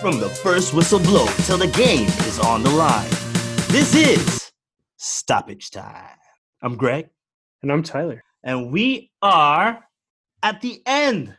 from 0.00 0.18
the 0.18 0.30
first 0.30 0.72
whistle 0.72 0.98
blow 0.98 1.26
till 1.44 1.58
the 1.58 1.66
game 1.66 2.06
is 2.06 2.38
on 2.38 2.62
the 2.62 2.70
line. 2.70 3.10
This 3.68 3.94
is 3.94 4.50
stoppage 4.96 5.70
time. 5.70 6.16
I'm 6.62 6.76
Greg. 6.76 7.10
And 7.62 7.70
I'm 7.70 7.82
Tyler. 7.82 8.24
And 8.42 8.72
we 8.72 9.10
are 9.20 9.84
at 10.42 10.62
the 10.62 10.80
end 10.86 11.36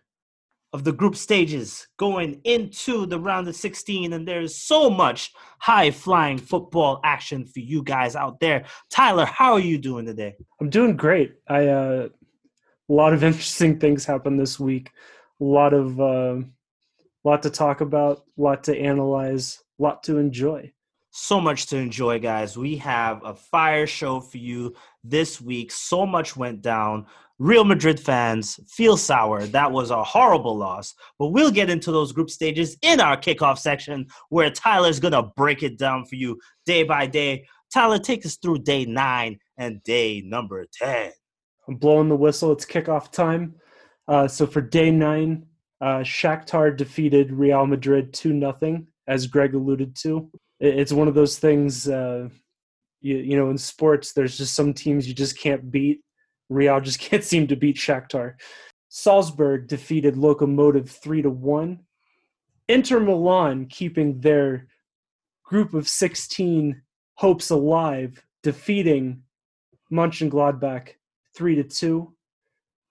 of 0.73 0.83
the 0.83 0.91
group 0.91 1.15
stages 1.15 1.87
going 1.97 2.39
into 2.43 3.07
the 3.07 3.19
round 3.19 3.47
of 3.47 3.55
16 3.55 4.13
and 4.13 4.27
there's 4.27 4.55
so 4.55 4.91
much 4.91 5.31
high 5.59 5.89
flying 5.89 6.37
football 6.37 6.99
action 7.03 7.45
for 7.45 7.59
you 7.59 7.83
guys 7.83 8.15
out 8.15 8.39
there 8.39 8.63
tyler 8.89 9.25
how 9.25 9.51
are 9.51 9.59
you 9.59 9.77
doing 9.77 10.05
today 10.05 10.33
i'm 10.61 10.69
doing 10.69 10.95
great 10.95 11.33
i 11.49 11.67
uh 11.67 12.07
a 12.89 12.93
lot 12.93 13.11
of 13.11 13.21
interesting 13.25 13.77
things 13.79 14.05
happened 14.05 14.39
this 14.39 14.57
week 14.61 14.91
a 15.41 15.43
lot 15.43 15.73
of 15.73 15.99
uh, 15.99 16.37
lot 17.29 17.43
to 17.43 17.49
talk 17.49 17.81
about 17.81 18.23
a 18.37 18.41
lot 18.41 18.63
to 18.63 18.77
analyze 18.77 19.59
a 19.79 19.83
lot 19.83 20.03
to 20.03 20.17
enjoy 20.17 20.71
so 21.11 21.41
much 21.41 21.67
to 21.67 21.77
enjoy 21.77 22.19
guys 22.19 22.57
we 22.57 22.77
have 22.77 23.21
a 23.25 23.33
fire 23.33 23.87
show 23.87 24.19
for 24.19 24.37
you 24.37 24.73
this 25.03 25.41
week 25.41 25.71
so 25.71 26.05
much 26.05 26.35
went 26.35 26.61
down 26.61 27.05
Real 27.41 27.63
Madrid 27.63 27.99
fans 27.99 28.59
feel 28.69 28.95
sour. 28.95 29.47
That 29.47 29.71
was 29.71 29.89
a 29.89 30.03
horrible 30.03 30.55
loss. 30.55 30.93
But 31.17 31.29
we'll 31.29 31.49
get 31.49 31.71
into 31.71 31.91
those 31.91 32.11
group 32.11 32.29
stages 32.29 32.77
in 32.83 32.99
our 32.99 33.17
kickoff 33.17 33.57
section 33.57 34.05
where 34.29 34.51
Tyler's 34.51 34.99
going 34.99 35.13
to 35.13 35.31
break 35.35 35.63
it 35.63 35.79
down 35.79 36.05
for 36.05 36.17
you 36.17 36.39
day 36.67 36.83
by 36.83 37.07
day. 37.07 37.47
Tyler, 37.73 37.97
take 37.97 38.27
us 38.27 38.37
through 38.37 38.59
day 38.59 38.85
nine 38.85 39.39
and 39.57 39.81
day 39.81 40.21
number 40.23 40.67
10. 40.71 41.11
I'm 41.67 41.77
blowing 41.77 42.09
the 42.09 42.15
whistle. 42.15 42.51
It's 42.51 42.63
kickoff 42.63 43.11
time. 43.11 43.55
Uh, 44.07 44.27
so 44.27 44.45
for 44.45 44.61
day 44.61 44.91
nine, 44.91 45.47
uh, 45.81 45.99
Shakhtar 45.99 46.75
defeated 46.75 47.31
Real 47.31 47.65
Madrid 47.65 48.13
2 48.13 48.39
0, 48.39 48.83
as 49.07 49.27
Greg 49.27 49.55
alluded 49.55 49.95
to. 49.97 50.29
It's 50.59 50.93
one 50.93 51.07
of 51.07 51.15
those 51.15 51.39
things, 51.39 51.89
uh, 51.89 52.29
you, 53.01 53.17
you 53.17 53.35
know, 53.35 53.49
in 53.49 53.57
sports, 53.57 54.13
there's 54.13 54.37
just 54.37 54.53
some 54.53 54.73
teams 54.73 55.07
you 55.07 55.15
just 55.15 55.37
can't 55.37 55.71
beat 55.71 56.01
Real 56.51 56.81
just 56.81 56.99
can't 57.09 57.23
seem 57.23 57.47
to 57.47 57.55
beat 57.55 57.77
Shakhtar. 57.77 58.35
Salzburg 58.89 59.67
defeated 59.67 60.15
Lokomotiv 60.15 60.89
3 60.89 61.23
to 61.23 61.29
1. 61.29 61.79
Inter 62.67 62.99
Milan 62.99 63.65
keeping 63.65 64.19
their 64.19 64.67
group 65.43 65.73
of 65.73 65.87
16 65.87 66.81
hopes 67.15 67.49
alive, 67.49 68.23
defeating 68.43 69.23
Mönchengladbach 69.91 70.89
3 71.35 71.55
to 71.55 71.63
2. 71.63 72.13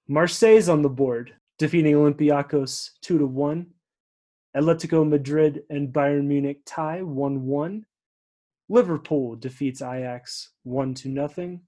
Marseille's 0.09 0.69
on 0.69 0.83
the 0.83 0.89
board, 0.89 1.35
defeating 1.61 1.95
Olympiacos 1.95 2.93
2 3.03 3.19
to 3.19 3.27
1. 3.27 3.67
Atletico 4.57 5.07
Madrid 5.07 5.63
and 5.69 5.93
Bayern 5.93 6.25
Munich 6.25 6.61
tie 6.65 7.03
1 7.03 7.47
1. 7.47 7.87
Liverpool 8.71 9.37
defeats 9.37 9.83
Ajax 9.83 10.53
1 10.63 10.95
to 10.95 11.09
nothing. 11.11 11.61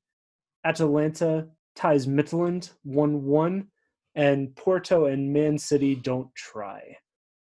Atalanta 0.64 1.46
ties 1.76 2.06
Midtjylland 2.06 2.70
1 2.84 3.24
1, 3.24 3.66
and 4.14 4.56
Porto 4.56 5.04
and 5.06 5.30
Man 5.30 5.58
City 5.58 5.94
don't 5.94 6.34
try 6.34 6.96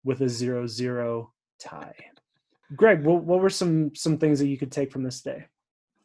with 0.04 0.20
a 0.20 0.28
0 0.28 0.66
0 0.66 1.32
tie. 1.58 1.94
Greg, 2.76 3.02
what, 3.02 3.24
what 3.24 3.40
were 3.40 3.48
some, 3.48 3.94
some 3.94 4.18
things 4.18 4.38
that 4.40 4.48
you 4.48 4.58
could 4.58 4.72
take 4.72 4.92
from 4.92 5.02
this 5.02 5.22
day? 5.22 5.46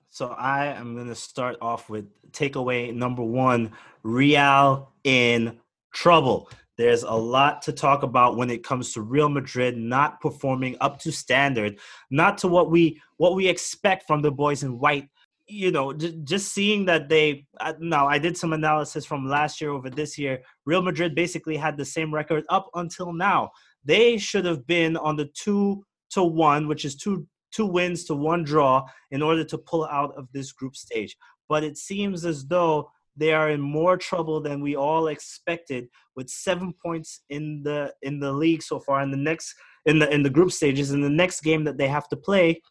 So 0.10 0.30
I 0.30 0.68
am 0.68 0.96
going 0.96 1.08
to 1.08 1.16
start 1.16 1.58
off 1.62 1.90
with 1.90 2.08
takeaway 2.32 2.94
number 2.94 3.24
one 3.24 3.74
Real 4.04 4.94
in 5.04 5.60
trouble. 5.92 6.50
There's 6.78 7.04
a 7.04 7.12
lot 7.12 7.62
to 7.64 7.74
talk 7.74 8.04
about 8.04 8.38
when 8.38 8.50
it 8.50 8.64
comes 8.64 8.94
to 8.94 9.02
Real 9.02 9.30
Madrid 9.30 9.78
not 9.78 10.20
performing 10.20 10.78
up 10.82 11.00
to 11.02 11.12
standard, 11.12 11.80
not 12.10 12.38
to 12.40 12.48
what 12.48 12.72
we 12.72 13.00
what 13.18 13.36
we 13.36 13.48
expect 13.48 14.08
from 14.08 14.22
the 14.22 14.32
boys 14.32 14.64
in 14.64 14.80
white 14.80 15.10
you 15.52 15.70
know, 15.70 15.92
j- 15.92 16.18
just 16.24 16.54
seeing 16.54 16.86
that 16.86 17.10
they 17.10 17.46
now 17.80 18.08
I 18.08 18.18
did 18.18 18.38
some 18.38 18.54
analysis 18.54 19.06
from 19.06 19.28
last 19.28 19.60
year 19.60 19.72
over 19.72 19.90
this 19.90 20.18
year. 20.18 20.42
Real 20.66 20.82
Madrid 20.82 21.14
basically 21.14 21.58
had 21.58 21.78
the 21.78 21.86
same 21.86 22.14
record 22.14 22.46
up 22.50 22.70
until 22.76 23.12
now. 23.12 23.52
They 23.84 24.18
should 24.18 24.46
have 24.46 24.66
been 24.66 24.96
on 24.98 25.18
the 25.18 25.30
two 25.34 25.84
to 26.12 26.24
one, 26.24 26.68
which 26.68 26.86
is 26.86 26.96
two 26.96 27.28
two 27.52 27.66
wins 27.66 28.06
to 28.06 28.16
one 28.16 28.44
draw, 28.44 28.86
in 29.12 29.22
order 29.22 29.44
to 29.44 29.58
pull 29.58 29.86
out 29.86 30.16
of 30.16 30.28
this 30.32 30.54
group 30.54 30.76
stage. 30.76 31.18
But 31.50 31.66
it 31.66 31.78
seems 31.78 32.24
as 32.24 32.46
though 32.46 32.90
they 33.16 33.34
are 33.34 33.50
in 33.50 33.62
more 33.62 33.98
trouble 33.98 34.42
than 34.42 34.62
we 34.62 34.76
all 34.76 35.08
expected, 35.08 35.88
with 36.16 36.30
seven 36.30 36.74
points 36.84 37.24
in 37.30 37.62
the 37.64 37.94
in 38.02 38.20
the 38.20 38.32
league 38.32 38.64
so 38.64 38.80
far. 38.80 39.02
In 39.02 39.12
the 39.12 39.18
next 39.18 39.54
in 39.86 40.00
the 40.00 40.14
in 40.14 40.24
the 40.24 40.30
group 40.30 40.52
stages, 40.52 40.92
in 40.92 41.02
the 41.02 41.10
next 41.10 41.42
game 41.42 41.64
that 41.66 41.78
they 41.78 41.88
have 41.88 42.08
to 42.10 42.18
play 42.18 42.62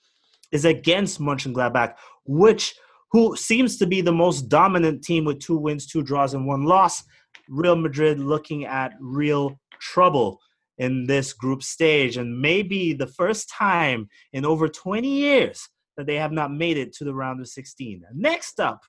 is 0.52 0.64
against 0.64 1.20
Mönchengladbach, 1.20 1.94
which 2.24 2.74
who 3.12 3.36
seems 3.36 3.76
to 3.76 3.86
be 3.86 4.00
the 4.00 4.12
most 4.12 4.42
dominant 4.48 5.02
team 5.02 5.24
with 5.24 5.40
two 5.40 5.56
wins, 5.56 5.86
two 5.86 6.02
draws, 6.02 6.34
and 6.34 6.46
one 6.46 6.64
loss. 6.64 7.02
Real 7.48 7.76
Madrid 7.76 8.20
looking 8.20 8.64
at 8.64 8.92
real 9.00 9.58
trouble 9.80 10.38
in 10.78 11.06
this 11.06 11.32
group 11.32 11.62
stage, 11.62 12.16
and 12.16 12.40
maybe 12.40 12.92
the 12.92 13.06
first 13.06 13.50
time 13.50 14.08
in 14.32 14.44
over 14.44 14.68
20 14.68 15.06
years 15.06 15.68
that 15.96 16.06
they 16.06 16.16
have 16.16 16.32
not 16.32 16.52
made 16.52 16.78
it 16.78 16.92
to 16.94 17.04
the 17.04 17.14
round 17.14 17.40
of 17.40 17.48
16. 17.48 18.02
Next 18.14 18.60
up, 18.60 18.80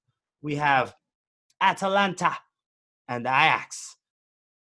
we 0.41 0.55
have 0.55 0.93
Atalanta 1.61 2.37
and 3.07 3.25
Ajax 3.25 3.95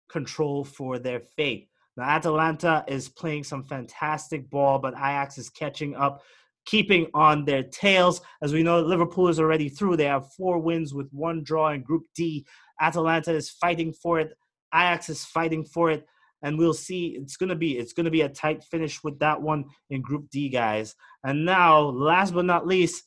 control 0.10 0.64
for 0.64 1.00
their 1.00 1.20
fate. 1.20 1.70
Now, 1.96 2.04
Atalanta 2.04 2.86
is 2.88 3.10
playing 3.10 3.44
some 3.44 3.64
fantastic 3.64 4.50
ball, 4.50 4.80
but 4.80 4.94
Ajax 4.94 5.38
is 5.38 5.50
catching 5.50 5.96
up 5.96 6.22
keeping 6.68 7.08
on 7.14 7.46
their 7.46 7.64
tails. 7.64 8.22
As 8.42 8.54
we 8.54 8.62
know, 8.62 8.82
Liverpool 8.82 9.30
is 9.30 9.40
already 9.40 9.70
through. 9.70 9.98
They 9.98 10.06
have 10.06 10.32
four 10.34 10.60
wins 10.60 10.94
with 10.94 11.10
one 11.12 11.44
draw 11.44 11.70
in 11.72 11.82
Group 11.82 12.04
D. 12.14 12.46
Atalanta 12.80 13.34
is 13.34 13.50
fighting 13.50 13.94
for 13.94 14.20
it. 14.20 14.38
Ajax 14.74 15.10
is 15.10 15.26
fighting 15.26 15.64
for 15.64 15.90
it. 15.90 16.06
And 16.44 16.60
we'll 16.60 16.74
see. 16.74 17.18
It's 17.20 17.38
gonna 17.38 17.56
be 17.56 17.80
it's 17.80 17.94
gonna 17.94 18.12
be 18.12 18.22
a 18.22 18.30
tight 18.30 18.64
finish 18.64 19.04
with 19.04 19.18
that 19.20 19.42
one 19.42 19.66
in 19.90 20.02
Group 20.02 20.30
D, 20.30 20.50
guys. 20.50 20.94
And 21.24 21.46
now, 21.46 21.80
last 21.80 22.36
but 22.36 22.46
not 22.46 22.68
least, 22.68 23.06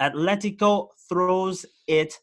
Atletico 0.00 0.88
throws 1.08 1.66
it 1.88 2.14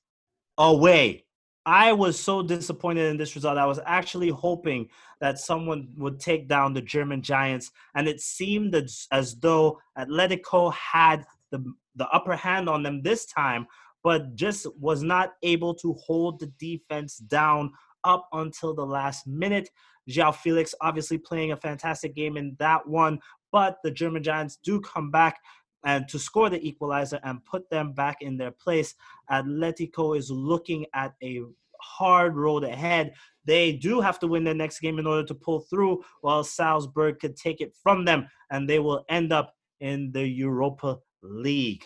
away. 0.58 1.26
I 1.66 1.94
was 1.94 2.20
so 2.20 2.44
disappointed 2.44 3.10
in 3.10 3.18
this 3.18 3.36
result. 3.36 3.58
I 3.58 3.66
was 3.66 3.80
actually 3.86 4.30
hoping 4.30 4.88
that 5.20 5.40
someone 5.40 5.88
would 5.98 6.20
take 6.20 6.48
down 6.48 6.74
the 6.74 6.82
German 6.82 7.24
Giants, 7.24 7.72
and 7.96 8.08
it 8.08 8.22
seemed 8.22 8.76
as, 8.76 9.08
as 9.12 9.36
though 9.40 9.80
Atletico 9.98 10.72
had 10.74 11.26
the, 11.52 11.64
the 11.96 12.08
upper 12.10 12.36
hand 12.36 12.70
on 12.70 12.84
them 12.84 13.02
this 13.02 13.26
time, 13.26 13.66
but 14.04 14.36
just 14.36 14.68
was 14.80 15.02
not 15.02 15.34
able 15.42 15.74
to 15.74 15.94
hold 15.94 16.40
the 16.40 16.52
defense 16.60 17.18
down 17.18 17.72
up 18.04 18.28
until 18.34 18.76
the 18.76 18.86
last 18.86 19.26
minute. 19.26 19.68
João 20.08 20.36
Felix 20.36 20.76
obviously 20.82 21.18
playing 21.18 21.52
a 21.52 21.58
fantastic 21.58 22.14
game 22.14 22.38
in 22.38 22.56
that 22.60 22.88
one, 22.88 23.20
but 23.52 23.78
the 23.84 23.90
German 23.90 24.22
Giants 24.22 24.60
do 24.64 24.80
come 24.82 25.10
back 25.10 25.40
and 25.85 26.07
to 26.09 26.19
score 26.19 26.50
the 26.50 26.68
equalizer 26.68 27.19
and 27.23 27.46
put 27.46 27.69
them 27.69 27.94
back 27.94 28.22
in 28.22 28.38
their 28.38 28.51
place. 28.51 28.96
Atletico 29.31 30.18
is 30.18 30.29
looking 30.29 30.85
at 30.94 31.13
a 31.23 31.44
hard 31.79 32.35
road 32.35 32.63
ahead. 32.63 33.13
They 33.46 33.73
do 33.73 34.01
have 34.01 34.19
to 34.19 34.28
win 34.28 34.44
their 34.44 34.56
next 34.56 34.79
game 34.79 34.97
in 35.00 35.07
order 35.07 35.23
to 35.23 35.35
pull 35.35 35.62
through, 35.62 36.03
while 36.22 36.44
Salzburg 36.44 37.19
could 37.19 37.38
take 37.38 37.62
it 37.62 37.75
from 37.81 38.03
them, 38.03 38.28
and 38.50 38.68
they 38.68 38.79
will 38.79 39.06
end 39.09 39.31
up 39.31 39.56
in 39.79 40.12
the 40.12 40.28
Europa 40.28 41.00
League. 41.22 41.85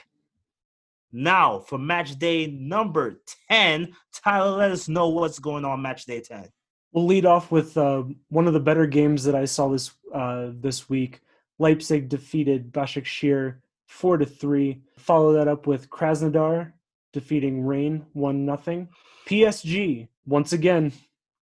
Now, 1.11 1.59
for 1.59 1.77
match 1.77 2.17
day 2.17 2.47
number 2.47 3.21
10, 3.49 3.93
Tyler, 4.13 4.57
let 4.57 4.71
us 4.71 4.87
know 4.87 5.09
what's 5.09 5.39
going 5.39 5.65
on 5.65 5.81
match 5.81 6.05
day 6.05 6.21
10. 6.21 6.47
We'll 6.91 7.05
lead 7.05 7.25
off 7.25 7.51
with 7.51 7.77
uh, 7.77 8.03
one 8.29 8.47
of 8.47 8.53
the 8.53 8.59
better 8.59 8.87
games 8.87 9.23
that 9.23 9.35
I 9.35 9.45
saw 9.45 9.69
this 9.69 9.91
uh, 10.13 10.51
this 10.53 10.89
week. 10.89 11.21
Leipzig 11.59 12.09
defeated 12.09 12.73
Başakşehir 12.73 13.61
four 13.89 14.17
to 14.17 14.25
three. 14.25 14.81
Follow 14.97 15.33
that 15.33 15.47
up 15.49 15.67
with 15.67 15.89
Krasnodar 15.89 16.71
defeating 17.11 17.65
Rennes 17.65 18.05
one 18.13 18.45
nothing. 18.45 18.87
PSG 19.27 20.07
once 20.25 20.53
again 20.53 20.93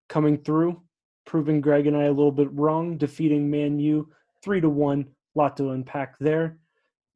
coming 0.07 0.37
through, 0.37 0.81
proving 1.25 1.61
Greg 1.61 1.87
and 1.87 1.95
I 1.95 2.03
a 2.03 2.11
little 2.11 2.31
bit 2.31 2.51
wrong, 2.53 2.97
defeating 2.97 3.49
Man 3.49 3.79
U 3.79 4.09
three 4.41 4.61
to 4.61 4.69
one. 4.69 5.07
Lot 5.35 5.57
to 5.57 5.69
unpack 5.71 6.17
there. 6.19 6.57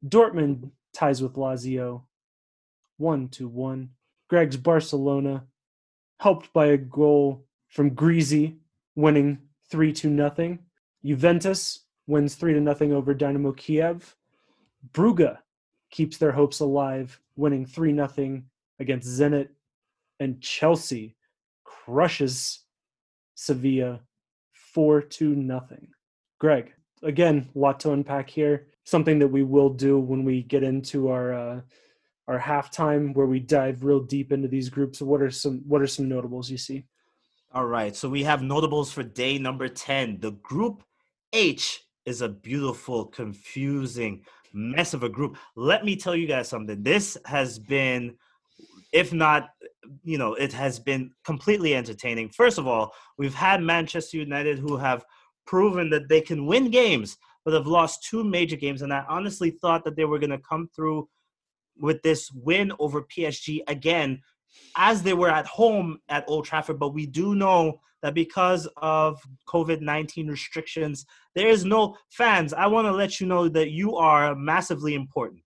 Dortmund 0.08 0.70
ties 0.94 1.22
with 1.24 1.34
Lazio 1.34 2.04
one 2.98 3.30
to 3.30 3.48
one. 3.48 3.90
Greg's 4.30 4.58
Barcelona 4.58 5.46
helped 6.20 6.54
by 6.54 6.68
a 6.68 6.78
goal 6.78 7.46
from 7.70 7.96
Greasy, 7.96 8.58
winning 8.96 9.40
three 9.70 9.94
to 9.94 10.10
nothing. 10.10 10.60
Juventus 11.04 11.86
wins 12.06 12.36
three 12.36 12.54
to 12.54 12.60
nothing 12.60 12.94
over 12.94 13.14
Dynamo 13.14 13.54
Kiev. 13.54 14.16
Brugge 14.94 15.38
keeps 15.92 16.18
their 16.18 16.32
hopes 16.32 16.60
alive, 16.60 17.20
winning 17.36 17.66
3 17.66 17.96
0 17.96 18.42
against 18.80 19.08
Zenit. 19.08 19.50
And 20.20 20.42
Chelsea 20.42 21.16
crushes 21.64 22.64
Sevilla 23.36 24.02
4 24.54 25.02
2 25.02 25.36
nothing. 25.36 25.88
Greg, 26.40 26.74
again, 27.04 27.50
a 27.56 27.60
lot 27.60 27.80
to 27.82 27.92
unpack 27.92 28.30
here. 28.30 28.68
Something 28.84 29.20
that 29.20 29.28
we 29.28 29.44
will 29.44 29.70
do 29.70 30.00
when 30.00 30.24
we 30.24 30.44
get 30.44 30.64
into 30.64 31.10
our 31.10 31.34
uh, 31.34 31.62
our 32.28 32.40
halftime, 32.40 33.14
where 33.16 33.28
we 33.28 33.40
dive 33.40 33.84
real 33.84 34.00
deep 34.00 34.32
into 34.32 34.48
these 34.48 34.70
groups. 34.70 35.02
What 35.02 35.22
are 35.22 35.32
some 35.32 35.62
What 35.68 35.82
are 35.82 35.88
some 35.88 36.10
notables 36.10 36.50
you 36.50 36.58
see? 36.58 36.86
All 37.54 37.66
right, 37.66 37.96
so 37.96 38.08
we 38.08 38.24
have 38.24 38.42
notables 38.42 38.92
for 38.92 39.04
day 39.04 39.38
number 39.38 39.68
ten. 39.68 40.20
The 40.20 40.32
group 40.32 40.84
H 41.34 41.84
is 42.06 42.22
a 42.22 42.30
beautiful, 42.30 43.06
confusing 43.06 44.24
mess 44.54 44.94
of 44.94 45.04
a 45.04 45.10
group. 45.10 45.38
Let 45.56 45.86
me 45.86 45.96
tell 45.96 46.16
you 46.16 46.28
guys 46.28 46.48
something. 46.48 46.84
This 46.84 47.18
has 47.26 47.60
been, 47.60 48.16
if 48.92 49.14
not, 49.14 49.50
you 50.04 50.18
know, 50.18 50.34
it 50.34 50.54
has 50.54 50.80
been 50.80 51.12
completely 51.26 51.76
entertaining. 51.76 52.30
First 52.30 52.58
of 52.58 52.68
all, 52.68 52.94
we've 53.18 53.34
had 53.34 53.62
Manchester 53.62 54.18
United 54.18 54.60
who 54.60 54.78
have 54.78 55.06
proven 55.46 55.90
that 55.90 56.10
they 56.10 56.22
can 56.22 56.46
win 56.46 56.70
games, 56.70 57.18
but 57.44 57.54
have 57.54 57.68
lost 57.68 58.08
two 58.10 58.24
major 58.24 58.56
games. 58.56 58.82
And 58.82 58.94
I 58.94 59.04
honestly 59.10 59.52
thought 59.52 59.84
that 59.86 59.96
they 59.96 60.06
were 60.06 60.20
going 60.20 60.30
to 60.32 60.38
come 60.48 60.70
through 60.76 61.10
with 61.78 62.02
this 62.04 62.32
win 62.32 62.72
over 62.80 63.02
PSG 63.02 63.62
again, 63.68 64.22
as 64.76 65.04
they 65.04 65.14
were 65.14 65.30
at 65.30 65.46
home 65.46 66.00
at 66.10 66.26
Old 66.28 66.46
Trafford. 66.46 66.80
But 66.80 66.94
we 66.94 67.06
do 67.06 67.36
know 67.36 67.80
that 68.02 68.14
because 68.14 68.68
of 68.78 69.22
COVID 69.48 69.82
19 69.82 70.28
restrictions, 70.28 71.06
there 71.36 71.48
is 71.48 71.66
no 71.66 71.96
fans. 72.10 72.54
I 72.54 72.68
want 72.68 72.88
to 72.88 72.92
let 72.92 73.20
you 73.20 73.28
know 73.28 73.48
that 73.50 73.72
you 73.72 73.96
are 73.96 74.36
massively 74.36 74.96
important. 74.96 75.42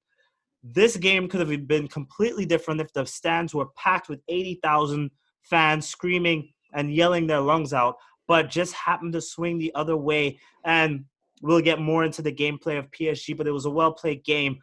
This 0.64 0.98
game 0.98 1.28
could 1.28 1.42
have 1.42 1.68
been 1.68 1.88
completely 1.88 2.46
different 2.46 2.82
if 2.82 2.92
the 2.94 3.06
stands 3.06 3.54
were 3.54 3.68
packed 3.78 4.10
with 4.10 4.22
80,000 4.28 5.12
fans 5.44 5.88
screaming 5.88 6.50
and 6.74 6.94
yelling 6.94 7.28
their 7.28 7.40
lungs 7.40 7.72
out, 7.72 7.98
but 8.28 8.50
just 8.50 8.74
happened 8.74 9.14
to 9.14 9.22
swing 9.22 9.60
the 9.60 9.74
other 9.76 9.96
way. 9.96 10.40
And 10.64 11.06
we'll 11.42 11.62
get 11.62 11.80
more 11.80 12.04
into 12.04 12.22
the 12.22 12.32
gameplay 12.32 12.80
of 12.80 12.90
PSG, 12.92 13.38
but 13.38 13.48
it 13.48 13.52
was 13.52 13.66
a 13.66 13.70
well 13.70 13.94
played 13.94 14.24
game 14.24 14.58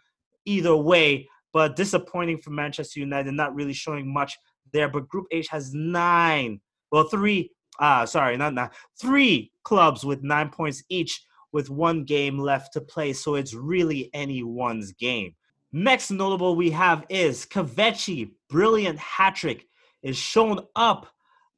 either 0.44 0.76
way. 0.76 1.28
But 1.52 1.76
disappointing 1.76 2.38
for 2.38 2.50
Manchester 2.50 3.00
United, 3.00 3.32
not 3.32 3.54
really 3.54 3.72
showing 3.72 4.12
much 4.12 4.36
there. 4.72 4.88
But 4.88 5.08
Group 5.08 5.26
H 5.30 5.48
has 5.48 5.74
nine, 5.74 6.60
well, 6.90 7.04
three 7.04 7.50
uh 7.78 8.06
sorry, 8.06 8.36
not 8.36 8.54
nine, 8.54 8.70
three 9.00 9.52
clubs 9.64 10.04
with 10.04 10.22
nine 10.22 10.50
points 10.50 10.82
each 10.88 11.24
with 11.52 11.70
one 11.70 12.04
game 12.04 12.38
left 12.38 12.72
to 12.72 12.80
play. 12.80 13.12
So 13.12 13.34
it's 13.34 13.54
really 13.54 14.10
anyone's 14.14 14.92
game. 14.92 15.34
Next 15.72 16.10
notable 16.10 16.54
we 16.54 16.70
have 16.70 17.04
is 17.08 17.46
Kahveci. 17.46 18.32
Brilliant 18.50 18.98
hat 18.98 19.36
trick 19.36 19.66
is 20.02 20.16
shown 20.16 20.60
up 20.76 21.06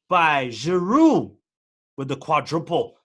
by 0.09 0.49
Giroud 0.49 1.35
with 1.97 2.09
the 2.09 2.17
quadruple. 2.17 2.97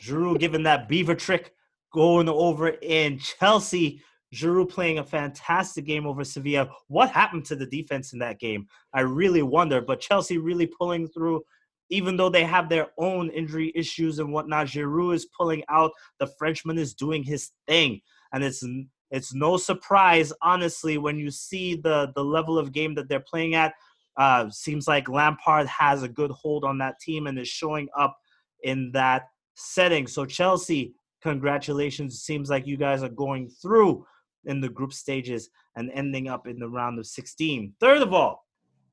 Giroud 0.00 0.38
giving 0.38 0.62
that 0.64 0.88
beaver 0.88 1.14
trick 1.14 1.52
going 1.92 2.28
over 2.28 2.68
in 2.68 3.18
Chelsea. 3.18 4.02
Giroud 4.34 4.68
playing 4.68 4.98
a 4.98 5.04
fantastic 5.04 5.84
game 5.84 6.06
over 6.06 6.24
Sevilla. 6.24 6.68
What 6.88 7.10
happened 7.10 7.44
to 7.46 7.56
the 7.56 7.66
defense 7.66 8.12
in 8.12 8.18
that 8.18 8.40
game? 8.40 8.66
I 8.92 9.00
really 9.00 9.42
wonder. 9.42 9.80
But 9.80 10.00
Chelsea 10.00 10.38
really 10.38 10.66
pulling 10.66 11.08
through 11.08 11.42
even 11.90 12.16
though 12.16 12.28
they 12.28 12.44
have 12.44 12.68
their 12.68 12.88
own 12.98 13.30
injury 13.30 13.72
issues 13.74 14.18
and 14.18 14.32
whatnot, 14.32 14.66
Giroud 14.66 15.14
is 15.14 15.26
pulling 15.26 15.62
out. 15.68 15.92
The 16.18 16.26
Frenchman 16.38 16.78
is 16.78 16.94
doing 16.94 17.22
his 17.22 17.52
thing, 17.66 18.00
and 18.32 18.42
it's 18.42 18.64
it's 19.10 19.34
no 19.34 19.56
surprise, 19.56 20.32
honestly, 20.42 20.98
when 20.98 21.18
you 21.18 21.30
see 21.30 21.76
the 21.76 22.12
the 22.14 22.24
level 22.24 22.58
of 22.58 22.72
game 22.72 22.94
that 22.94 23.08
they're 23.08 23.20
playing 23.20 23.54
at. 23.54 23.74
Uh, 24.16 24.48
seems 24.48 24.86
like 24.86 25.08
Lampard 25.08 25.66
has 25.66 26.04
a 26.04 26.08
good 26.08 26.30
hold 26.30 26.64
on 26.64 26.78
that 26.78 27.00
team 27.00 27.26
and 27.26 27.36
is 27.36 27.48
showing 27.48 27.88
up 27.98 28.16
in 28.62 28.92
that 28.92 29.24
setting. 29.54 30.06
So 30.06 30.24
Chelsea, 30.24 30.94
congratulations! 31.20 32.22
Seems 32.22 32.48
like 32.48 32.66
you 32.66 32.76
guys 32.76 33.02
are 33.02 33.08
going 33.08 33.48
through 33.48 34.06
in 34.46 34.60
the 34.60 34.68
group 34.68 34.92
stages 34.92 35.50
and 35.76 35.90
ending 35.92 36.28
up 36.28 36.46
in 36.46 36.58
the 36.58 36.68
round 36.68 36.98
of 36.98 37.06
16. 37.06 37.74
Third 37.80 38.02
of 38.02 38.12
all, 38.12 38.46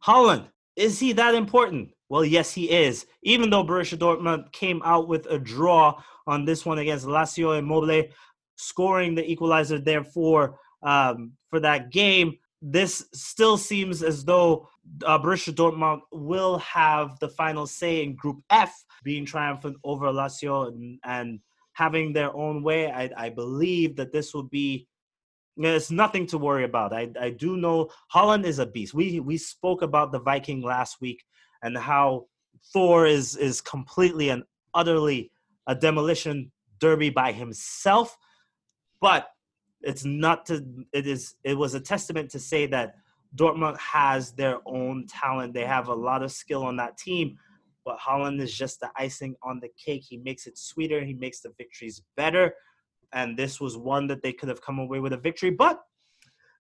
Haaland. 0.04 0.48
is 0.76 1.00
he 1.00 1.14
that 1.14 1.36
important? 1.36 1.92
Well, 2.10 2.26
yes, 2.26 2.54
he 2.54 2.70
is. 2.70 3.06
Even 3.24 3.50
though 3.50 3.64
Borussia 3.64 3.98
Dortmund 3.98 4.52
came 4.52 4.82
out 4.84 5.08
with 5.08 5.26
a 5.28 5.40
draw 5.40 6.02
on 6.28 6.44
this 6.44 6.66
one 6.66 6.80
against 6.80 7.06
Lazio 7.06 7.58
Immobile, 7.58 8.10
scoring 8.58 9.16
the 9.16 9.30
equalizer 9.30 9.80
there 9.80 10.04
for 10.04 10.60
um, 10.84 11.34
for 11.50 11.60
that 11.60 11.92
game, 11.92 12.38
this 12.62 13.06
still 13.14 13.58
seems 13.58 14.04
as 14.04 14.26
though 14.26 14.68
uh, 15.06 15.18
Borussia 15.20 15.54
Dortmund 15.54 16.02
will 16.12 16.58
have 16.60 17.18
the 17.20 17.30
final 17.30 17.66
say 17.66 18.04
in 18.04 18.16
Group 18.16 18.44
F, 18.50 18.84
being 19.04 19.26
triumphant 19.26 19.78
over 19.84 20.08
Lazio 20.08 20.68
and, 20.68 21.00
and 21.04 21.40
having 21.74 22.14
their 22.14 22.36
own 22.36 22.62
way. 22.62 22.92
I, 22.92 23.10
I 23.18 23.30
believe 23.30 23.96
that 23.96 24.12
this 24.12 24.34
will 24.34 24.44
be 24.44 24.88
it's 25.58 25.92
nothing 25.92 26.26
to 26.28 26.38
worry 26.38 26.64
about. 26.64 26.94
I, 26.94 27.10
I 27.20 27.30
do 27.30 27.58
know 27.58 27.90
Haaland 28.14 28.46
is 28.46 28.60
a 28.60 28.66
beast. 28.66 28.94
We 28.94 29.20
we 29.20 29.38
spoke 29.38 29.82
about 29.82 30.12
the 30.12 30.20
Viking 30.20 30.62
last 30.62 31.02
week 31.02 31.24
and 31.64 31.78
how 31.78 32.28
Thor 32.74 33.06
is 33.06 33.36
is 33.36 33.62
completely 33.62 34.30
and 34.30 34.44
utterly 34.74 35.32
a 35.68 35.76
demolition 35.76 36.52
derby 36.80 37.10
by 37.10 37.32
himself. 37.32 38.18
But 39.02 39.30
it's 39.82 40.06
not 40.06 40.46
to 40.48 40.66
it 40.94 41.08
is 41.08 41.36
it 41.44 41.58
was 41.58 41.74
a 41.74 41.82
testament 41.82 42.30
to 42.32 42.40
say 42.40 42.66
that 42.68 42.96
Dortmund 43.36 43.78
has 43.78 44.32
their 44.32 44.60
own 44.66 45.06
talent. 45.08 45.54
They 45.54 45.66
have 45.66 45.88
a 45.88 45.96
lot 45.96 46.24
of 46.24 46.32
skill 46.32 46.64
on 46.64 46.76
that 46.78 46.98
team, 46.98 47.38
but 47.86 47.98
Haaland 47.98 48.42
is 48.42 48.54
just 48.54 48.80
the 48.80 48.90
icing 48.96 49.36
on 49.44 49.60
the 49.60 49.70
cake. 49.84 50.04
He 50.08 50.18
makes 50.18 50.48
it 50.48 50.58
sweeter. 50.58 51.04
He 51.04 51.14
makes 51.14 51.42
the 51.42 51.54
victories 51.58 52.02
better 52.16 52.54
and 53.14 53.38
this 53.38 53.60
was 53.60 53.78
one 53.78 54.08
that 54.08 54.22
they 54.22 54.34
could 54.34 54.50
have 54.50 54.62
come 54.62 54.80
away 54.80 55.00
with 55.00 55.14
a 55.14 55.18
victory. 55.18 55.50
But 55.50 55.82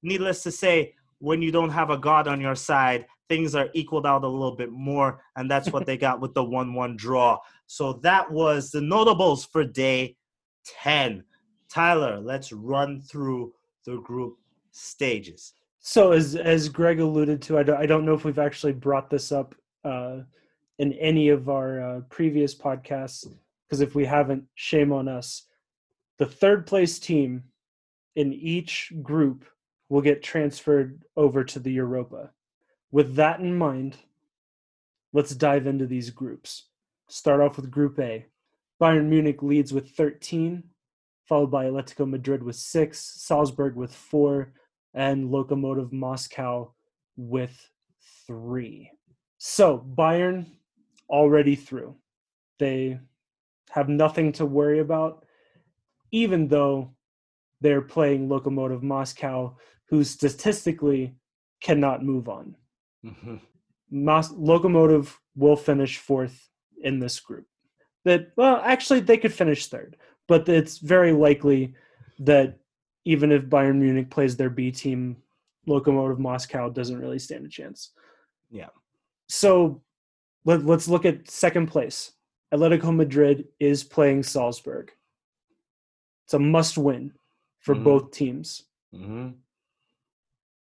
needless 0.03 0.43
to 0.43 0.51
say, 0.51 0.93
when 1.19 1.41
you 1.41 1.51
don't 1.51 1.69
have 1.69 1.89
a 1.89 1.97
God 1.97 2.27
on 2.27 2.41
your 2.41 2.55
side, 2.55 3.05
things 3.29 3.55
are 3.55 3.69
equaled 3.73 4.05
out 4.05 4.23
a 4.23 4.27
little 4.27 4.55
bit 4.55 4.71
more, 4.71 5.21
and 5.35 5.49
that's 5.49 5.71
what 5.71 5.85
they 5.85 5.97
got 5.97 6.19
with 6.19 6.33
the 6.33 6.43
1 6.43 6.73
1 6.73 6.97
draw. 6.97 7.37
So 7.67 7.93
that 8.03 8.29
was 8.29 8.71
the 8.71 8.81
notables 8.81 9.45
for 9.45 9.63
day 9.63 10.17
10. 10.65 11.23
Tyler, 11.69 12.19
let's 12.19 12.51
run 12.51 12.99
through 13.01 13.53
the 13.85 13.97
group 13.97 14.37
stages. 14.71 15.53
So, 15.79 16.11
as 16.11 16.35
as 16.35 16.69
Greg 16.69 16.99
alluded 16.99 17.41
to, 17.43 17.57
I 17.57 17.63
don't, 17.63 17.77
I 17.77 17.85
don't 17.85 18.05
know 18.05 18.13
if 18.13 18.23
we've 18.25 18.37
actually 18.37 18.73
brought 18.73 19.09
this 19.09 19.31
up 19.31 19.55
uh, 19.83 20.19
in 20.77 20.93
any 20.93 21.29
of 21.29 21.49
our 21.49 21.81
uh, 21.81 21.99
previous 22.09 22.53
podcasts, 22.53 23.27
because 23.65 23.81
if 23.81 23.95
we 23.95 24.05
haven't, 24.05 24.43
shame 24.55 24.91
on 24.91 25.07
us 25.07 25.47
the 26.21 26.27
third 26.27 26.67
place 26.67 26.99
team 26.99 27.45
in 28.15 28.31
each 28.31 28.93
group 29.01 29.43
will 29.89 30.01
get 30.01 30.21
transferred 30.21 31.03
over 31.17 31.43
to 31.43 31.57
the 31.59 31.71
Europa. 31.71 32.29
With 32.91 33.15
that 33.15 33.39
in 33.39 33.57
mind, 33.57 33.97
let's 35.13 35.33
dive 35.33 35.65
into 35.65 35.87
these 35.87 36.11
groups. 36.11 36.67
Start 37.09 37.41
off 37.41 37.55
with 37.55 37.71
Group 37.71 37.97
A. 37.97 38.27
Bayern 38.79 39.07
Munich 39.07 39.41
leads 39.41 39.73
with 39.73 39.89
13, 39.95 40.61
followed 41.27 41.49
by 41.49 41.65
Atletico 41.65 42.07
Madrid 42.07 42.43
with 42.43 42.55
6, 42.55 42.99
Salzburg 42.99 43.75
with 43.75 43.91
4, 43.91 44.53
and 44.93 45.27
Lokomotiv 45.27 45.91
Moscow 45.91 46.71
with 47.17 47.67
3. 48.27 48.91
So, 49.39 49.83
Bayern 49.97 50.45
already 51.09 51.55
through. 51.55 51.95
They 52.59 52.99
have 53.71 53.89
nothing 53.89 54.33
to 54.33 54.45
worry 54.45 54.81
about 54.81 55.25
even 56.11 56.47
though 56.47 56.93
they're 57.61 57.81
playing 57.81 58.27
Lokomotiv 58.27 58.81
Moscow, 58.81 59.55
who 59.89 60.03
statistically 60.03 61.15
cannot 61.61 62.03
move 62.03 62.27
on. 62.27 62.55
Mm-hmm. 63.05 63.35
Mos- 63.91 64.33
Lokomotiv 64.33 65.13
will 65.35 65.55
finish 65.55 65.97
fourth 65.97 66.49
in 66.83 66.99
this 66.99 67.19
group. 67.19 67.45
That 68.05 68.31
well, 68.35 68.61
actually, 68.63 69.01
they 69.01 69.17
could 69.17 69.33
finish 69.33 69.67
third, 69.67 69.95
but 70.27 70.49
it's 70.49 70.79
very 70.79 71.11
likely 71.11 71.75
that 72.19 72.57
even 73.05 73.31
if 73.31 73.45
Bayern 73.45 73.77
Munich 73.77 74.09
plays 74.09 74.35
their 74.35 74.49
B 74.49 74.71
team, 74.71 75.17
Lokomotiv 75.67 76.17
Moscow 76.17 76.69
doesn't 76.69 76.99
really 76.99 77.19
stand 77.19 77.45
a 77.45 77.49
chance. 77.49 77.91
Yeah. 78.49 78.69
So 79.27 79.81
let, 80.45 80.65
let's 80.65 80.87
look 80.87 81.05
at 81.05 81.29
second 81.29 81.67
place. 81.67 82.13
Atletico 82.53 82.93
Madrid 82.95 83.45
is 83.59 83.83
playing 83.83 84.23
Salzburg. 84.23 84.91
It's 86.31 86.35
a 86.35 86.39
must 86.39 86.77
win 86.77 87.11
for 87.59 87.75
mm-hmm. 87.75 87.83
both 87.83 88.11
teams. 88.11 88.63
Mm-hmm. 88.95 89.31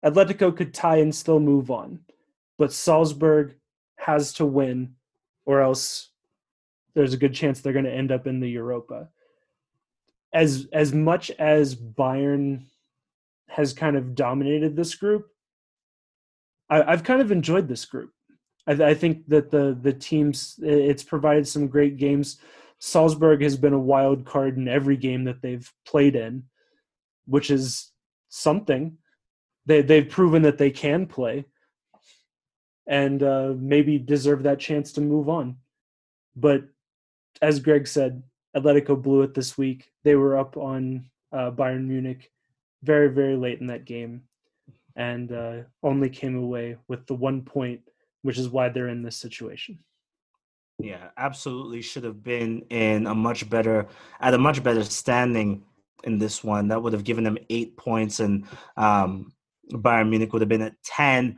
Atletico 0.03 0.57
could 0.57 0.73
tie 0.73 0.97
and 0.97 1.13
still 1.13 1.39
move 1.39 1.69
on, 1.69 1.99
but 2.57 2.73
Salzburg 2.73 3.53
has 3.97 4.33
to 4.33 4.47
win, 4.47 4.95
or 5.45 5.61
else 5.61 6.09
there's 6.95 7.13
a 7.13 7.17
good 7.17 7.35
chance 7.35 7.61
they're 7.61 7.71
going 7.71 7.85
to 7.85 7.93
end 7.93 8.11
up 8.11 8.25
in 8.25 8.39
the 8.39 8.49
Europa. 8.49 9.09
As 10.33 10.65
as 10.73 10.91
much 10.91 11.29
as 11.37 11.75
Bayern 11.75 12.63
has 13.47 13.71
kind 13.71 13.95
of 13.95 14.15
dominated 14.15 14.75
this 14.75 14.95
group, 14.95 15.27
I, 16.67 16.89
have 16.89 17.03
kind 17.03 17.21
of 17.21 17.31
enjoyed 17.31 17.67
this 17.67 17.85
group. 17.85 18.09
I, 18.65 18.71
I 18.71 18.93
think 18.95 19.27
that 19.27 19.51
the 19.51 19.77
the 19.79 19.93
teams 19.93 20.55
it's 20.63 21.03
provided 21.03 21.47
some 21.47 21.67
great 21.67 21.97
games 21.97 22.39
Salzburg 22.79 23.41
has 23.41 23.57
been 23.57 23.73
a 23.73 23.79
wild 23.79 24.25
card 24.25 24.57
in 24.57 24.67
every 24.67 24.95
game 24.97 25.25
that 25.25 25.41
they've 25.41 25.71
played 25.85 26.15
in, 26.15 26.43
which 27.25 27.51
is 27.51 27.91
something. 28.29 28.97
They 29.65 29.81
they've 29.81 30.09
proven 30.09 30.41
that 30.43 30.57
they 30.57 30.71
can 30.71 31.05
play, 31.05 31.45
and 32.87 33.21
uh, 33.21 33.53
maybe 33.57 33.99
deserve 33.99 34.43
that 34.43 34.59
chance 34.59 34.93
to 34.93 35.01
move 35.01 35.29
on. 35.29 35.57
But 36.35 36.63
as 37.41 37.59
Greg 37.59 37.85
said, 37.85 38.23
Atletico 38.55 38.99
blew 38.99 39.21
it 39.23 39.33
this 39.33 39.57
week. 39.57 39.91
They 40.03 40.15
were 40.15 40.37
up 40.37 40.55
on 40.57 41.05
uh, 41.31 41.51
Bayern 41.51 41.85
Munich 41.85 42.31
very 42.81 43.09
very 43.09 43.35
late 43.35 43.59
in 43.59 43.67
that 43.67 43.83
game, 43.83 44.23
and 44.95 45.33
uh, 45.33 45.57
only 45.83 46.09
came 46.09 46.37
away 46.37 46.77
with 46.87 47.05
the 47.07 47.13
one 47.13 47.41
point, 47.41 47.81
which 48.21 48.37
is 48.37 48.47
why 48.47 48.69
they're 48.69 48.87
in 48.87 49.03
this 49.03 49.17
situation. 49.17 49.79
Yeah, 50.79 51.09
absolutely 51.17 51.81
should 51.81 52.05
have 52.05 52.23
been 52.23 52.61
in 52.69 53.05
a 53.05 53.13
much 53.13 53.49
better 53.49 53.87
at 54.21 54.33
a 54.33 54.37
much 54.37 54.63
better 54.63 54.83
standing 54.83 55.63
in 56.05 56.19
this 56.19 56.41
one. 56.41 56.69
That 56.69 56.81
would 56.81 56.93
have 56.93 57.03
given 57.03 57.25
them 57.25 57.37
eight 57.49 57.75
points, 57.75 58.21
and 58.21 58.45
um, 58.77 59.33
Bayern 59.73 60.09
Munich 60.09 60.31
would 60.31 60.41
have 60.41 60.49
been 60.49 60.61
at 60.61 60.81
ten. 60.83 61.37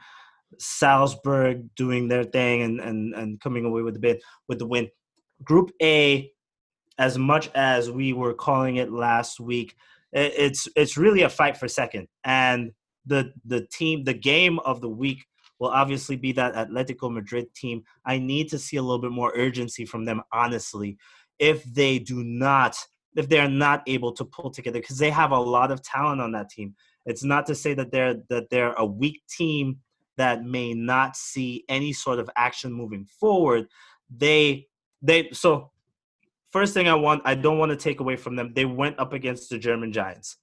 Salzburg 0.59 1.73
doing 1.75 2.07
their 2.07 2.23
thing 2.23 2.61
and 2.61 2.79
and 2.79 3.15
and 3.15 3.39
coming 3.39 3.65
away 3.65 3.81
with 3.81 3.95
the 3.95 3.99
bid 3.99 4.21
with 4.47 4.59
the 4.59 4.67
win. 4.67 4.89
Group 5.43 5.71
A, 5.81 6.31
as 6.99 7.17
much 7.17 7.49
as 7.55 7.89
we 7.89 8.13
were 8.13 8.35
calling 8.35 8.75
it 8.75 8.91
last 8.91 9.39
week, 9.39 9.75
it's 10.13 10.67
it's 10.75 10.97
really 10.97 11.23
a 11.23 11.29
fight 11.29 11.57
for 11.57 11.67
second. 11.67 12.07
And 12.23 12.73
the 13.07 13.33
the 13.45 13.65
team, 13.71 14.03
the 14.03 14.13
game 14.13 14.59
of 14.59 14.81
the 14.81 14.89
week 14.89 15.25
will 15.61 15.69
obviously 15.69 16.15
be 16.15 16.31
that 16.31 16.55
Atletico 16.55 17.13
Madrid 17.13 17.53
team. 17.53 17.83
I 18.03 18.17
need 18.17 18.49
to 18.49 18.57
see 18.57 18.77
a 18.77 18.81
little 18.81 18.99
bit 18.99 19.11
more 19.11 19.31
urgency 19.35 19.85
from 19.85 20.05
them, 20.05 20.23
honestly. 20.33 20.97
If 21.37 21.63
they 21.63 21.99
do 21.99 22.23
not, 22.23 22.75
if 23.15 23.29
they're 23.29 23.47
not 23.47 23.83
able 23.85 24.11
to 24.13 24.25
pull 24.25 24.49
together, 24.49 24.79
because 24.79 24.97
they 24.97 25.11
have 25.11 25.29
a 25.31 25.39
lot 25.39 25.71
of 25.71 25.83
talent 25.83 26.19
on 26.19 26.31
that 26.31 26.49
team. 26.49 26.73
It's 27.05 27.23
not 27.23 27.45
to 27.45 27.53
say 27.53 27.75
that 27.75 27.91
they're 27.91 28.15
that 28.29 28.49
they're 28.49 28.73
a 28.73 28.85
weak 28.85 29.21
team 29.29 29.77
that 30.17 30.43
may 30.43 30.73
not 30.73 31.15
see 31.15 31.63
any 31.69 31.93
sort 31.93 32.17
of 32.17 32.27
action 32.35 32.73
moving 32.73 33.05
forward. 33.05 33.67
They 34.09 34.67
they 35.03 35.29
so 35.31 35.69
first 36.51 36.73
thing 36.73 36.87
I 36.87 36.95
want 36.95 37.21
I 37.23 37.35
don't 37.35 37.59
want 37.59 37.69
to 37.69 37.77
take 37.77 37.99
away 37.99 38.15
from 38.15 38.35
them. 38.35 38.53
They 38.55 38.65
went 38.65 38.99
up 38.99 39.13
against 39.13 39.51
the 39.51 39.59
German 39.59 39.93
Giants. 39.93 40.37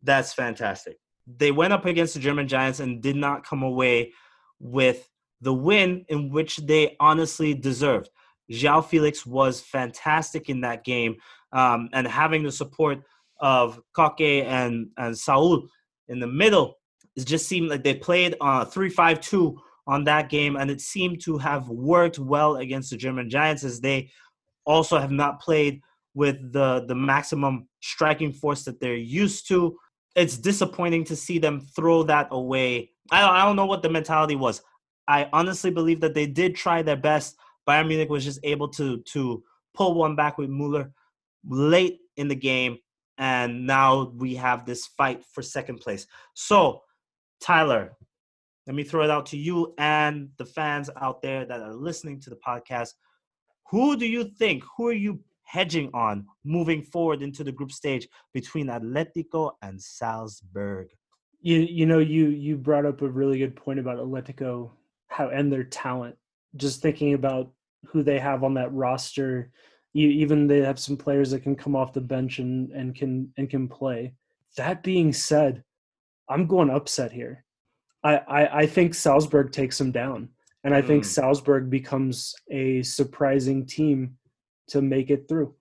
That's 0.00 0.32
fantastic. 0.32 0.98
They 1.26 1.50
went 1.50 1.72
up 1.72 1.86
against 1.86 2.14
the 2.14 2.20
German 2.20 2.46
Giants 2.46 2.78
and 2.78 3.02
did 3.02 3.16
not 3.16 3.44
come 3.44 3.64
away 3.64 4.12
with 4.60 5.08
the 5.40 5.52
win 5.52 6.04
in 6.08 6.30
which 6.30 6.58
they 6.58 6.96
honestly 7.00 7.54
deserved. 7.54 8.10
João 8.50 8.84
Felix 8.84 9.24
was 9.24 9.60
fantastic 9.60 10.48
in 10.48 10.60
that 10.60 10.84
game, 10.84 11.16
um, 11.52 11.88
and 11.92 12.06
having 12.06 12.42
the 12.42 12.52
support 12.52 12.98
of 13.40 13.80
Koke 13.96 14.44
and, 14.44 14.88
and 14.98 15.16
Saul 15.16 15.66
in 16.08 16.20
the 16.20 16.26
middle, 16.26 16.76
it 17.16 17.26
just 17.26 17.48
seemed 17.48 17.70
like 17.70 17.82
they 17.82 17.94
played 17.94 18.36
uh, 18.40 18.64
3 18.64 18.90
5 18.90 19.20
2 19.20 19.58
on 19.86 20.04
that 20.04 20.28
game, 20.28 20.56
and 20.56 20.70
it 20.70 20.80
seemed 20.80 21.20
to 21.22 21.38
have 21.38 21.68
worked 21.68 22.18
well 22.18 22.56
against 22.56 22.90
the 22.90 22.96
German 22.96 23.30
Giants 23.30 23.64
as 23.64 23.80
they 23.80 24.10
also 24.66 24.98
have 24.98 25.10
not 25.10 25.40
played 25.40 25.80
with 26.14 26.52
the, 26.52 26.84
the 26.86 26.94
maximum 26.94 27.68
striking 27.80 28.32
force 28.32 28.64
that 28.64 28.80
they're 28.80 28.94
used 28.94 29.48
to. 29.48 29.76
It's 30.16 30.36
disappointing 30.36 31.04
to 31.04 31.16
see 31.16 31.38
them 31.38 31.60
throw 31.60 32.02
that 32.04 32.28
away 32.30 32.90
I 33.10 33.20
don't, 33.20 33.34
I 33.34 33.44
don't 33.44 33.56
know 33.56 33.66
what 33.66 33.82
the 33.82 33.90
mentality 33.90 34.36
was. 34.36 34.62
I 35.08 35.28
honestly 35.32 35.70
believe 35.70 36.00
that 36.00 36.14
they 36.14 36.26
did 36.26 36.54
try 36.54 36.82
their 36.82 36.96
best. 36.96 37.36
Bayern 37.68 37.88
Munich 37.88 38.08
was 38.08 38.24
just 38.24 38.40
able 38.42 38.68
to 38.68 38.98
to 38.98 39.42
pull 39.74 39.94
one 39.94 40.16
back 40.16 40.38
with 40.38 40.50
Mueller 40.50 40.92
late 41.48 42.00
in 42.16 42.28
the 42.28 42.34
game, 42.34 42.78
and 43.18 43.66
now 43.66 44.12
we 44.16 44.34
have 44.36 44.64
this 44.64 44.86
fight 44.86 45.24
for 45.24 45.42
second 45.42 45.78
place. 45.78 46.06
So, 46.34 46.82
Tyler, 47.40 47.92
let 48.66 48.76
me 48.76 48.84
throw 48.84 49.02
it 49.02 49.10
out 49.10 49.26
to 49.26 49.36
you 49.36 49.74
and 49.78 50.30
the 50.36 50.44
fans 50.44 50.90
out 51.00 51.22
there 51.22 51.44
that 51.44 51.60
are 51.60 51.74
listening 51.74 52.20
to 52.20 52.30
the 52.30 52.36
podcast. 52.36 52.90
Who 53.70 53.96
do 53.96 54.06
you 54.06 54.24
think? 54.24 54.64
Who 54.76 54.88
are 54.88 54.92
you 54.92 55.20
hedging 55.42 55.90
on 55.92 56.26
moving 56.44 56.82
forward 56.82 57.22
into 57.22 57.42
the 57.42 57.52
group 57.52 57.72
stage 57.72 58.06
between 58.32 58.68
Atletico 58.68 59.52
and 59.62 59.80
Salzburg? 59.80 60.88
You 61.40 61.58
you 61.58 61.86
know 61.86 61.98
you 61.98 62.28
you 62.28 62.56
brought 62.56 62.86
up 62.86 63.02
a 63.02 63.08
really 63.08 63.38
good 63.38 63.56
point 63.56 63.78
about 63.78 63.98
Atletico 63.98 64.70
how 65.08 65.28
and 65.28 65.52
their 65.52 65.64
talent. 65.64 66.16
Just 66.56 66.82
thinking 66.82 67.14
about 67.14 67.50
who 67.86 68.02
they 68.02 68.18
have 68.18 68.44
on 68.44 68.54
that 68.54 68.72
roster, 68.72 69.50
you 69.92 70.08
even 70.08 70.46
they 70.46 70.60
have 70.60 70.78
some 70.78 70.96
players 70.96 71.30
that 71.30 71.42
can 71.42 71.56
come 71.56 71.76
off 71.76 71.92
the 71.92 72.00
bench 72.00 72.38
and 72.38 72.70
and 72.72 72.94
can 72.94 73.32
and 73.36 73.48
can 73.48 73.68
play. 73.68 74.14
That 74.56 74.82
being 74.82 75.12
said, 75.12 75.62
I'm 76.28 76.46
going 76.46 76.70
upset 76.70 77.12
here. 77.12 77.44
I 78.02 78.16
I, 78.16 78.58
I 78.60 78.66
think 78.66 78.94
Salzburg 78.94 79.52
takes 79.52 79.78
them 79.78 79.92
down, 79.92 80.30
and 80.64 80.74
I 80.74 80.82
mm. 80.82 80.86
think 80.86 81.04
Salzburg 81.04 81.70
becomes 81.70 82.34
a 82.50 82.82
surprising 82.82 83.66
team 83.66 84.16
to 84.68 84.82
make 84.82 85.10
it 85.10 85.28
through. 85.28 85.54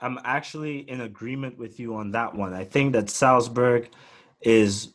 I'm 0.00 0.18
actually 0.24 0.78
in 0.88 1.02
agreement 1.02 1.58
with 1.58 1.78
you 1.78 1.94
on 1.94 2.10
that 2.12 2.34
one. 2.34 2.54
I 2.54 2.64
think 2.64 2.92
that 2.94 3.10
Salzburg 3.10 3.88
is 4.40 4.94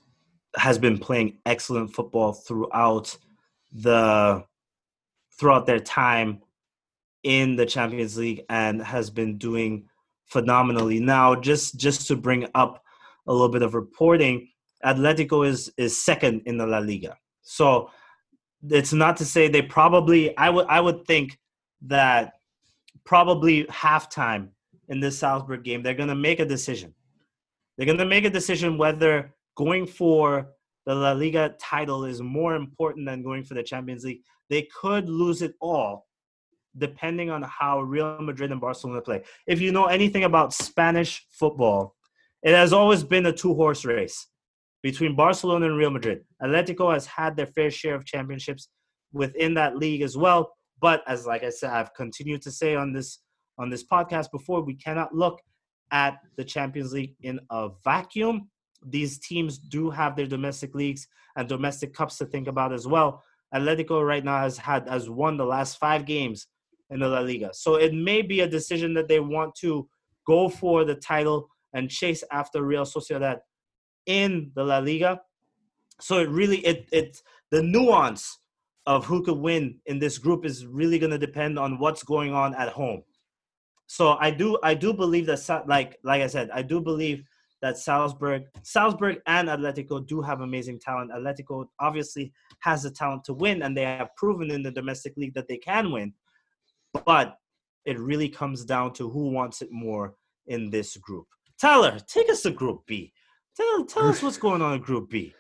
has 0.58 0.78
been 0.78 0.98
playing 0.98 1.38
excellent 1.46 1.94
football 1.94 2.34
throughout 2.34 3.16
the 3.72 4.44
throughout 5.38 5.66
their 5.66 5.80
time 5.80 6.42
in 7.24 7.56
the 7.56 7.66
Champions 7.66 8.18
League 8.18 8.44
and 8.50 8.82
has 8.82 9.10
been 9.10 9.38
doing 9.38 9.86
phenomenally. 10.26 11.00
Now, 11.00 11.36
just 11.36 11.80
just 11.80 12.08
to 12.08 12.16
bring 12.16 12.48
up 12.56 12.84
a 13.28 13.32
little 13.32 13.50
bit 13.50 13.62
of 13.62 13.74
reporting, 13.74 14.48
Atletico 14.84 15.48
is 15.48 15.72
is 15.78 16.02
second 16.02 16.42
in 16.46 16.58
the 16.58 16.66
La 16.66 16.80
Liga. 16.80 17.18
So 17.42 17.92
it's 18.70 18.94
not 18.94 19.18
to 19.18 19.26
say 19.26 19.48
they 19.48 19.62
probably 19.62 20.36
I 20.38 20.50
would 20.50 20.66
I 20.68 20.80
would 20.80 21.06
think 21.06 21.38
that 21.84 22.34
probably 23.04 23.66
halftime 23.66 24.50
in 24.90 25.00
this 25.00 25.18
Salzburg 25.18 25.64
game, 25.64 25.84
they're 25.84 25.94
going 25.94 26.10
to 26.10 26.16
make 26.16 26.40
a 26.40 26.46
decision. 26.46 26.94
They're 27.78 27.86
going 27.86 27.98
to 27.98 28.06
make 28.06 28.26
a 28.26 28.30
decision 28.30 28.78
whether 28.78 29.34
going 29.56 29.86
for 29.86 30.48
the 30.86 30.96
La 30.96 31.14
Liga 31.14 31.56
title 31.60 32.06
is 32.06 32.22
more 32.22 32.56
important 32.56 33.06
than 33.06 33.24
going 33.24 33.44
for 33.44 33.54
the 33.54 33.64
Champions 33.64 34.04
League. 34.04 34.22
They 34.50 34.68
could 34.80 35.10
lose 35.10 35.42
it 35.42 35.56
all 35.60 36.06
depending 36.78 37.30
on 37.30 37.42
how 37.44 37.82
Real 37.82 38.20
Madrid 38.22 38.52
and 38.52 38.60
Barcelona 38.60 39.02
play. 39.02 39.24
If 39.48 39.62
you 39.62 39.72
know 39.72 39.86
anything 39.86 40.26
about 40.26 40.54
Spanish 40.54 41.26
football, 41.32 41.96
it 42.44 42.54
has 42.54 42.74
always 42.74 43.04
been 43.04 43.26
a 43.26 43.34
two 43.34 43.54
horse 43.54 43.86
race 43.86 44.28
between 44.84 45.16
Barcelona 45.16 45.68
and 45.68 45.78
Real 45.78 45.90
Madrid. 45.90 46.24
Atletico 46.44 46.94
has 46.94 47.06
had 47.06 47.36
their 47.36 47.48
fair 47.48 47.72
share 47.72 47.96
of 47.96 48.06
championships 48.06 48.70
within 49.14 49.54
that 49.56 49.78
league 49.78 50.02
as 50.02 50.18
well. 50.18 50.52
But 50.82 51.02
as 51.08 51.26
like 51.26 51.44
I 51.44 51.50
said, 51.50 51.72
I've 51.72 51.94
continued 51.94 52.42
to 52.44 52.52
say 52.52 52.76
on 52.76 52.94
this 52.94 53.20
on 53.58 53.70
this 53.70 53.84
podcast 53.84 54.32
before, 54.32 54.62
we 54.62 54.76
cannot 54.76 55.14
look 55.14 55.42
at 55.92 56.20
the 56.36 56.44
Champions 56.44 56.94
League 56.94 57.16
in 57.22 57.40
a 57.50 57.70
vacuum. 57.84 58.50
These 58.86 59.20
teams 59.20 59.58
do 59.58 59.90
have 59.90 60.16
their 60.16 60.28
domestic 60.28 60.76
leagues 60.76 61.08
and 61.36 61.48
domestic 61.48 61.94
cups 61.94 62.18
to 62.18 62.26
think 62.26 62.48
about 62.48 62.74
as 62.74 62.88
well. 62.88 63.24
Atletico 63.54 64.06
right 64.06 64.24
now 64.24 64.42
has 64.42 64.58
had 64.58 64.88
has 64.90 65.10
won 65.10 65.38
the 65.38 65.46
last 65.46 65.78
five 65.78 66.06
games 66.06 66.48
in 66.90 67.00
the 67.00 67.08
La 67.08 67.20
Liga. 67.20 67.52
So 67.54 67.76
it 67.76 67.94
may 67.94 68.22
be 68.22 68.42
a 68.42 68.48
decision 68.48 68.94
that 68.96 69.08
they 69.08 69.20
want 69.20 69.56
to 69.62 69.88
go 70.28 70.50
for 70.50 70.84
the 70.84 70.96
title 70.96 71.50
and 71.74 71.90
chase 71.90 72.24
after 72.32 72.64
Real 72.64 72.84
Sociedad 72.84 73.40
in 74.06 74.52
the 74.56 74.64
La 74.64 74.80
Liga. 74.80 75.22
So 76.02 76.20
it 76.20 76.30
really 76.30 76.58
it 76.60 76.90
it 76.92 77.22
the 77.52 77.64
nuance 77.64 78.40
of 78.86 79.06
who 79.06 79.24
could 79.24 79.38
win 79.38 79.80
in 79.86 80.00
this 80.00 80.18
group 80.18 80.46
is 80.46 80.66
really 80.66 81.00
going 81.00 81.12
to 81.12 81.18
depend 81.18 81.58
on 81.58 81.80
what's 81.80 82.04
going 82.04 82.34
on 82.34 82.54
at 82.56 82.70
home 82.70 83.02
so 83.88 84.18
I 84.20 84.32
do 84.32 84.58
I 84.64 84.74
do 84.74 84.94
believe 84.94 85.26
that 85.28 85.64
like 85.68 85.98
like 86.04 86.22
I 86.22 86.28
said 86.28 86.50
I 86.52 86.62
do 86.62 86.82
believe 86.82 87.24
that 87.62 87.78
Salzburg 87.78 88.44
Salzburg 88.64 89.18
and 89.28 89.48
Atletico 89.48 90.06
do 90.06 90.22
have 90.22 90.42
amazing 90.42 90.80
talent. 90.80 91.12
Atletico 91.12 91.66
obviously 91.80 92.32
has 92.60 92.84
the 92.84 92.92
talent 92.92 93.24
to 93.26 93.34
win, 93.34 93.64
and 93.64 93.76
they 93.76 93.84
have 93.84 94.16
proven 94.16 94.52
in 94.52 94.62
the 94.62 94.72
domestic 94.72 95.14
league 95.18 95.34
that 95.34 95.48
they 95.48 95.58
can 95.58 95.92
win. 95.92 96.14
But 97.06 97.38
it 97.86 98.00
really 98.00 98.30
comes 98.30 98.66
down 98.66 98.94
to 98.94 99.10
who 99.10 99.30
wants 99.30 99.62
it 99.62 99.72
more 99.72 100.16
in 100.48 100.70
this 100.70 100.98
group. 100.98 101.28
Tyler, 101.60 101.98
take 102.08 102.30
us 102.30 102.42
to 102.44 102.52
Group 102.52 102.86
B. 102.86 103.12
Tell 103.56 103.86
tell 103.86 104.10
us 104.10 104.22
what's 104.22 104.38
going 104.38 104.62
on 104.62 104.74
in 104.74 104.82
Group 104.82 105.10
B. 105.10 105.34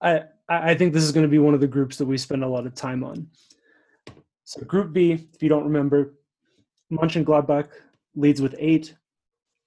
I 0.00 0.22
I 0.48 0.74
think 0.74 0.92
this 0.92 1.02
is 1.02 1.12
going 1.12 1.26
to 1.26 1.30
be 1.30 1.38
one 1.38 1.54
of 1.54 1.60
the 1.60 1.66
groups 1.66 1.98
that 1.98 2.06
we 2.06 2.16
spend 2.16 2.44
a 2.44 2.48
lot 2.48 2.66
of 2.66 2.74
time 2.74 3.02
on. 3.02 3.26
So 4.44 4.60
Group 4.62 4.92
B, 4.92 5.12
if 5.12 5.42
you 5.42 5.48
don't 5.48 5.64
remember, 5.64 6.14
Mönchengladbach 6.92 7.68
leads 8.16 8.42
with 8.42 8.56
eight. 8.58 8.94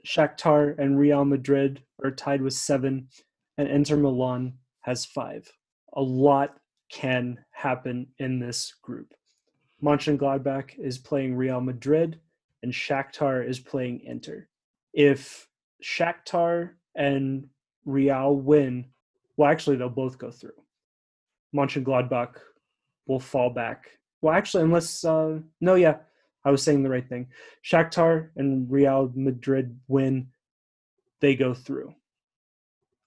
Shakhtar 0.05 0.77
and 0.77 0.99
Real 0.99 1.23
Madrid 1.23 1.81
are 2.03 2.11
tied 2.11 2.41
with 2.41 2.53
seven, 2.53 3.07
and 3.57 3.67
Inter 3.69 3.95
Milan 3.95 4.53
has 4.81 5.05
five. 5.05 5.49
A 5.93 6.01
lot 6.01 6.57
can 6.91 7.37
happen 7.51 8.07
in 8.17 8.39
this 8.39 8.73
group. 8.81 9.13
Mönchengladbach 9.83 10.77
is 10.77 10.97
playing 10.97 11.35
Real 11.35 11.61
Madrid 11.61 12.19
and 12.63 12.71
Shakhtar 12.71 13.47
is 13.47 13.59
playing 13.59 14.01
Inter. 14.03 14.47
If 14.93 15.47
Shakhtar 15.83 16.71
and 16.95 17.47
Real 17.85 18.35
win, 18.35 18.85
well, 19.37 19.49
actually, 19.49 19.77
they'll 19.77 19.89
both 19.89 20.17
go 20.17 20.31
through. 20.31 20.51
Mönchengladbach 21.55 22.35
will 23.07 23.19
fall 23.19 23.49
back. 23.49 23.85
Well, 24.21 24.33
actually, 24.33 24.63
unless 24.63 25.05
uh, 25.05 25.39
no, 25.61 25.75
yeah, 25.75 25.97
I 26.45 26.51
was 26.51 26.63
saying 26.63 26.83
the 26.83 26.89
right 26.89 27.07
thing. 27.07 27.27
Shakhtar 27.63 28.29
and 28.35 28.69
Real 28.71 29.11
Madrid 29.15 29.79
win, 29.87 30.29
they 31.19 31.35
go 31.35 31.53
through. 31.53 31.93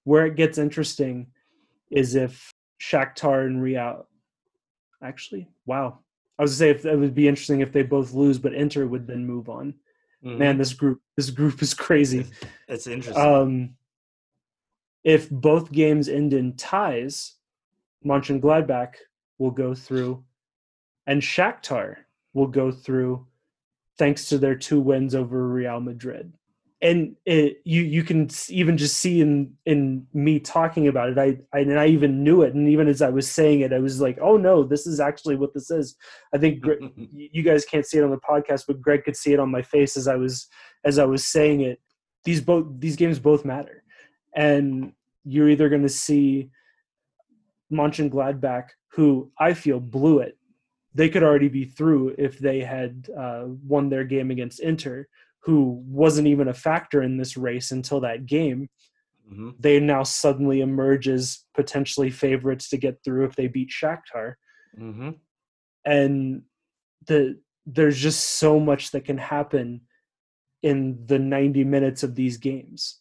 Where 0.04 0.26
it 0.26 0.36
gets 0.36 0.58
interesting 0.58 1.28
is 1.90 2.14
if 2.14 2.52
Shakhtar 2.80 3.46
and 3.46 3.62
Real. 3.62 4.06
Actually, 5.02 5.48
wow. 5.66 5.98
I 6.38 6.42
was 6.42 6.52
to 6.52 6.56
say 6.56 6.70
if 6.70 6.84
it 6.84 6.96
would 6.96 7.14
be 7.14 7.28
interesting 7.28 7.60
if 7.60 7.72
they 7.72 7.82
both 7.82 8.12
lose, 8.12 8.38
but 8.38 8.54
Inter 8.54 8.86
would 8.86 9.06
then 9.06 9.26
move 9.26 9.48
on. 9.48 9.74
Mm-hmm. 10.24 10.38
Man, 10.38 10.58
this 10.58 10.72
group 10.72 11.00
this 11.16 11.30
group 11.30 11.62
is 11.62 11.74
crazy. 11.74 12.26
It's 12.68 12.86
interesting. 12.86 13.22
Um, 13.22 13.74
if 15.04 15.28
both 15.30 15.72
games 15.72 16.08
end 16.08 16.32
in 16.32 16.56
ties, 16.56 17.34
Mönchengladbach 18.04 18.94
will 19.38 19.50
go 19.50 19.74
through, 19.74 20.24
and 21.06 21.20
Shakhtar 21.20 21.96
will 22.34 22.46
go 22.46 22.70
through, 22.70 23.26
thanks 23.98 24.28
to 24.28 24.38
their 24.38 24.56
two 24.56 24.80
wins 24.80 25.14
over 25.14 25.46
Real 25.48 25.80
Madrid. 25.80 26.32
And 26.80 27.14
it, 27.24 27.58
you 27.64 27.82
you 27.82 28.02
can 28.02 28.28
even 28.48 28.76
just 28.76 28.96
see 28.96 29.20
in 29.20 29.54
in 29.66 30.04
me 30.12 30.40
talking 30.40 30.88
about 30.88 31.10
it 31.10 31.18
I, 31.18 31.38
I 31.56 31.60
and 31.60 31.78
i 31.78 31.86
even 31.86 32.24
knew 32.24 32.42
it. 32.42 32.54
And 32.54 32.68
even 32.68 32.88
as 32.88 33.00
i 33.00 33.08
was 33.08 33.30
saying 33.30 33.60
it 33.60 33.72
i 33.72 33.78
was 33.78 34.00
like 34.00 34.18
oh 34.20 34.36
no 34.36 34.64
this 34.64 34.84
is 34.84 34.98
actually 34.98 35.36
what 35.36 35.54
this 35.54 35.70
is. 35.70 35.94
I 36.34 36.38
think 36.38 36.64
you 37.12 37.44
guys 37.44 37.64
can't 37.64 37.86
see 37.86 37.98
it 37.98 38.04
on 38.04 38.10
the 38.10 38.16
podcast 38.16 38.64
but 38.66 38.82
greg 38.82 39.04
could 39.04 39.16
see 39.16 39.32
it 39.32 39.38
on 39.38 39.48
my 39.48 39.62
face 39.62 39.96
as 39.96 40.08
i 40.08 40.16
was 40.16 40.48
as 40.84 40.98
i 40.98 41.04
was 41.04 41.24
saying 41.24 41.60
it. 41.60 41.80
These 42.24 42.40
both 42.40 42.66
these 42.80 42.96
games 42.96 43.20
both 43.20 43.44
matter. 43.44 43.84
And 44.34 44.92
you're 45.24 45.50
either 45.50 45.68
going 45.68 45.82
to 45.82 45.88
see 45.88 46.50
Mönchengladbach, 47.72 48.68
who 48.92 49.30
I 49.38 49.54
feel 49.54 49.80
blew 49.80 50.18
it. 50.18 50.36
They 50.94 51.08
could 51.08 51.22
already 51.22 51.48
be 51.48 51.64
through 51.64 52.14
if 52.18 52.38
they 52.38 52.60
had 52.60 53.08
uh, 53.18 53.44
won 53.66 53.88
their 53.88 54.04
game 54.04 54.30
against 54.30 54.60
Inter 54.60 55.06
who 55.42 55.82
wasn't 55.86 56.28
even 56.28 56.48
a 56.48 56.54
factor 56.54 57.02
in 57.02 57.16
this 57.16 57.36
race 57.36 57.72
until 57.72 58.00
that 58.00 58.26
game. 58.26 58.68
Mm-hmm. 59.30 59.50
They 59.58 59.80
now 59.80 60.04
suddenly 60.04 60.60
emerge 60.60 61.08
as 61.08 61.44
potentially 61.54 62.10
favorites 62.10 62.68
to 62.70 62.76
get 62.76 62.98
through 63.04 63.24
if 63.24 63.34
they 63.34 63.48
beat 63.48 63.70
Shakhtar. 63.70 64.34
Mm-hmm. 64.78 65.10
And 65.84 66.42
the 67.06 67.40
there's 67.66 67.98
just 67.98 68.38
so 68.38 68.58
much 68.58 68.90
that 68.90 69.04
can 69.04 69.18
happen 69.18 69.82
in 70.62 70.98
the 71.06 71.18
90 71.18 71.64
minutes 71.64 72.02
of 72.02 72.14
these 72.14 72.36
games. 72.36 73.00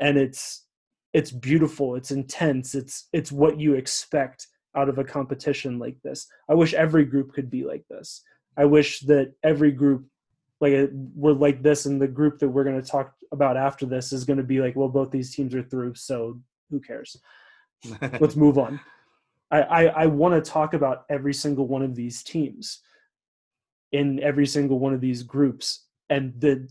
And 0.00 0.16
it's 0.16 0.66
it's 1.12 1.32
beautiful, 1.32 1.96
it's 1.96 2.12
intense, 2.12 2.74
it's 2.76 3.08
it's 3.12 3.32
what 3.32 3.58
you 3.58 3.74
expect 3.74 4.46
out 4.76 4.88
of 4.88 4.98
a 4.98 5.04
competition 5.04 5.78
like 5.78 5.96
this. 6.02 6.26
I 6.48 6.54
wish 6.54 6.74
every 6.74 7.04
group 7.04 7.32
could 7.32 7.50
be 7.50 7.64
like 7.64 7.84
this. 7.88 8.22
I 8.56 8.64
wish 8.64 9.00
that 9.00 9.32
every 9.42 9.72
group 9.72 10.06
like 10.60 10.74
uh, 10.74 10.86
we're 11.14 11.32
like 11.32 11.62
this 11.62 11.86
and 11.86 12.00
the 12.00 12.08
group 12.08 12.38
that 12.38 12.48
we're 12.48 12.64
going 12.64 12.80
to 12.80 12.86
talk 12.86 13.14
about 13.32 13.56
after 13.56 13.86
this 13.86 14.12
is 14.12 14.24
going 14.24 14.36
to 14.36 14.42
be 14.42 14.60
like 14.60 14.76
well 14.76 14.88
both 14.88 15.10
these 15.10 15.34
teams 15.34 15.54
are 15.54 15.62
through 15.62 15.94
so 15.94 16.38
who 16.70 16.80
cares 16.80 17.16
let's 18.20 18.36
move 18.36 18.58
on 18.58 18.78
i 19.50 19.62
i, 19.62 19.84
I 19.84 20.06
want 20.06 20.34
to 20.34 20.50
talk 20.50 20.74
about 20.74 21.04
every 21.08 21.34
single 21.34 21.66
one 21.66 21.82
of 21.82 21.94
these 21.94 22.22
teams 22.22 22.80
in 23.92 24.20
every 24.22 24.46
single 24.46 24.78
one 24.78 24.94
of 24.94 25.00
these 25.00 25.22
groups 25.22 25.86
and 26.10 26.32
the 26.38 26.68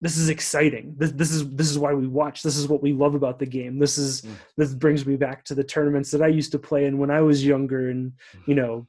this 0.00 0.16
is 0.16 0.28
exciting. 0.28 0.94
This, 0.96 1.12
this 1.12 1.30
is 1.30 1.48
this 1.50 1.70
is 1.70 1.78
why 1.78 1.92
we 1.92 2.06
watch. 2.06 2.42
This 2.42 2.56
is 2.56 2.68
what 2.68 2.82
we 2.82 2.92
love 2.92 3.14
about 3.14 3.38
the 3.38 3.46
game. 3.46 3.78
This 3.78 3.98
is 3.98 4.22
mm. 4.22 4.32
this 4.56 4.74
brings 4.74 5.04
me 5.06 5.16
back 5.16 5.44
to 5.44 5.54
the 5.54 5.64
tournaments 5.64 6.10
that 6.10 6.22
i 6.22 6.26
used 6.26 6.52
to 6.52 6.58
play 6.58 6.86
in 6.86 6.98
when 6.98 7.10
i 7.10 7.20
was 7.20 7.44
younger 7.44 7.90
and 7.90 8.12
you 8.46 8.54
know 8.54 8.86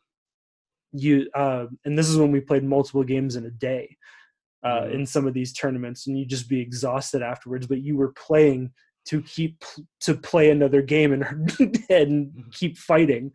you 0.94 1.30
uh, 1.36 1.66
and 1.86 1.98
this 1.98 2.10
is 2.10 2.18
when 2.18 2.32
we 2.32 2.42
played 2.42 2.64
multiple 2.64 3.04
games 3.04 3.36
in 3.36 3.46
a 3.46 3.52
day 3.52 3.96
uh, 4.64 4.82
mm-hmm. 4.82 4.96
in 4.96 5.06
some 5.06 5.28
of 5.28 5.34
these 5.34 5.54
tournaments 5.54 6.08
and 6.08 6.18
you 6.18 6.26
just 6.26 6.50
be 6.50 6.60
exhausted 6.60 7.22
afterwards 7.22 7.68
but 7.68 7.82
you 7.82 7.96
were 7.96 8.14
playing 8.14 8.72
to 9.06 9.22
keep 9.24 9.64
to 10.00 10.14
play 10.14 10.50
another 10.50 10.82
game 10.82 11.14
and 11.14 11.24
and 11.90 12.28
mm-hmm. 12.28 12.50
keep 12.52 12.78
fighting. 12.78 13.32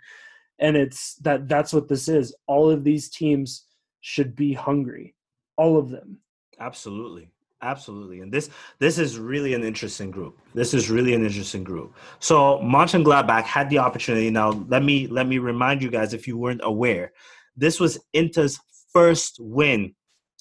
And 0.59 0.77
it's 0.77 1.17
that 1.17 1.49
that's 1.49 1.73
what 1.73 1.89
this 1.89 2.09
is. 2.09 2.35
All 2.47 2.71
of 2.71 2.85
these 2.85 3.11
teams 3.11 3.67
should 4.01 4.35
be 4.35 4.55
hungry. 4.55 5.15
All 5.57 5.77
of 5.77 5.91
them. 5.91 6.21
Absolutely 6.59 7.31
absolutely 7.63 8.21
and 8.21 8.33
this 8.33 8.51
this 8.79 8.99
is 8.99 9.19
really 9.19 9.55
an 9.55 9.65
interesting 9.65 10.11
group 10.11 10.39
this 10.55 10.75
is 10.75 10.91
really 10.91 11.15
an 11.15 11.25
interesting 11.25 11.65
group 11.65 11.95
so 12.19 12.59
Mönchengladbach 12.63 13.45
had 13.45 13.71
the 13.71 13.79
opportunity 13.79 14.31
now 14.31 14.51
let 14.69 14.85
me 14.85 15.07
let 15.07 15.27
me 15.27 15.39
remind 15.39 15.83
you 15.83 15.91
guys 15.91 16.13
if 16.13 16.29
you 16.29 16.37
weren't 16.37 16.61
aware 16.63 17.13
this 17.57 17.81
was 17.81 17.99
Inter's 18.13 18.61
first 18.93 19.39
win 19.41 19.95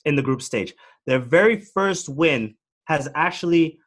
in 0.03 0.15
the 0.15 0.21
group 0.21 0.41
stage. 0.41 0.73
Their 1.05 1.19
very 1.19 1.59
first 1.59 2.09
win 2.09 2.55
has 2.85 3.09
actually 3.15 3.79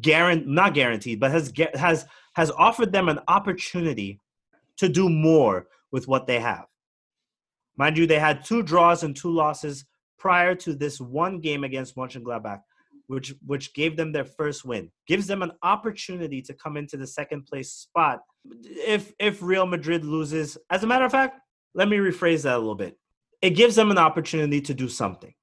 guaranteed, 0.00 0.48
not 0.48 0.74
guaranteed, 0.74 1.20
but 1.20 1.30
has 1.30 1.52
has 1.74 2.06
has 2.34 2.50
offered 2.50 2.92
them 2.92 3.08
an 3.08 3.20
opportunity 3.28 4.20
to 4.78 4.88
do 4.88 5.08
more 5.08 5.68
with 5.92 6.08
what 6.08 6.26
they 6.26 6.40
have. 6.40 6.66
Mind 7.76 7.96
you, 7.96 8.06
they 8.06 8.18
had 8.18 8.44
two 8.44 8.62
draws 8.62 9.02
and 9.02 9.14
two 9.14 9.30
losses 9.30 9.84
prior 10.24 10.54
to 10.54 10.72
this 10.72 10.98
one 10.98 11.38
game 11.38 11.64
against 11.64 11.96
Mönchengladbach, 11.96 12.60
which 13.08 13.34
which 13.44 13.74
gave 13.74 13.94
them 13.94 14.10
their 14.10 14.24
first 14.24 14.64
win. 14.64 14.90
Gives 15.06 15.26
them 15.26 15.42
an 15.42 15.52
opportunity 15.62 16.40
to 16.40 16.54
come 16.54 16.78
into 16.78 16.96
the 16.96 17.06
second 17.06 17.44
place 17.44 17.70
spot. 17.70 18.20
If 18.96 19.12
if 19.18 19.42
Real 19.42 19.66
Madrid 19.66 20.02
loses, 20.02 20.56
as 20.70 20.82
a 20.82 20.86
matter 20.86 21.04
of 21.04 21.12
fact, 21.12 21.40
let 21.74 21.88
me 21.88 21.98
rephrase 21.98 22.44
that 22.44 22.56
a 22.56 22.58
little 22.58 22.74
bit. 22.86 22.96
It 23.42 23.50
gives 23.50 23.74
them 23.74 23.90
an 23.90 23.98
opportunity 23.98 24.62
to 24.62 24.72
do 24.72 24.88
something. 24.88 25.34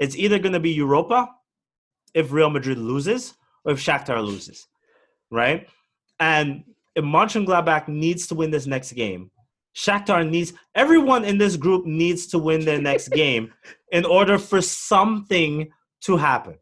It's 0.00 0.16
either 0.16 0.40
going 0.40 0.58
to 0.60 0.66
be 0.68 0.72
Europa 0.72 1.28
if 2.12 2.32
Real 2.32 2.50
Madrid 2.50 2.78
loses 2.78 3.34
or 3.64 3.72
if 3.74 3.78
Shakhtar 3.78 4.20
loses, 4.24 4.66
right? 5.30 5.68
And 6.18 6.64
if 6.96 7.04
Mönchengladbach 7.04 7.86
needs 7.86 8.26
to 8.26 8.34
win 8.34 8.50
this 8.50 8.66
next 8.66 8.90
game, 8.94 9.30
Shakhtar 9.74 10.28
needs 10.28 10.52
everyone 10.74 11.24
in 11.24 11.38
this 11.38 11.56
group 11.56 11.86
needs 11.86 12.26
to 12.28 12.38
win 12.38 12.64
their 12.64 12.80
next 12.80 13.08
game 13.12 13.52
in 13.92 14.04
order 14.04 14.38
for 14.38 14.60
something 14.60 15.70
to 16.02 16.16
happen 16.16 16.56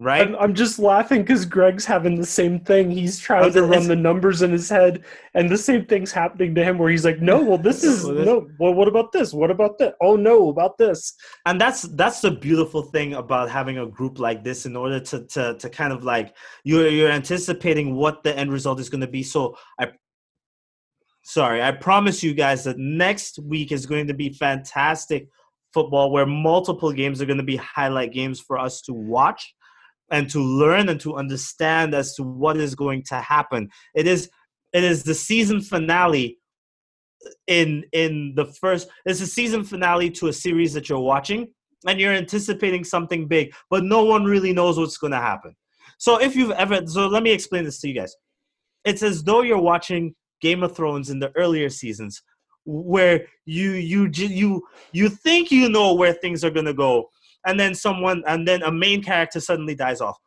right? 0.00 0.28
I'm, 0.28 0.36
I'm 0.36 0.54
just 0.54 0.78
laughing 0.78 1.22
because 1.22 1.44
Greg's 1.44 1.84
having 1.84 2.16
the 2.16 2.26
same 2.26 2.60
thing. 2.60 2.90
He's 2.90 3.18
trying 3.18 3.44
oh, 3.44 3.50
to 3.50 3.62
run 3.64 3.88
the 3.88 3.96
numbers 3.96 4.42
in 4.42 4.50
his 4.50 4.68
head, 4.68 5.04
and 5.34 5.50
the 5.50 5.58
same 5.58 5.86
thing's 5.86 6.12
happening 6.12 6.54
to 6.54 6.64
him. 6.64 6.78
Where 6.78 6.90
he's 6.90 7.04
like, 7.04 7.20
"No, 7.20 7.42
well, 7.42 7.58
this 7.58 7.84
oh, 7.84 7.88
is 7.88 8.04
no. 8.04 8.48
Well, 8.58 8.74
what 8.74 8.88
about 8.88 9.12
this? 9.12 9.32
What 9.32 9.50
about 9.50 9.78
that? 9.78 9.94
Oh 10.00 10.16
no, 10.16 10.48
about 10.48 10.78
this." 10.78 11.14
And 11.46 11.60
that's 11.60 11.82
that's 11.82 12.20
the 12.20 12.30
beautiful 12.30 12.82
thing 12.82 13.14
about 13.14 13.50
having 13.50 13.78
a 13.78 13.86
group 13.86 14.18
like 14.18 14.44
this. 14.44 14.66
In 14.66 14.76
order 14.76 15.00
to 15.00 15.24
to 15.26 15.54
to 15.54 15.70
kind 15.70 15.92
of 15.92 16.04
like 16.04 16.36
you're 16.64 16.88
you're 16.88 17.10
anticipating 17.10 17.94
what 17.94 18.22
the 18.22 18.36
end 18.36 18.52
result 18.52 18.80
is 18.80 18.88
going 18.88 19.02
to 19.02 19.08
be. 19.08 19.22
So 19.22 19.56
I. 19.78 19.88
Sorry, 21.28 21.62
I 21.62 21.72
promise 21.72 22.22
you 22.22 22.32
guys 22.32 22.64
that 22.64 22.78
next 22.78 23.38
week 23.40 23.70
is 23.70 23.84
going 23.84 24.06
to 24.06 24.14
be 24.14 24.30
fantastic 24.30 25.28
football 25.74 26.10
where 26.10 26.24
multiple 26.24 26.90
games 26.90 27.20
are 27.20 27.26
going 27.26 27.36
to 27.36 27.42
be 27.42 27.56
highlight 27.56 28.14
games 28.14 28.40
for 28.40 28.56
us 28.56 28.80
to 28.80 28.94
watch 28.94 29.54
and 30.10 30.30
to 30.30 30.40
learn 30.40 30.88
and 30.88 30.98
to 31.00 31.16
understand 31.16 31.94
as 31.94 32.14
to 32.14 32.22
what 32.22 32.56
is 32.56 32.74
going 32.74 33.02
to 33.08 33.16
happen. 33.16 33.68
It 33.94 34.06
is 34.06 34.30
it 34.72 34.82
is 34.82 35.02
the 35.02 35.14
season 35.14 35.60
finale 35.60 36.38
in 37.46 37.84
in 37.92 38.32
the 38.34 38.46
first 38.46 38.88
it's 39.04 39.20
a 39.20 39.26
season 39.26 39.64
finale 39.64 40.10
to 40.12 40.28
a 40.28 40.32
series 40.32 40.72
that 40.72 40.88
you're 40.88 40.98
watching 40.98 41.48
and 41.86 42.00
you're 42.00 42.14
anticipating 42.14 42.84
something 42.84 43.28
big, 43.28 43.52
but 43.68 43.84
no 43.84 44.02
one 44.02 44.24
really 44.24 44.54
knows 44.54 44.78
what's 44.78 44.96
going 44.96 45.12
to 45.12 45.18
happen. 45.18 45.54
So 45.98 46.22
if 46.22 46.34
you've 46.34 46.52
ever 46.52 46.86
so 46.86 47.06
let 47.06 47.22
me 47.22 47.32
explain 47.32 47.64
this 47.64 47.80
to 47.80 47.88
you 47.88 47.94
guys. 47.96 48.16
It's 48.86 49.02
as 49.02 49.22
though 49.22 49.42
you're 49.42 49.60
watching 49.60 50.14
Game 50.40 50.62
of 50.62 50.74
Thrones 50.74 51.10
in 51.10 51.18
the 51.18 51.32
earlier 51.36 51.68
seasons 51.68 52.22
where 52.64 53.26
you 53.46 53.72
you 53.72 54.10
you 54.12 54.62
you 54.92 55.08
think 55.08 55.50
you 55.50 55.68
know 55.70 55.94
where 55.94 56.12
things 56.12 56.44
are 56.44 56.50
going 56.50 56.66
to 56.66 56.74
go 56.74 57.08
and 57.46 57.58
then 57.58 57.74
someone 57.74 58.22
and 58.26 58.46
then 58.46 58.62
a 58.62 58.70
main 58.70 59.02
character 59.02 59.40
suddenly 59.40 59.74
dies 59.74 60.00
off. 60.00 60.18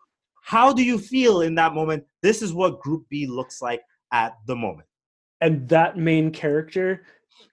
How 0.43 0.73
do 0.73 0.83
you 0.83 0.97
feel 0.97 1.41
in 1.41 1.53
that 1.55 1.75
moment? 1.75 2.03
This 2.23 2.41
is 2.41 2.53
what 2.53 2.79
group 2.79 3.05
b 3.09 3.27
looks 3.27 3.61
like 3.61 3.81
at 4.11 4.33
the 4.47 4.55
moment. 4.55 4.87
And 5.39 5.69
that 5.69 5.97
main 5.97 6.31
character 6.31 7.05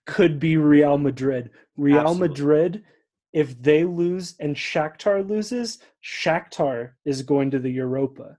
could 0.06 0.38
be 0.38 0.56
real 0.56 0.96
madrid. 0.96 1.50
Real 1.76 2.00
Absolutely. 2.00 2.28
madrid 2.28 2.84
if 3.32 3.60
they 3.62 3.84
lose 3.84 4.34
and 4.40 4.56
Shakhtar 4.56 5.28
loses, 5.28 5.78
Shakhtar 6.02 6.92
is 7.04 7.22
going 7.22 7.50
to 7.50 7.58
the 7.58 7.70
Europa, 7.70 8.38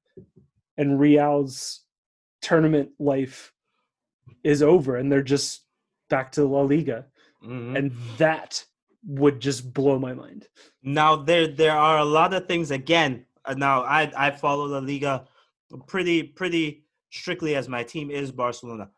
and 0.77 0.99
Real's 0.99 1.81
tournament 2.41 2.89
life 2.99 3.53
is 4.43 4.61
over, 4.61 4.97
and 4.97 5.11
they're 5.11 5.21
just 5.21 5.61
back 6.09 6.31
to 6.33 6.45
La 6.45 6.61
Liga, 6.61 7.05
mm-hmm. 7.43 7.75
and 7.75 7.91
that 8.17 8.63
would 9.05 9.39
just 9.39 9.73
blow 9.73 9.97
my 9.99 10.13
mind. 10.13 10.47
Now 10.83 11.15
there 11.15 11.47
there 11.47 11.77
are 11.77 11.99
a 11.99 12.05
lot 12.05 12.33
of 12.33 12.47
things 12.47 12.71
again. 12.71 13.25
uh, 13.45 13.53
Now 13.53 13.83
I 13.83 14.11
I 14.17 14.31
follow 14.31 14.65
La 14.65 14.79
Liga 14.79 15.25
pretty 15.87 16.23
pretty 16.23 16.83
strictly 17.11 17.55
as 17.55 17.69
my 17.69 17.83
team 17.83 18.11
is 18.11 18.31
Barcelona. 18.31 18.89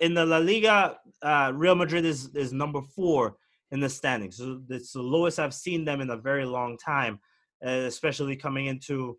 In 0.00 0.14
the 0.14 0.24
La 0.24 0.38
Liga, 0.38 0.98
uh, 1.22 1.52
Real 1.54 1.74
Madrid 1.74 2.04
is 2.04 2.34
is 2.34 2.52
number 2.52 2.82
four 2.82 3.36
in 3.70 3.80
the 3.80 3.88
standings. 3.88 4.36
So 4.36 4.60
it's 4.68 4.92
the 4.92 5.02
lowest 5.02 5.40
I've 5.40 5.54
seen 5.54 5.84
them 5.84 6.00
in 6.00 6.10
a 6.10 6.16
very 6.16 6.44
long 6.44 6.76
time, 6.76 7.18
uh, 7.64 7.70
especially 7.70 8.36
coming 8.36 8.66
into 8.66 9.18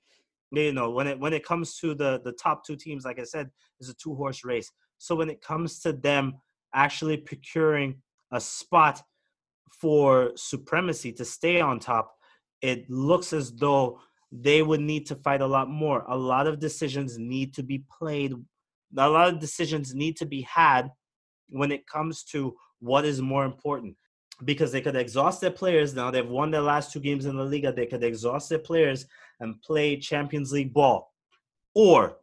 you 0.52 0.72
know 0.72 0.92
when 0.92 1.08
it 1.08 1.20
when 1.20 1.34
it 1.34 1.44
comes 1.44 1.78
to 1.80 1.96
the 1.96 2.22
the 2.24 2.34
top 2.34 2.66
two 2.66 2.76
teams. 2.76 3.04
Like 3.06 3.20
I 3.20 3.24
said, 3.24 3.50
it's 3.80 3.90
a 3.90 3.96
two 3.96 4.16
horse 4.16 4.44
race. 4.46 4.72
So 5.04 5.16
when 5.16 5.30
it 5.30 5.42
comes 5.42 5.80
to 5.80 5.92
them 5.92 6.36
actually 6.74 7.18
procuring 7.18 7.96
a 8.32 8.40
spot 8.40 9.02
for 9.82 10.32
supremacy 10.38 11.12
to 11.12 11.26
stay 11.26 11.60
on 11.60 11.82
top, 11.82 12.16
it 12.62 12.90
looks 12.90 13.34
as 13.34 13.52
though 13.52 14.00
they 14.32 14.62
would 14.62 14.80
need 14.80 15.06
to 15.08 15.16
fight 15.16 15.42
a 15.42 15.46
lot 15.46 15.70
more. 15.70 16.06
A 16.08 16.16
lot 16.16 16.48
of 16.48 16.58
decisions 16.58 17.18
need 17.18 17.54
to 17.56 17.64
be 17.64 17.84
played. 18.00 18.32
A 18.98 19.10
lot 19.10 19.28
of 19.28 19.42
decisions 19.42 19.94
need 19.94 20.16
to 20.16 20.26
be 20.26 20.44
had 20.44 20.90
when 21.50 21.74
it 21.74 21.86
comes 21.86 22.24
to 22.32 22.56
what 22.80 23.04
is 23.04 23.22
more 23.22 23.44
important. 23.44 23.98
Because 24.46 24.72
they 24.72 24.80
could 24.80 24.96
exhaust 24.96 25.42
their 25.42 25.52
players. 25.52 25.94
Now 25.94 26.12
they've 26.12 26.26
won 26.26 26.50
their 26.50 26.62
last 26.62 26.94
two 26.94 27.02
games 27.02 27.26
in 27.26 27.36
the 27.36 27.44
Liga. 27.44 27.74
They 27.74 27.88
could 27.88 28.06
exhaust 28.06 28.48
their 28.48 28.60
players 28.60 29.06
and 29.42 29.62
play 29.64 29.98
Champions 29.98 30.54
League 30.54 30.74
ball. 30.74 31.14
Or 31.76 32.20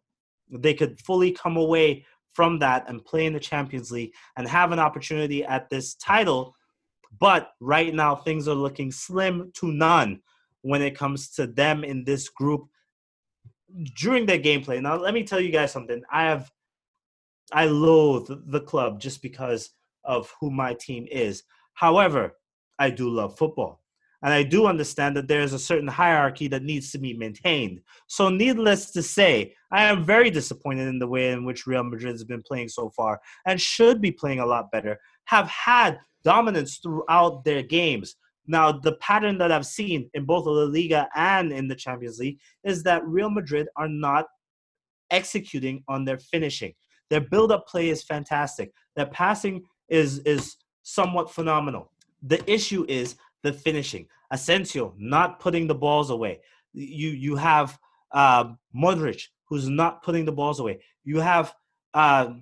they 0.50 0.72
could 0.72 0.98
fully 1.00 1.32
come 1.32 1.58
away 1.58 2.06
from 2.32 2.58
that 2.60 2.88
and 2.88 3.04
play 3.04 3.26
in 3.26 3.32
the 3.32 3.40
Champions 3.40 3.90
League 3.90 4.12
and 4.36 4.46
have 4.48 4.72
an 4.72 4.78
opportunity 4.78 5.44
at 5.44 5.68
this 5.68 5.94
title 5.94 6.54
but 7.18 7.52
right 7.60 7.92
now, 7.92 8.14
things 8.14 8.46
are 8.46 8.54
looking 8.54 8.92
slim 8.92 9.50
to 9.54 9.72
none 9.72 10.22
when 10.62 10.82
it 10.82 10.96
comes 10.96 11.30
to 11.30 11.46
them 11.46 11.84
in 11.84 12.04
this 12.04 12.28
group 12.28 12.68
during 13.96 14.26
their 14.26 14.38
gameplay. 14.38 14.80
Now, 14.80 14.96
let 14.96 15.14
me 15.14 15.24
tell 15.24 15.40
you 15.40 15.50
guys 15.50 15.72
something. 15.72 16.02
I 16.10 16.24
have, 16.24 16.50
I 17.52 17.66
loathe 17.66 18.28
the 18.46 18.60
club 18.60 19.00
just 19.00 19.22
because 19.22 19.70
of 20.04 20.32
who 20.40 20.50
my 20.50 20.74
team 20.74 21.06
is. 21.10 21.42
However, 21.74 22.36
I 22.78 22.90
do 22.90 23.08
love 23.08 23.36
football. 23.36 23.79
And 24.22 24.34
I 24.34 24.42
do 24.42 24.66
understand 24.66 25.16
that 25.16 25.28
there 25.28 25.40
is 25.40 25.52
a 25.52 25.58
certain 25.58 25.88
hierarchy 25.88 26.46
that 26.48 26.62
needs 26.62 26.92
to 26.92 26.98
be 26.98 27.14
maintained. 27.14 27.80
So, 28.06 28.28
needless 28.28 28.90
to 28.92 29.02
say, 29.02 29.54
I 29.72 29.84
am 29.84 30.04
very 30.04 30.30
disappointed 30.30 30.88
in 30.88 30.98
the 30.98 31.06
way 31.06 31.32
in 31.32 31.44
which 31.44 31.66
Real 31.66 31.84
Madrid 31.84 32.12
has 32.12 32.24
been 32.24 32.42
playing 32.42 32.68
so 32.68 32.90
far 32.90 33.20
and 33.46 33.60
should 33.60 34.00
be 34.00 34.12
playing 34.12 34.40
a 34.40 34.46
lot 34.46 34.70
better. 34.70 34.98
Have 35.24 35.48
had 35.48 35.98
dominance 36.22 36.78
throughout 36.78 37.44
their 37.44 37.62
games. 37.62 38.16
Now, 38.46 38.72
the 38.72 38.96
pattern 38.96 39.38
that 39.38 39.52
I've 39.52 39.66
seen 39.66 40.10
in 40.14 40.24
both 40.24 40.44
the 40.44 40.50
Liga 40.50 41.08
and 41.14 41.52
in 41.52 41.68
the 41.68 41.74
Champions 41.74 42.18
League 42.18 42.38
is 42.64 42.82
that 42.82 43.06
Real 43.06 43.30
Madrid 43.30 43.68
are 43.76 43.88
not 43.88 44.26
executing 45.10 45.82
on 45.88 46.04
their 46.04 46.18
finishing. 46.18 46.74
Their 47.10 47.20
build-up 47.20 47.66
play 47.66 47.90
is 47.90 48.02
fantastic. 48.02 48.72
Their 48.96 49.06
passing 49.06 49.62
is 49.88 50.18
is 50.20 50.56
somewhat 50.82 51.30
phenomenal. 51.30 51.92
The 52.22 52.40
issue 52.50 52.84
is 52.88 53.16
the 53.42 53.52
finishing. 53.52 54.06
Asensio 54.30 54.94
not 54.98 55.40
putting 55.40 55.66
the 55.66 55.74
balls 55.74 56.10
away. 56.10 56.40
You 56.72 57.10
you 57.10 57.36
have 57.36 57.78
uh, 58.12 58.52
Modric 58.74 59.22
who's 59.48 59.68
not 59.68 60.02
putting 60.02 60.24
the 60.24 60.32
balls 60.32 60.60
away. 60.60 60.80
You 61.04 61.18
have 61.18 61.52
uh, 61.92 62.34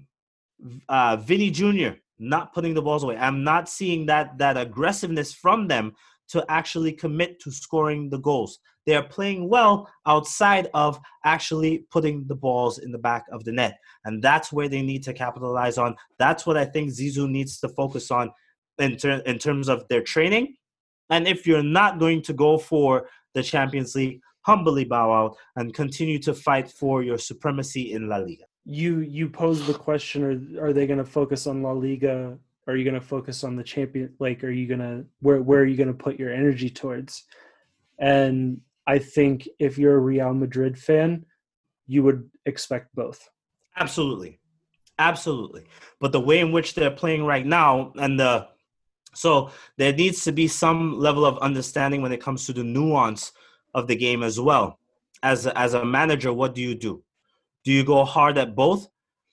uh, 0.88 1.16
Vinny 1.16 1.50
Jr. 1.50 1.96
not 2.18 2.52
putting 2.52 2.74
the 2.74 2.82
balls 2.82 3.02
away. 3.02 3.16
I'm 3.16 3.42
not 3.42 3.68
seeing 3.68 4.06
that 4.06 4.38
that 4.38 4.56
aggressiveness 4.56 5.32
from 5.32 5.68
them 5.68 5.94
to 6.28 6.44
actually 6.50 6.92
commit 6.92 7.40
to 7.40 7.50
scoring 7.50 8.10
the 8.10 8.18
goals. 8.18 8.58
They 8.84 8.94
are 8.94 9.02
playing 9.02 9.48
well 9.48 9.90
outside 10.06 10.68
of 10.74 11.00
actually 11.24 11.86
putting 11.90 12.26
the 12.26 12.34
balls 12.34 12.78
in 12.78 12.92
the 12.92 12.98
back 12.98 13.24
of 13.32 13.44
the 13.44 13.52
net, 13.52 13.78
and 14.04 14.22
that's 14.22 14.52
where 14.52 14.68
they 14.68 14.82
need 14.82 15.02
to 15.04 15.12
capitalize 15.12 15.78
on. 15.78 15.96
That's 16.18 16.46
what 16.46 16.56
I 16.56 16.64
think 16.64 16.90
Zizou 16.90 17.28
needs 17.28 17.58
to 17.60 17.68
focus 17.70 18.10
on 18.10 18.30
in, 18.78 18.96
ter- 18.96 19.22
in 19.26 19.38
terms 19.38 19.68
of 19.68 19.86
their 19.88 20.02
training. 20.02 20.56
And 21.10 21.26
if 21.26 21.46
you're 21.46 21.62
not 21.62 21.98
going 21.98 22.22
to 22.22 22.32
go 22.32 22.58
for 22.58 23.08
the 23.34 23.42
Champions 23.42 23.94
League, 23.94 24.20
humbly 24.42 24.84
bow 24.84 25.12
out 25.12 25.36
and 25.56 25.74
continue 25.74 26.18
to 26.20 26.34
fight 26.34 26.70
for 26.70 27.02
your 27.02 27.18
supremacy 27.18 27.92
in 27.92 28.08
La 28.08 28.16
Liga. 28.16 28.44
You 28.64 29.00
you 29.00 29.28
pose 29.28 29.66
the 29.66 29.74
question: 29.74 30.22
Are 30.24 30.66
are 30.66 30.72
they 30.72 30.86
going 30.86 30.98
to 30.98 31.04
focus 31.04 31.46
on 31.46 31.62
La 31.62 31.72
Liga? 31.72 32.38
Are 32.66 32.76
you 32.76 32.84
going 32.84 33.00
to 33.00 33.06
focus 33.16 33.44
on 33.44 33.56
the 33.56 33.64
champion? 33.64 34.14
Like, 34.18 34.44
are 34.44 34.50
you 34.50 34.66
going 34.66 34.80
to 34.80 35.06
where 35.20 35.40
where 35.40 35.60
are 35.60 35.66
you 35.66 35.76
going 35.76 35.88
to 35.88 36.04
put 36.04 36.18
your 36.18 36.32
energy 36.32 36.68
towards? 36.68 37.24
And 37.98 38.60
I 38.86 38.98
think 38.98 39.48
if 39.58 39.78
you're 39.78 39.96
a 39.96 39.98
Real 40.00 40.34
Madrid 40.34 40.78
fan, 40.78 41.24
you 41.86 42.02
would 42.02 42.30
expect 42.46 42.94
both. 42.94 43.28
Absolutely. 43.76 44.38
Absolutely. 44.98 45.64
But 46.00 46.12
the 46.12 46.20
way 46.20 46.40
in 46.40 46.52
which 46.52 46.74
they're 46.74 46.90
playing 46.90 47.24
right 47.24 47.46
now 47.46 47.92
and 47.96 48.18
the 48.18 48.48
so 49.18 49.50
there 49.76 49.92
needs 49.92 50.22
to 50.24 50.32
be 50.32 50.46
some 50.46 50.98
level 50.98 51.26
of 51.26 51.38
understanding 51.38 52.02
when 52.02 52.12
it 52.12 52.20
comes 52.20 52.46
to 52.46 52.52
the 52.52 52.62
nuance 52.62 53.32
of 53.74 53.88
the 53.88 53.96
game 53.96 54.22
as 54.22 54.38
well. 54.38 54.78
As 55.22 55.46
a, 55.46 55.58
as 55.58 55.74
a 55.74 55.84
manager, 55.84 56.32
what 56.32 56.54
do 56.54 56.62
you 56.62 56.76
do? 56.76 57.02
Do 57.64 57.72
you 57.72 57.84
go 57.84 58.04
hard 58.04 58.38
at 58.38 58.54
both? 58.54 58.86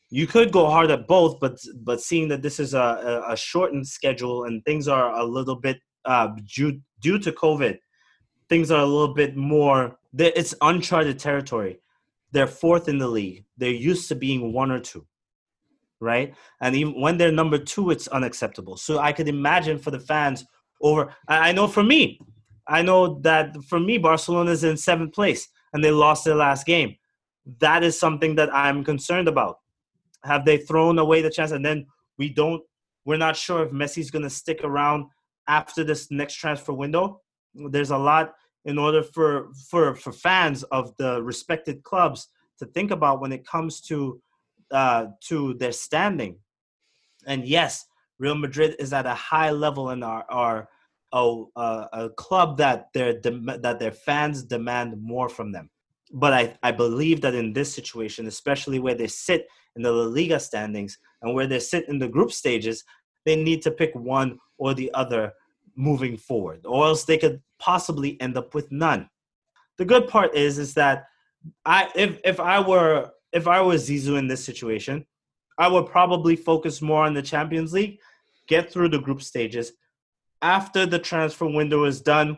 You 0.10 0.26
could 0.26 0.52
go 0.52 0.70
hard 0.70 0.90
at 0.90 1.08
both, 1.08 1.40
but 1.40 1.60
but 1.84 2.02
seeing 2.02 2.28
that 2.30 2.42
this 2.42 2.60
is 2.60 2.74
a, 2.74 3.24
a, 3.28 3.38
shortened 3.38 3.88
schedule 3.88 4.46
and 4.46 4.64
things 4.66 4.88
are 4.88 5.12
a 5.12 5.24
little 5.24 5.56
bit 5.56 5.78
uh, 6.06 6.30
due 6.56 6.80
due 7.02 7.20
to 7.20 7.32
COVID, 7.32 7.78
things 8.50 8.72
are 8.72 8.82
a 8.82 8.86
little 8.86 9.14
bit 9.14 9.36
more. 9.36 9.98
It's 10.18 10.56
uncharted 10.62 11.20
territory. 11.20 11.80
They're 12.32 12.48
fourth 12.48 12.88
in 12.90 12.98
the 12.98 13.08
league. 13.08 13.46
They're 13.58 13.82
used 13.92 14.08
to 14.10 14.16
being 14.16 14.54
one 14.54 14.72
or 14.72 14.80
two 14.80 15.06
right? 16.06 16.34
And 16.62 16.76
even 16.76 17.02
when 17.02 17.18
they're 17.18 17.32
number 17.32 17.58
two, 17.58 17.90
it's 17.92 18.08
unacceptable. 18.08 18.78
So 18.78 19.00
I 19.00 19.12
could 19.12 19.28
imagine 19.28 19.78
for 19.78 19.92
the 19.92 20.00
fans 20.00 20.46
over. 20.82 21.14
I 21.28 21.52
know 21.52 21.68
for 21.68 21.84
me, 21.84 22.22
I 22.68 22.82
know 22.82 23.20
that 23.22 23.62
for 23.64 23.80
me, 23.80 23.98
Barcelona 23.98 24.52
is 24.52 24.64
in 24.64 24.78
seventh 24.78 25.14
place 25.14 25.50
and 25.74 25.84
they 25.84 25.92
lost 25.92 26.24
their 26.24 26.36
last 26.36 26.66
game. 26.66 26.96
That 27.60 27.84
is 27.84 28.00
something 28.00 28.36
that 28.36 28.54
I'm 28.54 28.84
concerned 28.84 29.28
about. 29.28 29.58
Have 30.24 30.46
they 30.46 30.58
thrown 30.58 30.98
away 30.98 31.22
the 31.22 31.30
chance? 31.30 31.52
And 31.52 31.66
then 31.66 31.86
we 32.18 32.30
don't. 32.30 32.64
We're 33.06 33.18
not 33.18 33.36
sure 33.36 33.64
if 33.64 33.72
Messi's 33.72 34.10
going 34.10 34.24
to 34.24 34.30
stick 34.30 34.62
around 34.64 35.06
after 35.48 35.84
this 35.84 36.10
next 36.10 36.36
transfer 36.36 36.74
window. 36.74 37.22
There's 37.54 37.92
a 37.92 37.98
lot 37.98 38.34
in 38.66 38.80
order 38.80 39.04
for 39.04 39.52
for 39.70 39.96
for 39.96 40.12
fans 40.12 40.64
of 40.64 40.96
the 40.98 41.22
respected 41.22 41.84
clubs 41.84 42.28
to 42.60 42.66
think 42.68 42.92
about 42.92 43.22
when 43.22 43.32
it 43.32 43.46
comes 43.46 43.82
to 43.82 44.20
uh, 44.72 45.08
to 45.22 45.54
their 45.56 45.72
standing. 45.72 46.38
And 47.28 47.46
yes, 47.46 47.86
Real 48.20 48.36
Madrid 48.36 48.76
is 48.80 48.94
at 48.94 49.06
a 49.06 49.14
high 49.14 49.52
level 49.52 49.90
and 49.90 50.04
are 50.04 50.26
are 50.30 50.70
a, 51.12 51.44
a, 51.94 52.10
club 52.18 52.58
that 52.58 52.88
their 52.94 53.14
that 53.14 53.78
their 53.80 53.92
fans 53.92 54.44
demand 54.44 55.02
more 55.02 55.30
from 55.30 55.52
them. 55.52 55.70
But 56.12 56.34
I, 56.34 56.58
I 56.62 56.72
believe 56.72 57.22
that 57.22 57.34
in 57.34 57.54
this 57.54 57.74
situation, 57.74 58.28
especially 58.28 58.80
where 58.80 58.96
they 58.96 59.08
sit 59.08 59.48
in 59.76 59.82
the 59.82 59.92
La 59.92 60.06
Liga 60.06 60.40
standings 60.40 60.98
and 61.22 61.34
where 61.34 61.48
they 61.48 61.60
sit 61.60 61.88
in 61.90 62.00
the 62.00 62.08
group 62.08 62.32
stages, 62.32 62.84
they 63.26 63.36
need 63.36 63.62
to 63.64 63.72
pick 63.72 63.94
one 63.96 64.40
or 64.58 64.74
the 64.74 64.94
other 64.94 65.34
moving 65.76 66.16
forward, 66.16 66.62
or 66.66 66.86
else 66.86 67.04
they 67.04 67.18
could 67.18 67.42
possibly 67.60 68.20
end 68.22 68.38
up 68.38 68.54
with 68.54 68.72
none. 68.72 69.10
The 69.78 69.86
good 69.86 70.08
part 70.08 70.36
is 70.36 70.58
is 70.58 70.74
that 70.76 71.06
I 71.66 71.90
if 71.96 72.20
if 72.24 72.40
I 72.40 72.60
were 72.60 73.12
if 73.36 73.48
I 73.48 73.60
was 73.60 73.88
Zizou 73.88 74.18
in 74.18 74.28
this 74.28 74.44
situation, 74.44 75.06
I 75.58 75.68
would 75.68 75.88
probably 75.88 76.38
focus 76.38 76.82
more 76.82 77.04
on 77.04 77.14
the 77.14 77.22
Champions 77.22 77.74
League, 77.74 78.00
get 78.48 78.72
through 78.72 78.90
the 78.90 79.00
group 79.00 79.22
stages. 79.22 79.74
After 80.42 80.86
the 80.86 81.00
transfer 81.00 81.46
window 81.46 81.84
is 81.84 82.02
done, 82.02 82.38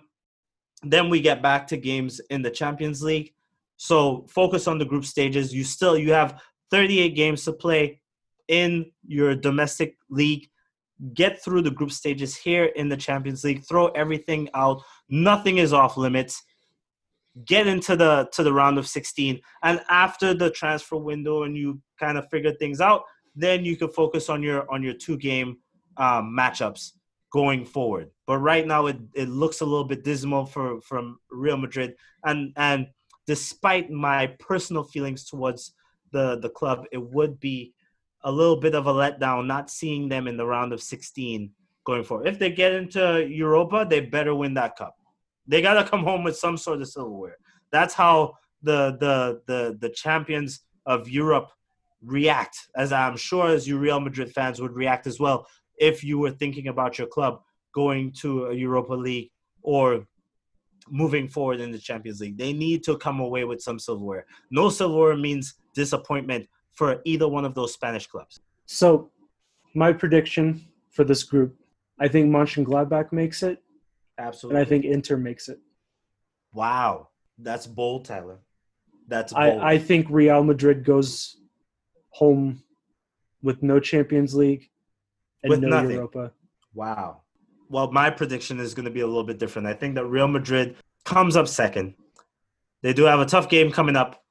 then 0.81 1.09
we 1.09 1.21
get 1.21 1.41
back 1.41 1.67
to 1.67 1.77
games 1.77 2.19
in 2.31 2.41
the 2.41 2.49
Champions 2.49 3.03
League. 3.03 3.33
So 3.77 4.25
focus 4.27 4.67
on 4.67 4.79
the 4.79 4.85
group 4.85 5.05
stages. 5.05 5.53
You 5.53 5.63
still 5.63 5.97
you 5.97 6.11
have 6.13 6.41
38 6.71 7.09
games 7.15 7.45
to 7.45 7.53
play 7.53 8.01
in 8.47 8.91
your 9.05 9.35
domestic 9.35 9.97
league. 10.09 10.47
Get 11.13 11.43
through 11.43 11.61
the 11.61 11.71
group 11.71 11.91
stages 11.91 12.35
here 12.35 12.65
in 12.65 12.89
the 12.89 12.97
Champions 12.97 13.43
League. 13.43 13.63
Throw 13.65 13.87
everything 13.89 14.49
out. 14.55 14.81
Nothing 15.09 15.59
is 15.59 15.73
off 15.73 15.95
limits 15.95 16.43
get 17.45 17.67
into 17.67 17.95
the 17.95 18.27
to 18.33 18.43
the 18.43 18.53
round 18.53 18.77
of 18.77 18.87
16 18.87 19.39
and 19.63 19.81
after 19.89 20.33
the 20.33 20.49
transfer 20.49 20.97
window 20.97 21.43
and 21.43 21.57
you 21.57 21.81
kind 21.99 22.17
of 22.17 22.29
figure 22.29 22.53
things 22.53 22.81
out 22.81 23.03
then 23.35 23.63
you 23.63 23.75
can 23.75 23.89
focus 23.89 24.29
on 24.29 24.41
your 24.41 24.69
on 24.71 24.81
your 24.81 24.93
two 24.93 25.17
game 25.17 25.57
um, 25.97 26.35
matchups 26.37 26.93
going 27.31 27.65
forward 27.65 28.09
but 28.25 28.37
right 28.37 28.65
now 28.65 28.87
it, 28.87 28.97
it 29.13 29.29
looks 29.29 29.61
a 29.61 29.65
little 29.65 29.83
bit 29.83 30.03
dismal 30.03 30.45
for 30.45 30.81
from 30.81 31.19
real 31.29 31.57
madrid 31.57 31.93
and 32.25 32.53
and 32.55 32.87
despite 33.27 33.91
my 33.91 34.27
personal 34.39 34.83
feelings 34.83 35.25
towards 35.25 35.73
the 36.11 36.39
the 36.39 36.49
club 36.49 36.85
it 36.91 37.01
would 37.01 37.39
be 37.39 37.73
a 38.23 38.31
little 38.31 38.59
bit 38.59 38.75
of 38.75 38.87
a 38.87 38.93
letdown 38.93 39.45
not 39.45 39.69
seeing 39.69 40.09
them 40.09 40.27
in 40.27 40.37
the 40.37 40.45
round 40.45 40.73
of 40.73 40.81
16 40.81 41.51
going 41.87 42.03
forward. 42.03 42.27
If 42.27 42.37
they 42.37 42.51
get 42.51 42.73
into 42.73 43.25
Europa, 43.25 43.87
they 43.89 44.01
better 44.01 44.35
win 44.35 44.53
that 44.55 44.75
cup. 44.75 44.96
They 45.47 45.61
got 45.61 45.81
to 45.81 45.89
come 45.89 46.03
home 46.03 46.23
with 46.23 46.37
some 46.37 46.57
sort 46.57 46.81
of 46.81 46.87
silverware. 46.87 47.37
That's 47.71 47.93
how 47.93 48.35
the 48.61 48.97
the 48.99 49.41
the 49.45 49.77
the 49.79 49.89
champions 49.89 50.61
of 50.85 51.09
Europe 51.09 51.49
react, 52.03 52.57
as 52.75 52.91
I'm 52.91 53.17
sure 53.17 53.47
as 53.47 53.67
you 53.67 53.77
Real 53.77 53.99
Madrid 53.99 54.31
fans 54.33 54.61
would 54.61 54.73
react 54.73 55.07
as 55.07 55.19
well 55.19 55.47
if 55.77 56.03
you 56.03 56.17
were 56.17 56.31
thinking 56.31 56.67
about 56.67 56.97
your 56.97 57.07
club 57.07 57.41
going 57.73 58.11
to 58.11 58.47
a 58.47 58.53
Europa 58.53 58.93
League 58.93 59.29
or 59.61 60.07
moving 60.89 61.27
forward 61.27 61.59
in 61.59 61.71
the 61.71 61.77
Champions 61.77 62.21
League. 62.21 62.37
They 62.37 62.53
need 62.53 62.83
to 62.85 62.97
come 62.97 63.19
away 63.19 63.43
with 63.43 63.61
some 63.61 63.77
silverware. 63.77 64.25
No 64.49 64.69
silverware 64.69 65.17
means 65.17 65.55
disappointment 65.75 66.47
for 66.73 67.01
either 67.05 67.27
one 67.27 67.45
of 67.45 67.53
those 67.53 67.73
Spanish 67.73 68.07
clubs. 68.07 68.39
So, 68.65 69.11
my 69.75 69.93
prediction 69.93 70.65
for 70.89 71.03
this 71.03 71.23
group, 71.23 71.55
I 71.99 72.07
think 72.07 72.31
Mönchengladbach 72.31 73.11
makes 73.11 73.43
it, 73.43 73.61
Absolutely. 74.17 74.59
and 74.59 74.65
I 74.65 74.69
think 74.69 74.85
Inter 74.85 75.17
makes 75.17 75.47
it. 75.49 75.59
wow, 76.53 77.09
that's 77.37 77.67
bold, 77.67 78.05
Tyler. 78.05 78.39
That's 79.07 79.33
bold. 79.33 79.61
I, 79.61 79.73
I 79.73 79.77
think 79.77 80.07
Real 80.09 80.43
Madrid 80.43 80.83
goes 80.83 81.37
home 82.09 82.63
with 83.41 83.61
no 83.63 83.79
Champions 83.79 84.33
League 84.33 84.69
and 85.43 85.51
With 85.51 85.61
no 85.61 85.69
nothing. 85.69 85.91
Europa. 85.91 86.31
Wow. 86.73 87.21
Well, 87.69 87.91
my 87.91 88.09
prediction 88.09 88.59
is 88.59 88.73
going 88.73 88.85
to 88.85 88.91
be 88.91 89.01
a 89.01 89.07
little 89.07 89.23
bit 89.23 89.37
different. 89.39 89.67
I 89.67 89.73
think 89.73 89.95
that 89.95 90.05
Real 90.05 90.27
Madrid 90.27 90.75
comes 91.05 91.35
up 91.35 91.47
second. 91.47 91.93
They 92.81 92.93
do 92.93 93.03
have 93.03 93.19
a 93.19 93.25
tough 93.25 93.49
game 93.49 93.71
coming 93.71 93.95
up, 93.95 94.23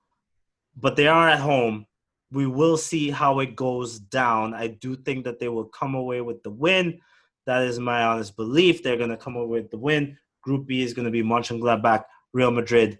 but 0.77 0.96
they 0.96 1.07
are 1.07 1.29
at 1.29 1.40
home. 1.40 1.87
We 2.33 2.46
will 2.46 2.77
see 2.77 3.11
how 3.11 3.38
it 3.40 3.55
goes 3.55 3.99
down. 3.99 4.53
I 4.55 4.68
do 4.68 4.96
think 4.96 5.25
that 5.25 5.38
they 5.38 5.49
will 5.49 5.66
come 5.66 5.94
away 5.94 6.20
with 6.20 6.42
the 6.42 6.51
win. 6.51 7.01
That 7.46 7.62
is 7.62 7.78
my 7.78 8.02
honest 8.04 8.37
belief. 8.37 8.82
They're 8.82 8.96
going 8.96 9.11
to 9.11 9.16
come 9.16 9.37
away 9.37 9.61
with 9.61 9.70
the 9.70 9.78
win. 9.78 10.18
Group 10.42 10.66
B 10.66 10.82
is 10.82 10.94
going 10.94 11.04
to 11.06 11.11
be 11.11 11.22
Mönchengladbach, 11.22 12.04
Real 12.32 12.50
Madrid, 12.50 12.98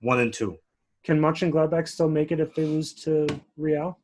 one 0.00 0.20
and 0.20 0.32
two. 0.32 0.58
Can 1.04 1.20
Mönchengladbach 1.20 1.88
still 1.88 2.08
make 2.08 2.32
it 2.32 2.40
if 2.40 2.54
they 2.54 2.64
lose 2.64 2.92
to 3.04 3.26
Real? 3.56 3.98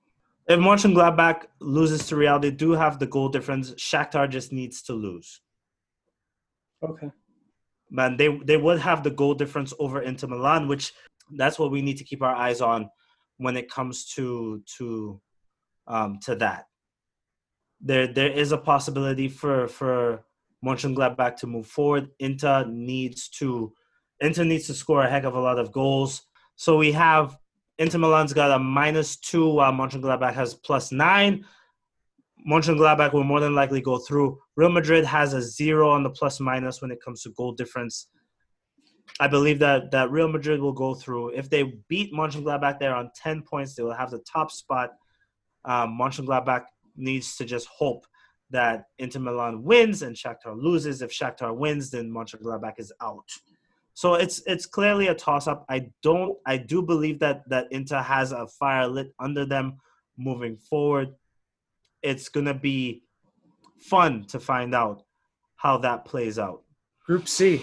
If 0.47 0.59
Mönchengladbach 0.61 1.47
loses 1.61 2.07
to 2.09 2.17
Real, 2.17 2.39
they 2.39 2.51
do 2.51 2.73
have 2.73 2.99
the 2.99 3.07
goal 3.07 3.29
difference. 3.29 3.73
Shakhtar 3.73 4.29
just 4.29 4.53
needs 4.53 4.83
to 4.83 4.93
lose. 4.93 5.41
Okay. 6.83 7.11
man, 7.91 8.17
they 8.17 8.37
they 8.45 8.57
would 8.59 8.79
have 8.79 9.03
the 9.03 9.11
goal 9.11 9.35
difference 9.35 9.73
over 9.79 10.03
Inter 10.03 10.27
Milan, 10.27 10.69
which 10.69 10.93
that's 11.37 11.59
what 11.59 11.71
we 11.71 11.81
need 11.81 11.97
to 11.97 12.05
keep 12.05 12.23
our 12.23 12.35
eyes 12.35 12.61
on 12.61 12.91
when 13.39 13.57
it 13.57 13.71
comes 13.71 14.05
to 14.15 14.63
to 14.77 15.21
um, 15.87 16.19
to 16.21 16.35
that. 16.37 16.67
There 17.81 18.07
there 18.07 18.31
is 18.31 18.53
a 18.53 18.59
possibility 18.59 19.29
for 19.29 19.69
for 19.69 20.25
Mönchengladbach 20.65 21.37
to 21.37 21.47
move 21.47 21.67
forward. 21.67 22.09
Inter 22.19 22.65
needs 22.67 23.29
to 23.41 23.73
Inter 24.21 24.45
needs 24.45 24.67
to 24.67 24.75
score 24.75 25.03
a 25.03 25.11
heck 25.11 25.25
of 25.25 25.35
a 25.35 25.41
lot 25.41 25.59
of 25.59 25.73
goals. 25.73 26.23
So 26.57 26.77
we 26.77 26.93
have 26.93 27.37
Inter 27.79 27.99
Milan's 27.99 28.33
got 28.33 28.53
a 28.53 28.59
minus 28.59 29.17
two, 29.17 29.49
while 29.49 29.73
Mönchengladbach 29.73 30.35
has 30.35 30.55
plus 30.55 30.93
nine. 30.93 31.45
Mönchengladbach 32.49 33.13
will 33.13 33.25
more 33.25 33.41
than 33.41 33.55
likely 33.55 33.81
go 33.81 33.99
through. 33.99 34.39
Real 34.57 34.71
Madrid 34.71 35.05
has 35.05 35.33
a 35.35 35.43
zero 35.43 35.91
on 35.91 36.03
the 36.03 36.11
plus 36.11 36.41
minus 36.41 36.81
when 36.81 36.91
it 36.91 37.03
comes 37.03 37.23
to 37.23 37.31
goal 37.31 37.53
difference. 37.53 38.09
I 39.19 39.29
believe 39.29 39.59
that 39.59 39.91
that 39.91 40.11
Real 40.11 40.29
Madrid 40.29 40.61
will 40.61 40.73
go 40.73 40.95
through. 40.95 41.31
If 41.31 41.51
they 41.51 41.75
beat 41.89 42.13
Mönchengladbach, 42.13 42.79
they're 42.79 42.95
on 42.95 43.11
ten 43.15 43.43
points. 43.43 43.75
They 43.75 43.83
will 43.83 43.95
have 43.95 44.11
the 44.11 44.21
top 44.21 44.51
spot. 44.51 44.91
Um, 45.65 45.99
Mönchengladbach 46.01 46.65
needs 46.97 47.37
to 47.37 47.45
just 47.45 47.69
hope 47.69 48.07
that 48.51 48.87
Inter 48.99 49.21
Milan 49.21 49.63
wins 49.63 50.03
and 50.03 50.15
Shakhtar 50.15 50.57
loses. 50.57 51.03
If 51.03 51.11
Shakhtar 51.11 51.55
wins, 51.57 51.91
then 51.91 52.11
Mönchengladbach 52.11 52.79
is 52.79 52.93
out. 53.01 53.29
So 53.95 54.15
it's 54.15 54.43
it's 54.47 54.67
clearly 54.67 55.09
a 55.09 55.15
toss 55.15 55.47
up. 55.47 55.65
I 55.69 55.91
don't 56.03 56.37
I 56.47 56.57
do 56.57 56.83
believe 56.83 57.21
that 57.21 57.49
that 57.49 57.69
Inter 57.71 58.03
has 58.03 58.33
a 58.33 58.47
fire 58.47 58.87
lit 58.89 59.15
under 59.19 59.45
them 59.47 59.79
moving 60.17 60.57
forward. 60.57 61.15
It's 62.03 62.29
gonna 62.29 62.55
be 62.55 63.05
fun 63.79 64.25
to 64.27 64.41
find 64.41 64.75
out 64.75 65.05
how 65.57 65.79
that 65.79 66.05
plays 66.05 66.39
out. 66.39 66.63
Group 67.07 67.29
C. 67.29 67.59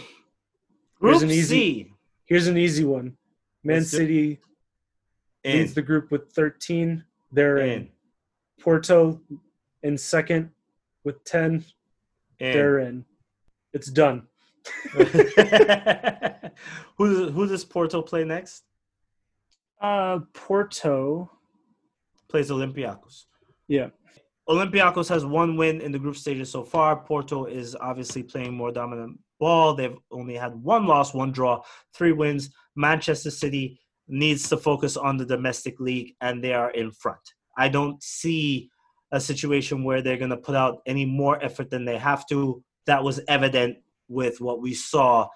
Group 0.99 1.13
Here's 1.13 1.23
an 1.23 1.31
easy- 1.31 1.55
C 1.55 1.93
Here's 2.25 2.47
an 2.47 2.57
easy 2.57 2.85
one. 2.85 3.17
Man 3.63 3.79
Let's 3.79 3.91
City 3.91 4.39
leads 5.43 5.73
the 5.73 5.81
group 5.81 6.11
with 6.11 6.31
13. 6.31 7.03
They're 7.31 7.57
in. 7.57 7.69
in, 7.69 7.89
Porto 8.61 9.19
in 9.83 9.97
second 9.97 10.51
with 11.03 11.21
10. 11.25 11.65
in. 12.39 12.53
They're 12.53 12.79
in. 12.79 13.03
It's 13.73 13.91
done. 13.91 14.27
who 14.91 15.03
does, 15.03 15.33
who 17.33 17.47
does 17.47 17.65
Porto 17.65 18.01
play 18.01 18.23
next? 18.23 18.63
Uh, 19.81 20.19
Porto. 20.35 21.27
Plays 22.29 22.51
Olympiacos. 22.51 23.23
Yeah. 23.67 23.87
Olympiacos 24.47 25.09
has 25.09 25.25
one 25.25 25.57
win 25.57 25.81
in 25.81 25.91
the 25.91 25.97
group 25.97 26.15
stages 26.15 26.51
so 26.51 26.63
far. 26.63 26.97
Porto 26.97 27.45
is 27.45 27.75
obviously 27.75 28.21
playing 28.21 28.53
more 28.53 28.71
dominant 28.71 29.17
ball. 29.39 29.73
They've 29.73 29.97
only 30.11 30.35
had 30.35 30.53
one 30.53 30.85
loss, 30.85 31.15
one 31.15 31.31
draw, 31.31 31.63
three 31.95 32.11
wins. 32.11 32.51
Manchester 32.75 33.31
City 33.31 33.79
needs 34.07 34.47
to 34.49 34.57
focus 34.57 34.97
on 34.97 35.17
the 35.17 35.25
domestic 35.25 35.79
league, 35.79 36.13
and 36.21 36.43
they 36.43 36.53
are 36.53 36.69
in 36.69 36.91
front. 36.91 37.33
I 37.57 37.69
don't 37.69 38.01
see 38.01 38.69
a 39.11 39.19
situation 39.19 39.83
where 39.83 40.01
they're 40.01 40.17
going 40.17 40.29
to 40.31 40.37
put 40.37 40.55
out 40.55 40.81
any 40.85 41.05
more 41.05 41.43
effort 41.43 41.69
than 41.69 41.85
they 41.85 41.97
have 41.97 42.25
to. 42.27 42.63
That 42.85 43.03
was 43.03 43.19
evident 43.27 43.77
with 44.07 44.39
what 44.41 44.61
we 44.61 44.73
saw 44.73 45.27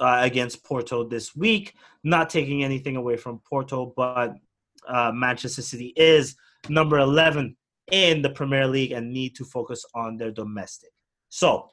uh, 0.00 0.20
against 0.22 0.64
Porto 0.64 1.08
this 1.08 1.34
week. 1.34 1.74
Not 2.04 2.30
taking 2.30 2.62
anything 2.62 2.96
away 2.96 3.16
from 3.16 3.40
Porto, 3.48 3.92
but 3.96 4.34
uh, 4.86 5.12
Manchester 5.12 5.62
City 5.62 5.92
is 5.96 6.36
number 6.68 6.98
11 6.98 7.56
in 7.90 8.22
the 8.22 8.30
Premier 8.30 8.66
League 8.66 8.92
and 8.92 9.12
need 9.12 9.34
to 9.36 9.44
focus 9.44 9.84
on 9.94 10.16
their 10.16 10.30
domestic. 10.30 10.90
So, 11.28 11.68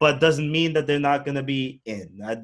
but 0.00 0.20
doesn't 0.20 0.50
mean 0.50 0.72
that 0.74 0.86
they're 0.86 0.98
not 0.98 1.24
going 1.24 1.36
to 1.36 1.42
be 1.42 1.80
in. 1.86 2.20
Uh, 2.22 2.36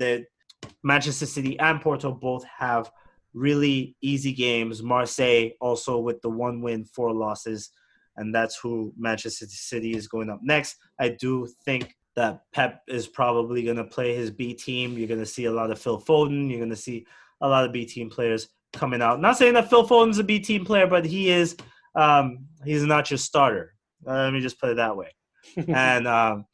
Manchester 0.82 1.26
City 1.26 1.58
and 1.58 1.80
Porto 1.80 2.12
both 2.12 2.44
have 2.44 2.90
really 3.34 3.96
easy 4.00 4.32
games. 4.32 4.82
Marseille 4.82 5.50
also 5.60 5.98
with 5.98 6.20
the 6.22 6.30
one 6.30 6.60
win, 6.60 6.84
four 6.84 7.12
losses, 7.12 7.70
and 8.16 8.34
that's 8.34 8.58
who 8.58 8.92
Manchester 8.96 9.46
City 9.46 9.94
is 9.94 10.08
going 10.08 10.30
up 10.30 10.40
next. 10.42 10.76
I 10.98 11.10
do 11.10 11.48
think 11.64 11.94
that 12.16 12.42
Pep 12.52 12.82
is 12.88 13.06
probably 13.06 13.62
going 13.62 13.76
to 13.76 13.84
play 13.84 14.14
his 14.14 14.30
B 14.30 14.54
team. 14.54 14.98
You're 14.98 15.08
going 15.08 15.20
to 15.20 15.26
see 15.26 15.46
a 15.46 15.52
lot 15.52 15.70
of 15.70 15.78
Phil 15.78 16.00
Foden. 16.00 16.50
You're 16.50 16.58
going 16.58 16.70
to 16.70 16.76
see 16.76 17.06
a 17.40 17.48
lot 17.48 17.64
of 17.64 17.72
B 17.72 17.86
team 17.86 18.10
players 18.10 18.48
coming 18.72 19.02
out. 19.02 19.20
Not 19.20 19.36
saying 19.36 19.54
that 19.54 19.70
Phil 19.70 19.86
Foden's 19.86 20.18
a 20.18 20.24
B 20.24 20.38
team 20.38 20.64
player, 20.64 20.86
but 20.86 21.04
he 21.04 21.30
is. 21.30 21.56
Um, 21.94 22.46
he's 22.64 22.84
not 22.84 23.10
your 23.10 23.18
starter. 23.18 23.74
Uh, 24.06 24.24
let 24.24 24.32
me 24.32 24.40
just 24.40 24.60
put 24.60 24.70
it 24.70 24.76
that 24.76 24.96
way. 24.96 25.14
and 25.68 26.06
um, 26.06 26.44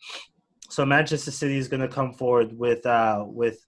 so 0.69 0.85
Manchester 0.85 1.31
City 1.31 1.57
is 1.57 1.69
going 1.69 1.83
to 1.83 1.89
come 1.89 2.13
forward 2.13 2.57
with 2.57 2.85
uh, 2.87 3.25
with 3.27 3.66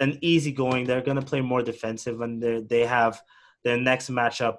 an 0.00 0.18
easy 0.20 0.52
going. 0.52 0.84
They're 0.84 1.02
going 1.02 1.20
to 1.20 1.26
play 1.26 1.40
more 1.40 1.62
defensive, 1.62 2.20
and 2.20 2.42
they 2.42 2.60
they 2.60 2.86
have 2.86 3.22
their 3.64 3.78
next 3.78 4.10
matchup 4.10 4.58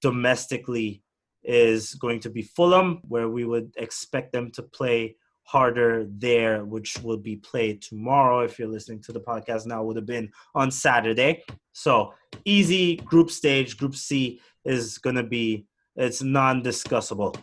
domestically 0.00 1.02
is 1.44 1.94
going 1.94 2.20
to 2.20 2.30
be 2.30 2.42
Fulham, 2.42 3.00
where 3.08 3.28
we 3.28 3.44
would 3.44 3.72
expect 3.76 4.32
them 4.32 4.50
to 4.52 4.62
play 4.62 5.16
harder 5.44 6.06
there, 6.08 6.64
which 6.64 6.98
will 7.02 7.16
be 7.16 7.36
played 7.36 7.82
tomorrow. 7.82 8.40
If 8.40 8.58
you're 8.58 8.68
listening 8.68 9.00
to 9.02 9.12
the 9.12 9.20
podcast 9.20 9.66
now, 9.66 9.82
would 9.82 9.96
have 9.96 10.06
been 10.06 10.30
on 10.54 10.70
Saturday. 10.70 11.42
So 11.72 12.14
easy 12.44 12.96
group 12.96 13.30
stage. 13.30 13.76
Group 13.76 13.96
C 13.96 14.40
is 14.64 14.98
going 14.98 15.16
to 15.16 15.22
be 15.22 15.66
it's 15.96 16.22
non-discussable. 16.22 17.36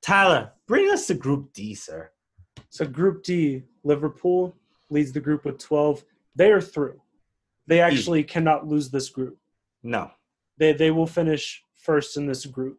Tyler, 0.00 0.52
bring 0.66 0.90
us 0.90 1.06
to 1.06 1.14
Group 1.14 1.52
D, 1.52 1.74
sir. 1.74 2.10
So 2.70 2.86
Group 2.86 3.22
D, 3.22 3.62
Liverpool 3.82 4.56
leads 4.90 5.12
the 5.12 5.20
group 5.20 5.44
with 5.44 5.58
12. 5.58 6.04
They 6.34 6.50
are 6.52 6.60
through. 6.60 7.00
They 7.66 7.80
actually 7.80 8.24
cannot 8.24 8.66
lose 8.66 8.90
this 8.90 9.08
group. 9.08 9.38
No, 9.82 10.10
They 10.58 10.72
they 10.72 10.90
will 10.90 11.06
finish 11.06 11.62
first 11.74 12.16
in 12.16 12.26
this 12.26 12.46
group. 12.46 12.78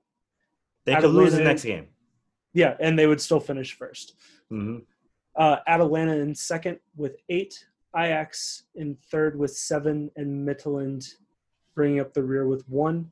they 0.86 0.94
Out 0.94 1.02
could 1.02 1.12
lose 1.12 1.34
the 1.34 1.44
next 1.44 1.63
game. 1.63 1.88
Yeah, 2.54 2.76
and 2.80 2.98
they 2.98 3.08
would 3.08 3.22
still 3.22 3.39
finish 3.39 3.74
first. 3.74 4.15
hmm 4.50 4.80
Uh, 5.36 5.58
Atalanta 5.68 6.13
in 6.18 6.34
second 6.36 6.80
with 6.96 7.18
eight. 7.30 7.65
Ajax 7.98 8.63
in 8.76 8.98
third 9.10 9.38
with 9.39 9.52
seven, 9.56 10.12
and 10.18 10.46
Midtjylland 10.48 11.06
bringing 11.76 12.00
up 12.02 12.13
the 12.13 12.24
rear 12.24 12.46
with 12.48 12.68
one. 12.68 13.12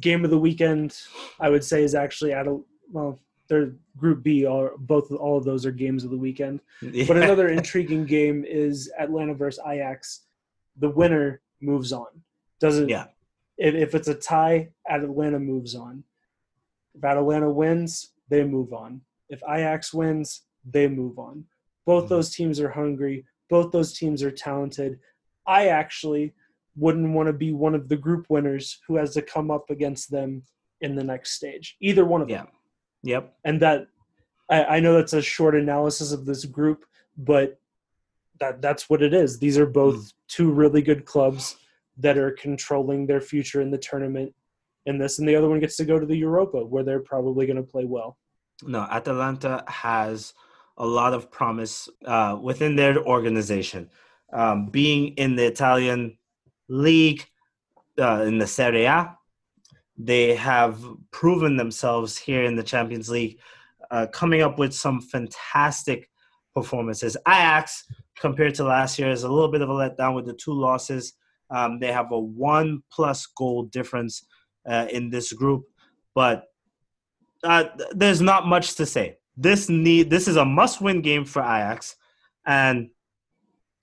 Game 0.00 0.24
of 0.24 0.30
the 0.30 0.38
weekend, 0.38 0.98
I 1.38 1.48
would 1.48 1.62
say, 1.64 1.82
is 1.84 1.94
actually 1.94 2.32
Atal. 2.32 2.64
Well, 2.90 3.18
they're 3.48 3.72
Group 3.96 4.22
B. 4.22 4.46
All 4.46 4.70
both 4.78 5.10
all 5.10 5.38
of 5.38 5.44
those 5.44 5.64
are 5.64 5.70
games 5.72 6.04
of 6.04 6.10
the 6.10 6.16
weekend. 6.16 6.60
But 6.82 7.16
another 7.16 7.48
intriguing 7.58 8.04
game 8.04 8.44
is 8.46 8.90
Atlanta 8.98 9.34
versus 9.34 9.62
Ajax. 9.66 10.22
The 10.78 10.90
winner 10.90 11.40
moves 11.60 11.92
on. 11.92 12.06
Doesn't 12.60 12.88
Yeah. 12.88 13.06
If, 13.58 13.74
if 13.74 13.94
it's 13.94 14.08
a 14.08 14.14
tie, 14.14 14.68
Atlanta 14.88 15.38
moves 15.38 15.74
on. 15.74 16.04
If 16.94 17.02
Atlanta 17.04 17.50
wins, 17.50 18.12
they 18.28 18.44
move 18.44 18.72
on. 18.74 19.00
If 19.30 19.42
Ajax 19.48 19.94
wins, 19.94 20.42
they 20.64 20.88
move 20.88 21.18
on. 21.18 21.44
Both 21.86 22.04
Mhm. 22.06 22.08
those 22.08 22.34
teams 22.34 22.60
are 22.60 22.70
hungry. 22.70 23.24
Both 23.48 23.72
those 23.72 23.96
teams 23.96 24.22
are 24.22 24.30
talented. 24.30 24.98
I 25.46 25.68
actually 25.68 26.34
wouldn't 26.76 27.14
want 27.14 27.28
to 27.28 27.32
be 27.32 27.52
one 27.52 27.74
of 27.74 27.88
the 27.88 27.96
group 27.96 28.26
winners 28.28 28.78
who 28.86 28.96
has 28.96 29.14
to 29.14 29.22
come 29.22 29.50
up 29.50 29.70
against 29.70 30.10
them 30.10 30.42
in 30.82 30.94
the 30.94 31.04
next 31.04 31.32
stage. 31.32 31.76
Either 31.80 32.04
one 32.04 32.20
of 32.20 32.28
Yeah. 32.28 32.38
them. 32.44 32.48
Yep. 33.02 33.34
And 33.44 33.60
that 33.62 33.88
I, 34.48 34.64
I 34.64 34.80
know 34.80 34.94
that's 34.94 35.12
a 35.12 35.22
short 35.22 35.54
analysis 35.54 36.12
of 36.12 36.24
this 36.24 36.44
group, 36.44 36.84
but 37.16 37.58
that 38.40 38.60
that's 38.60 38.88
what 38.90 39.02
it 39.02 39.14
is. 39.14 39.38
These 39.38 39.58
are 39.58 39.66
both 39.66 39.96
Mm. 39.96 40.12
two 40.28 40.50
really 40.50 40.82
good 40.82 41.04
clubs 41.04 41.56
that 41.98 42.18
are 42.18 42.32
controlling 42.32 43.06
their 43.06 43.20
future 43.20 43.60
in 43.62 43.70
the 43.70 43.78
tournament 43.78 44.34
in 44.84 44.98
this, 44.98 45.18
and 45.18 45.28
the 45.28 45.34
other 45.36 45.48
one 45.48 45.60
gets 45.60 45.76
to 45.76 45.84
go 45.84 45.98
to 45.98 46.06
the 46.06 46.16
Europa 46.16 46.64
where 46.64 46.84
they're 46.84 47.00
probably 47.00 47.46
going 47.46 47.56
to 47.56 47.62
play 47.62 47.84
well. 47.84 48.18
No, 48.62 48.82
Atalanta 48.82 49.64
has 49.66 50.34
a 50.76 50.86
lot 50.86 51.14
of 51.14 51.30
promise 51.30 51.88
uh, 52.04 52.38
within 52.40 52.76
their 52.76 52.98
organization. 52.98 53.90
Um, 54.32 54.66
being 54.66 55.14
in 55.14 55.36
the 55.36 55.46
Italian 55.46 56.18
league, 56.68 57.24
uh, 57.98 58.22
in 58.26 58.38
the 58.38 58.46
Serie 58.46 58.84
A, 58.84 59.16
they 59.98 60.34
have 60.34 60.82
proven 61.10 61.56
themselves 61.56 62.18
here 62.18 62.44
in 62.44 62.56
the 62.56 62.62
Champions 62.62 63.08
League, 63.08 63.38
uh, 63.90 64.06
coming 64.12 64.42
up 64.42 64.58
with 64.58 64.74
some 64.74 65.00
fantastic 65.00 66.10
performances. 66.54 67.16
Ajax, 67.26 67.84
compared 68.18 68.54
to 68.56 68.64
last 68.64 68.98
year, 68.98 69.10
is 69.10 69.22
a 69.22 69.28
little 69.28 69.50
bit 69.50 69.62
of 69.62 69.70
a 69.70 69.72
letdown 69.72 70.14
with 70.14 70.26
the 70.26 70.34
two 70.34 70.52
losses. 70.52 71.14
Um, 71.50 71.78
they 71.78 71.92
have 71.92 72.12
a 72.12 72.18
one 72.18 72.82
plus 72.90 73.26
goal 73.26 73.64
difference 73.64 74.26
uh, 74.68 74.86
in 74.90 75.10
this 75.10 75.32
group, 75.32 75.64
but 76.14 76.44
uh, 77.44 77.64
th- 77.64 77.90
there's 77.92 78.20
not 78.20 78.46
much 78.46 78.74
to 78.74 78.86
say. 78.86 79.18
This 79.36 79.68
need 79.68 80.10
this 80.10 80.28
is 80.28 80.36
a 80.36 80.44
must-win 80.44 81.02
game 81.02 81.24
for 81.24 81.42
Ajax, 81.42 81.94
and 82.46 82.90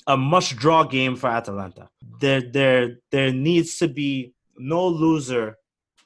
a 0.08 0.18
must-draw 0.18 0.84
game 0.84 1.16
for 1.16 1.28
Atalanta. 1.28 1.90
There, 2.20 2.42
there, 2.42 2.98
there 3.12 3.32
needs 3.32 3.78
to 3.78 3.88
be 3.88 4.34
no 4.58 4.88
loser. 4.88 5.58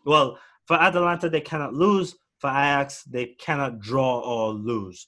Well, 0.08 0.39
for 0.65 0.78
Atalanta, 0.78 1.30
they 1.30 1.41
cannot 1.41 1.74
lose. 1.74 2.15
For 2.39 2.50
Ajax, 2.50 3.04
they 3.04 3.26
cannot 3.26 3.80
draw 3.80 4.20
or 4.22 4.54
lose. 4.54 5.08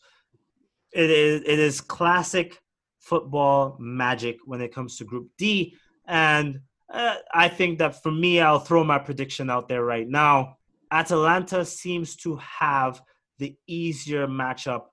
It 0.92 1.10
is, 1.10 1.42
it 1.46 1.60
is 1.60 1.80
classic 1.80 2.60
football 3.00 3.78
magic 3.80 4.38
when 4.46 4.62
it 4.62 4.74
comes 4.74 4.98
to 4.98 5.06
Group 5.06 5.30
D, 5.38 5.76
and 6.08 6.60
uh, 6.92 7.16
I 7.34 7.48
think 7.48 7.80
that 7.80 8.02
for 8.02 8.12
me, 8.12 8.42
I'll 8.42 8.60
throw 8.60 8.84
my 8.84 8.98
prediction 8.98 9.50
out 9.50 9.70
there 9.70 9.86
right 9.86 10.08
now. 10.08 10.58
Atalanta 10.92 11.64
seems 11.64 12.16
to 12.18 12.38
have 12.38 13.02
the 13.38 13.56
easier 13.68 14.28
matchup. 14.28 14.86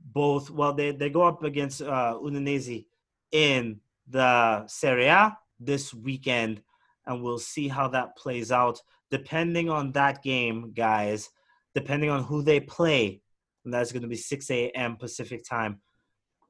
Both 0.00 0.50
well, 0.50 0.74
they, 0.74 0.92
they 0.92 1.10
go 1.10 1.22
up 1.22 1.42
against 1.42 1.82
uh, 1.82 2.16
Udinese 2.22 2.84
in 3.32 3.80
the 4.06 4.66
Serie 4.66 5.06
A 5.06 5.36
this 5.58 5.92
weekend, 5.92 6.62
and 7.06 7.22
we'll 7.22 7.38
see 7.38 7.66
how 7.66 7.88
that 7.88 8.16
plays 8.16 8.52
out. 8.52 8.80
Depending 9.10 9.70
on 9.70 9.92
that 9.92 10.22
game, 10.22 10.72
guys, 10.74 11.30
depending 11.74 12.10
on 12.10 12.24
who 12.24 12.42
they 12.42 12.60
play, 12.60 13.20
and 13.64 13.72
that's 13.72 13.92
going 13.92 14.02
to 14.02 14.08
be 14.08 14.16
6 14.16 14.50
a.m. 14.50 14.96
Pacific 14.96 15.44
time. 15.48 15.80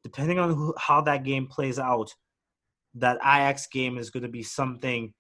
Depending 0.05 0.39
on 0.39 0.55
who, 0.55 0.75
how 0.79 1.01
that 1.03 1.25
game 1.25 1.47
plays 1.47 1.79
out, 1.79 2.15
that 2.95 3.19
Ajax 3.19 3.67
game 3.67 3.99
is 3.99 4.11
going 4.11 4.23
to 4.23 4.29
be 4.29 4.43
something 4.43 5.13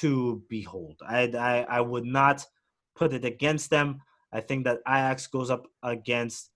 to 0.00 0.42
behold. 0.48 1.00
I, 1.06 1.22
I, 1.28 1.66
I 1.76 1.80
would 1.80 2.04
not 2.04 2.44
put 2.94 3.12
it 3.12 3.24
against 3.24 3.70
them. 3.70 4.00
I 4.32 4.40
think 4.40 4.64
that 4.64 4.80
Ajax 4.86 5.26
goes 5.28 5.50
up 5.50 5.66
against 5.82 6.50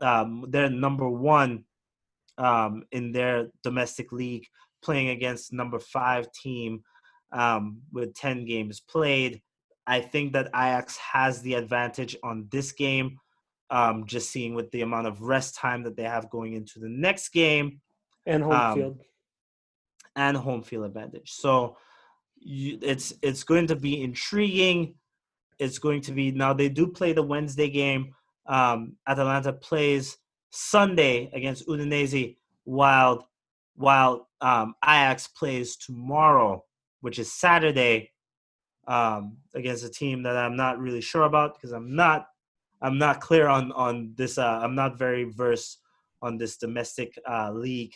um, 0.00 0.44
their 0.48 0.68
number 0.68 1.08
one 1.08 1.64
um, 2.38 2.84
in 2.92 3.12
their 3.12 3.48
domestic 3.62 4.12
league, 4.12 4.46
playing 4.82 5.10
against 5.10 5.52
number 5.52 5.78
five 5.78 6.30
team 6.32 6.82
um, 7.32 7.82
with 7.92 8.14
10 8.14 8.44
games 8.44 8.80
played. 8.80 9.40
I 9.86 10.00
think 10.00 10.32
that 10.34 10.46
Ajax 10.48 10.96
has 10.98 11.42
the 11.42 11.54
advantage 11.54 12.16
on 12.22 12.46
this 12.50 12.72
game, 12.72 13.18
um, 13.70 14.06
just 14.06 14.30
seeing 14.30 14.54
with 14.54 14.70
the 14.70 14.82
amount 14.82 15.06
of 15.08 15.22
rest 15.22 15.56
time 15.56 15.82
that 15.84 15.96
they 15.96 16.04
have 16.04 16.30
going 16.30 16.52
into 16.54 16.78
the 16.78 16.88
next 16.88 17.30
game 17.30 17.80
And 18.26 18.42
home 18.42 18.52
Um, 18.52 18.74
field. 18.74 19.00
and 20.14 20.36
home 20.36 20.62
field 20.62 20.84
advantage. 20.84 21.32
So 21.32 21.76
you, 22.38 22.78
it's 22.82 23.12
it's 23.22 23.44
going 23.44 23.66
to 23.68 23.76
be 23.76 24.02
intriguing. 24.02 24.94
It's 25.58 25.78
going 25.78 26.00
to 26.02 26.12
be 26.12 26.30
now 26.32 26.52
they 26.52 26.68
do 26.68 26.86
play 26.88 27.12
the 27.12 27.22
Wednesday 27.22 27.68
game. 27.70 28.14
Um, 28.46 28.96
Atalanta 29.06 29.52
plays 29.52 30.18
Sunday 30.50 31.30
against 31.32 31.66
Udinese, 31.68 32.36
while 32.64 33.28
while 33.76 34.28
um, 34.40 34.74
Ajax 34.84 35.28
plays 35.28 35.76
tomorrow, 35.76 36.64
which 37.02 37.18
is 37.18 37.30
Saturday, 37.30 38.12
um, 38.88 39.36
against 39.54 39.84
a 39.84 39.90
team 39.90 40.22
that 40.24 40.36
I'm 40.36 40.56
not 40.56 40.78
really 40.78 41.00
sure 41.00 41.22
about 41.22 41.54
because 41.54 41.72
I'm 41.72 41.94
not 41.94 42.26
I'm 42.80 42.98
not 42.98 43.20
clear 43.20 43.46
on 43.46 43.70
on 43.72 44.12
this. 44.16 44.38
Uh, 44.38 44.60
I'm 44.62 44.74
not 44.74 44.98
very 44.98 45.24
versed 45.24 45.78
on 46.20 46.36
this 46.36 46.56
domestic 46.56 47.16
uh, 47.28 47.52
league. 47.52 47.94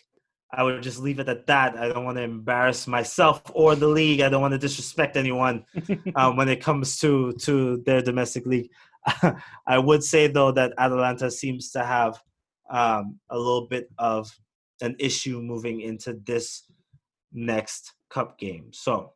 I 0.53 0.63
would 0.63 0.83
just 0.83 1.01
leave 1.01 1.19
it 1.19 1.29
at 1.29 1.47
that. 1.49 1.77
I 1.77 1.89
don't 1.89 2.05
want 2.05 2.19
to 2.19 2.23
embarrass 2.23 2.87
myself 2.87 3.43
or 3.53 3.75
the 3.75 3.89
league. 3.89 4.21
I 4.21 4.29
don't 4.29 4.41
want 4.41 4.53
to 4.53 4.59
disrespect 4.59 5.17
anyone 5.17 5.65
um, 6.15 6.37
when 6.37 6.49
it 6.49 6.63
comes 6.63 6.99
to 7.01 7.33
to 7.33 7.79
their 7.85 8.01
domestic 8.01 8.47
league. 8.47 8.71
I 9.67 9.79
would 9.79 10.05
say 10.05 10.29
though 10.29 10.53
that 10.53 10.73
Atalanta 10.79 11.31
seems 11.31 11.73
to 11.73 11.85
have 11.85 12.19
um, 12.71 13.19
a 13.29 13.37
little 13.37 13.67
bit 13.67 13.91
of 13.99 14.31
an 14.81 14.95
issue 14.99 15.41
moving 15.41 15.81
into 15.81 16.15
this 16.25 16.65
next 17.33 17.96
cup 18.11 18.39
game. 18.39 18.73
So 18.73 19.13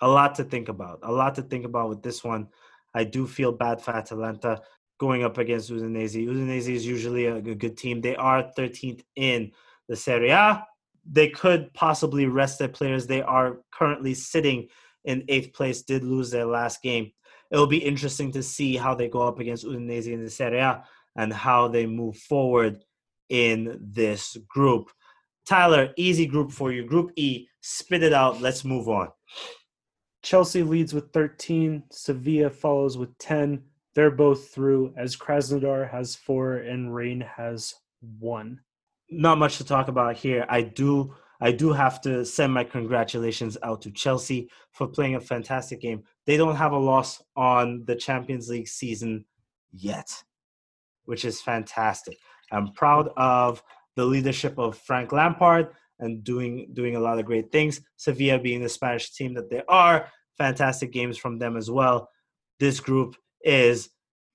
a 0.00 0.08
lot 0.08 0.34
to 0.36 0.44
think 0.44 0.68
about. 0.68 1.00
A 1.02 1.12
lot 1.12 1.34
to 1.36 1.42
think 1.42 1.64
about 1.64 1.88
with 1.88 2.02
this 2.02 2.22
one. 2.22 2.48
I 2.94 3.04
do 3.04 3.26
feel 3.26 3.52
bad 3.52 3.80
for 3.80 3.92
Atalanta 3.92 4.60
going 4.98 5.24
up 5.24 5.38
against 5.38 5.70
Udinese. 5.70 6.26
Udinese 6.26 6.68
is 6.68 6.86
usually 6.86 7.26
a 7.26 7.40
good 7.40 7.76
team. 7.76 8.00
They 8.00 8.16
are 8.16 8.50
13th 8.56 9.02
in 9.16 9.52
the 9.88 9.96
Serie 9.96 10.30
A. 10.30 10.64
They 11.10 11.28
could 11.28 11.72
possibly 11.74 12.26
rest 12.26 12.58
their 12.58 12.68
players. 12.68 13.06
They 13.06 13.22
are 13.22 13.58
currently 13.72 14.14
sitting 14.14 14.68
in 15.04 15.24
eighth 15.28 15.52
place, 15.52 15.82
did 15.82 16.02
lose 16.02 16.30
their 16.30 16.46
last 16.46 16.82
game. 16.82 17.12
It'll 17.50 17.66
be 17.66 17.78
interesting 17.78 18.32
to 18.32 18.42
see 18.42 18.76
how 18.76 18.94
they 18.94 19.08
go 19.08 19.22
up 19.22 19.38
against 19.38 19.64
Udinese 19.64 20.06
in 20.06 20.24
the 20.24 20.30
Serie 20.30 20.58
A 20.58 20.82
and 21.16 21.32
how 21.32 21.68
they 21.68 21.86
move 21.86 22.16
forward 22.16 22.82
in 23.28 23.78
this 23.80 24.36
group. 24.48 24.90
Tyler, 25.46 25.92
easy 25.96 26.26
group 26.26 26.50
for 26.50 26.72
you. 26.72 26.84
Group 26.84 27.12
E, 27.16 27.46
spit 27.66 28.04
it 28.04 28.12
out. 28.12 28.40
Let's 28.40 28.64
move 28.64 28.88
on. 28.88 29.08
Chelsea 30.22 30.62
leads 30.62 30.94
with 30.94 31.12
13. 31.12 31.82
Sevilla 31.90 32.48
follows 32.48 32.96
with 32.96 33.16
10. 33.18 33.60
They're 33.94 34.10
both 34.10 34.50
through 34.50 34.94
as 34.96 35.16
Krasnodar 35.16 35.90
has 35.90 36.14
four 36.14 36.58
and 36.58 36.94
Rennes 36.94 37.24
has 37.24 37.74
one. 38.20 38.60
Not 39.10 39.38
much 39.38 39.58
to 39.58 39.64
talk 39.64 39.88
about 39.88 40.16
here. 40.16 40.46
I 40.48 40.62
do 40.62 41.14
I 41.40 41.52
do 41.52 41.72
have 41.72 42.00
to 42.02 42.24
send 42.24 42.54
my 42.54 42.64
congratulations 42.64 43.58
out 43.62 43.82
to 43.82 43.90
Chelsea 43.90 44.48
for 44.70 44.86
playing 44.86 45.16
a 45.16 45.20
fantastic 45.20 45.80
game. 45.80 46.02
They 46.24 46.38
don't 46.38 46.56
have 46.56 46.72
a 46.72 46.78
loss 46.78 47.22
on 47.36 47.84
the 47.86 47.94
Champions 47.96 48.48
League 48.48 48.68
season 48.68 49.26
yet, 49.72 50.08
which 51.04 51.26
is 51.26 51.42
fantastic. 51.42 52.16
I'm 52.50 52.72
proud 52.72 53.10
of 53.16 53.62
the 53.96 54.04
leadership 54.06 54.58
of 54.58 54.78
Frank 54.78 55.12
Lampard 55.12 55.74
and 55.98 56.22
doing 56.22 56.68
doing 56.72 56.96
a 56.96 57.00
lot 57.00 57.18
of 57.18 57.24
great 57.24 57.50
things. 57.50 57.80
Sevilla 57.96 58.38
being 58.38 58.62
the 58.62 58.68
Spanish 58.68 59.12
team 59.12 59.34
that 59.34 59.50
they 59.50 59.62
are, 59.68 60.08
fantastic 60.38 60.92
games 60.92 61.16
from 61.18 61.38
them 61.38 61.56
as 61.56 61.70
well. 61.70 62.08
This 62.60 62.80
group 62.80 63.16
is 63.42 63.90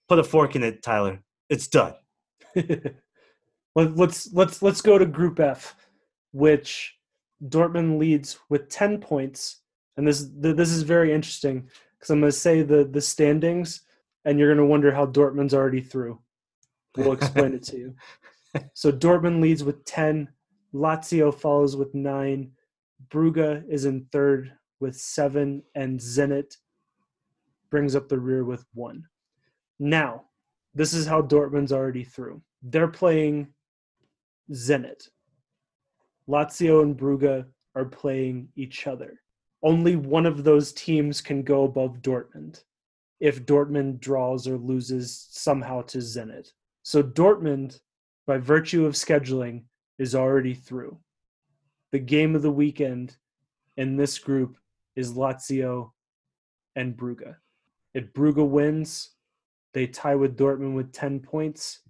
put 0.09 0.19
a 0.19 0.23
fork 0.23 0.55
in 0.55 0.63
it, 0.63 0.83
Tyler. 0.83 1.19
It's 1.49 1.67
done. 1.67 1.93
Let- 2.55 3.95
let's 3.95 4.31
let's 4.33 4.61
let's 4.61 4.81
go 4.81 4.97
to 4.97 5.05
Group 5.05 5.39
F, 5.39 5.75
which 6.31 6.97
Dortmund 7.43 7.99
leads 7.99 8.39
with 8.49 8.69
10 8.69 8.99
points. 8.99 9.61
And 9.97 10.07
this 10.07 10.27
this 10.35 10.71
is 10.71 10.83
very 10.83 11.13
interesting 11.13 11.69
because 11.97 12.09
I'm 12.09 12.19
going 12.19 12.31
to 12.31 12.37
say 12.37 12.61
the 12.63 12.83
the 12.85 13.01
standings, 13.01 13.81
and 14.25 14.37
you're 14.39 14.49
going 14.49 14.65
to 14.65 14.69
wonder 14.69 14.91
how 14.91 15.05
Dortmund's 15.05 15.53
already 15.53 15.81
through. 15.81 16.19
We'll 16.97 17.13
explain 17.13 17.53
it 17.53 17.63
to 17.63 17.77
you. 17.77 17.95
So 18.73 18.91
Dortmund 18.91 19.39
leads 19.41 19.63
with 19.63 19.85
10. 19.85 20.27
Lazio 20.73 21.33
follows 21.33 21.75
with 21.75 21.93
nine. 21.93 22.51
Brugge 23.09 23.63
is 23.69 23.85
in 23.85 24.05
third 24.11 24.53
with 24.79 24.95
seven, 24.95 25.63
and 25.75 25.99
Zenit 25.99 26.55
brings 27.69 27.95
up 27.95 28.09
the 28.09 28.19
rear 28.19 28.43
with 28.43 28.65
one. 28.73 29.05
Now, 29.79 30.25
this 30.73 30.93
is 30.93 31.05
how 31.05 31.21
Dortmund's 31.21 31.71
already 31.71 32.03
through. 32.03 32.41
They're 32.63 32.87
playing 32.87 33.47
Zenit. 34.51 35.09
Lazio 36.29 36.83
and 36.83 36.97
Brugge 36.97 37.45
are 37.75 37.85
playing 37.85 38.49
each 38.55 38.87
other. 38.87 39.19
Only 39.63 39.95
one 39.95 40.25
of 40.25 40.43
those 40.43 40.73
teams 40.73 41.21
can 41.21 41.43
go 41.43 41.63
above 41.63 42.01
Dortmund 42.01 42.63
if 43.19 43.45
Dortmund 43.45 43.99
draws 43.99 44.47
or 44.47 44.57
loses 44.57 45.27
somehow 45.29 45.81
to 45.83 45.99
Zenit. 45.99 46.51
So 46.83 47.03
Dortmund 47.03 47.79
by 48.25 48.37
virtue 48.37 48.85
of 48.85 48.93
scheduling, 48.93 49.63
is 50.01 50.15
already 50.15 50.55
through. 50.55 50.97
The 51.91 51.99
game 51.99 52.35
of 52.35 52.41
the 52.41 52.51
weekend 52.51 53.15
in 53.77 53.97
this 53.97 54.17
group 54.17 54.57
is 54.95 55.13
Lazio 55.13 55.91
and 56.75 56.97
Brugge. 56.97 57.35
If 57.93 58.11
Brugge 58.11 58.49
wins, 58.49 59.11
they 59.75 59.85
tie 59.85 60.15
with 60.15 60.35
Dortmund 60.35 60.73
with 60.73 60.91
10 60.91 61.19
points. 61.19 61.81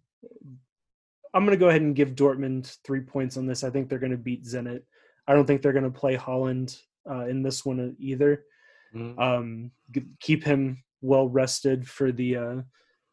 I'm 1.33 1.45
going 1.45 1.57
to 1.57 1.63
go 1.63 1.69
ahead 1.69 1.83
and 1.83 1.95
give 1.95 2.15
Dortmund 2.15 2.75
three 2.83 2.99
points 2.99 3.37
on 3.37 3.45
this. 3.45 3.63
I 3.63 3.69
think 3.69 3.87
they're 3.87 3.97
going 3.97 4.11
to 4.11 4.17
beat 4.17 4.43
Zenit. 4.43 4.81
I 5.25 5.33
don't 5.33 5.45
think 5.45 5.61
they're 5.61 5.71
going 5.71 5.85
to 5.85 5.99
play 5.99 6.17
Haaland 6.17 6.77
uh, 7.09 7.27
in 7.27 7.43
this 7.43 7.65
one 7.65 7.95
either. 7.97 8.43
Mm-hmm. 8.93 9.19
Um, 9.19 9.71
keep 10.19 10.43
him 10.43 10.83
well 11.01 11.29
rested 11.29 11.87
for 11.87 12.11
the 12.11 12.35
uh, 12.35 12.55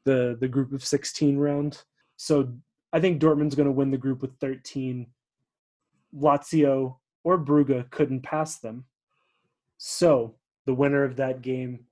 the 0.05 0.36
the 0.40 0.49
group 0.49 0.72
of 0.72 0.84
16 0.84 1.36
round. 1.36 1.84
So 2.16 2.53
I 2.93 3.01
think 3.01 3.20
Dortmund's 3.20 3.55
going 3.55 3.66
to 3.66 3.72
win 3.72 3.91
the 3.91 3.99
group 3.99 4.22
with 4.22 4.39
13. 4.39 5.07
Lazio 6.16 6.97
or 7.24 7.39
Brugge 7.39 7.91
couldn't 7.91 8.22
pass 8.22 8.59
them. 8.59 8.84
So 9.76 10.36
the 10.66 10.74
winner 10.74 11.05
of 11.05 11.16
that 11.16 11.43
game 11.43 11.84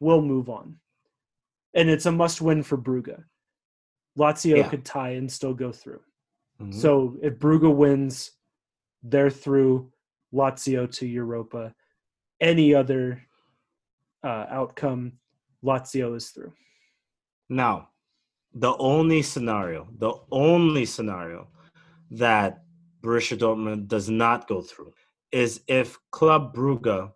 will 0.00 0.22
move 0.22 0.48
on. 0.48 0.76
And 1.74 1.88
it's 1.88 2.06
a 2.06 2.12
must 2.12 2.40
win 2.40 2.62
for 2.62 2.76
Brugge. 2.76 3.22
Lazio 4.18 4.58
yeah. 4.58 4.68
could 4.68 4.84
tie 4.84 5.10
and 5.10 5.30
still 5.30 5.54
go 5.54 5.72
through. 5.72 6.00
Mm-hmm. 6.60 6.78
So 6.78 7.16
if 7.22 7.38
Brugge 7.38 7.74
wins, 7.74 8.32
they're 9.02 9.30
through 9.30 9.90
Lazio 10.34 10.90
to 10.96 11.06
Europa. 11.06 11.74
Any 12.40 12.74
other 12.74 13.22
uh, 14.22 14.46
outcome, 14.50 15.12
Lazio 15.64 16.16
is 16.16 16.30
through. 16.30 16.52
Now, 17.48 17.88
the 18.54 18.76
only 18.78 19.22
scenario, 19.22 19.88
the 19.98 20.14
only 20.30 20.84
scenario 20.84 21.48
that 22.10 22.62
Borussia 23.02 23.38
Dortmund 23.38 23.88
does 23.88 24.08
not 24.08 24.48
go 24.48 24.62
through 24.62 24.92
is 25.30 25.60
if 25.68 25.98
Club 26.10 26.54
Brugge, 26.54 27.12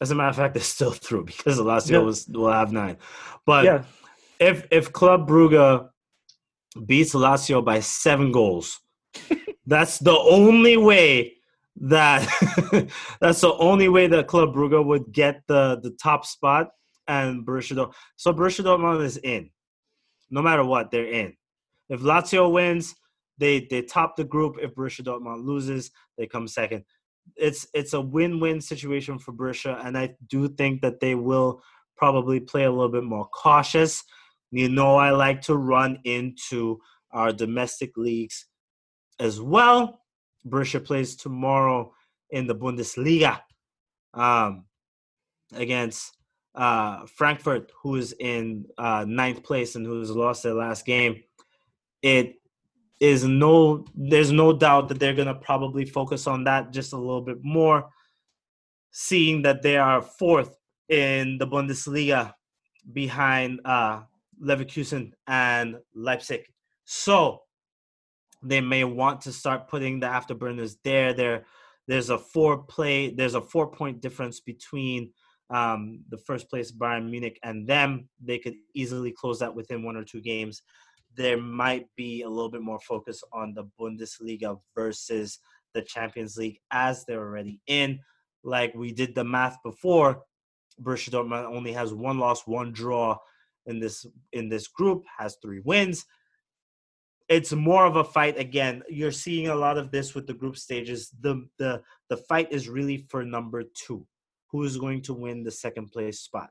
as 0.00 0.10
a 0.10 0.14
matter 0.14 0.28
of 0.28 0.36
fact, 0.36 0.54
they're 0.54 0.62
still 0.62 0.92
through 0.92 1.24
because 1.24 1.58
Lazio 1.58 1.92
yeah. 1.92 1.98
was, 1.98 2.26
will 2.28 2.52
have 2.52 2.72
nine. 2.72 2.96
But 3.46 3.64
yeah. 3.64 3.82
if 4.38 4.66
if 4.70 4.92
Club 4.92 5.28
Brugge 5.28 5.88
beats 6.86 7.14
Lazio 7.14 7.64
by 7.64 7.80
seven 7.80 8.32
goals, 8.32 8.80
that's 9.66 9.98
the 9.98 10.16
only 10.16 10.76
way 10.76 11.34
that 11.80 12.26
that's 13.20 13.40
the 13.40 13.54
only 13.54 13.88
way 13.88 14.06
that 14.08 14.26
Club 14.26 14.54
Brugge 14.54 14.84
would 14.84 15.12
get 15.12 15.42
the 15.46 15.80
the 15.82 15.90
top 16.02 16.26
spot 16.26 16.68
and 17.06 17.46
Borussia 17.46 17.76
Dortmund. 17.76 17.94
So 18.16 18.32
Borussia 18.32 18.64
Dortmund 18.64 19.02
is 19.02 19.16
in, 19.18 19.50
no 20.30 20.42
matter 20.42 20.64
what, 20.64 20.90
they're 20.90 21.06
in. 21.06 21.34
If 21.88 22.00
Lazio 22.00 22.52
wins, 22.52 22.94
they 23.38 23.66
they 23.70 23.82
top 23.82 24.16
the 24.16 24.24
group. 24.24 24.56
If 24.60 24.74
Borussia 24.74 25.02
Dortmund 25.02 25.44
loses, 25.44 25.90
they 26.16 26.26
come 26.26 26.48
second. 26.48 26.84
It's 27.36 27.66
it's 27.74 27.92
a 27.92 28.00
win-win 28.00 28.60
situation 28.60 29.18
for 29.18 29.32
Borussia, 29.32 29.84
and 29.84 29.96
I 29.96 30.16
do 30.28 30.48
think 30.48 30.82
that 30.82 31.00
they 31.00 31.14
will 31.14 31.62
probably 31.96 32.40
play 32.40 32.64
a 32.64 32.70
little 32.70 32.88
bit 32.90 33.04
more 33.04 33.28
cautious. 33.28 34.02
You 34.50 34.68
know, 34.68 34.96
I 34.96 35.10
like 35.10 35.42
to 35.42 35.56
run 35.56 35.98
into 36.04 36.78
our 37.12 37.32
domestic 37.32 37.96
leagues 37.96 38.46
as 39.18 39.40
well. 39.40 40.00
Borussia 40.46 40.84
plays 40.84 41.16
tomorrow 41.16 41.92
in 42.30 42.46
the 42.46 42.54
Bundesliga 42.54 43.40
um, 44.14 44.64
against 45.54 46.16
uh, 46.58 47.06
Frankfurt, 47.06 47.70
who 47.82 47.94
is 47.94 48.14
in 48.18 48.66
uh, 48.76 49.04
ninth 49.08 49.44
place 49.44 49.76
and 49.76 49.86
who's 49.86 50.10
lost 50.10 50.42
their 50.42 50.54
last 50.54 50.84
game. 50.84 51.22
It 52.02 52.34
is 53.00 53.24
no, 53.24 53.86
there's 53.94 54.32
no 54.32 54.52
doubt 54.52 54.88
that 54.88 54.98
they're 54.98 55.14
going 55.14 55.28
to 55.28 55.34
probably 55.34 55.86
focus 55.86 56.26
on 56.26 56.44
that 56.44 56.72
just 56.72 56.92
a 56.92 56.96
little 56.96 57.22
bit 57.22 57.38
more, 57.44 57.88
seeing 58.90 59.42
that 59.42 59.62
they 59.62 59.76
are 59.76 60.02
fourth 60.02 60.56
in 60.88 61.38
the 61.38 61.46
Bundesliga 61.46 62.34
behind 62.92 63.60
uh, 63.64 64.02
Leverkusen 64.42 65.12
and 65.28 65.76
Leipzig. 65.94 66.44
So 66.84 67.42
they 68.42 68.60
may 68.60 68.82
want 68.82 69.20
to 69.22 69.32
start 69.32 69.68
putting 69.68 70.00
the 70.00 70.08
afterburners 70.08 70.74
there. 70.82 71.12
There, 71.12 71.44
there's 71.86 72.10
a 72.10 72.18
four 72.18 72.64
play, 72.64 73.10
there's 73.14 73.34
a 73.34 73.40
four 73.40 73.70
point 73.70 74.00
difference 74.00 74.40
between 74.40 75.12
um, 75.50 76.00
the 76.10 76.18
first 76.18 76.48
place 76.50 76.72
Bayern 76.72 77.10
Munich 77.10 77.38
and 77.42 77.66
them. 77.66 78.08
They 78.22 78.38
could 78.38 78.56
easily 78.74 79.12
close 79.12 79.38
that 79.40 79.54
within 79.54 79.82
one 79.82 79.96
or 79.96 80.04
two 80.04 80.20
games. 80.20 80.62
There 81.14 81.40
might 81.40 81.86
be 81.96 82.22
a 82.22 82.28
little 82.28 82.50
bit 82.50 82.62
more 82.62 82.80
focus 82.80 83.22
on 83.32 83.54
the 83.54 83.68
Bundesliga 83.80 84.60
versus 84.74 85.38
the 85.74 85.82
Champions 85.82 86.36
League 86.36 86.60
as 86.70 87.04
they're 87.04 87.20
already 87.20 87.60
in. 87.66 88.00
Like 88.44 88.74
we 88.74 88.92
did 88.92 89.14
the 89.14 89.24
math 89.24 89.56
before, 89.64 90.22
Borussia 90.80 91.10
Dortmund 91.10 91.44
only 91.44 91.72
has 91.72 91.92
one 91.92 92.18
loss, 92.18 92.46
one 92.46 92.72
draw 92.72 93.16
in 93.66 93.80
this 93.80 94.06
in 94.32 94.48
this 94.48 94.68
group, 94.68 95.04
has 95.18 95.36
three 95.42 95.60
wins 95.60 96.04
it's 97.28 97.52
more 97.52 97.84
of 97.84 97.96
a 97.96 98.04
fight 98.04 98.38
again 98.38 98.82
you're 98.88 99.12
seeing 99.12 99.48
a 99.48 99.54
lot 99.54 99.76
of 99.76 99.90
this 99.90 100.14
with 100.14 100.26
the 100.26 100.34
group 100.34 100.56
stages 100.56 101.10
the 101.20 101.46
the 101.58 101.80
the 102.08 102.16
fight 102.16 102.50
is 102.50 102.68
really 102.68 103.06
for 103.08 103.24
number 103.24 103.62
two 103.74 104.06
who 104.50 104.64
is 104.64 104.76
going 104.76 105.02
to 105.02 105.14
win 105.14 105.42
the 105.42 105.50
second 105.50 105.90
place 105.90 106.20
spot 106.20 106.50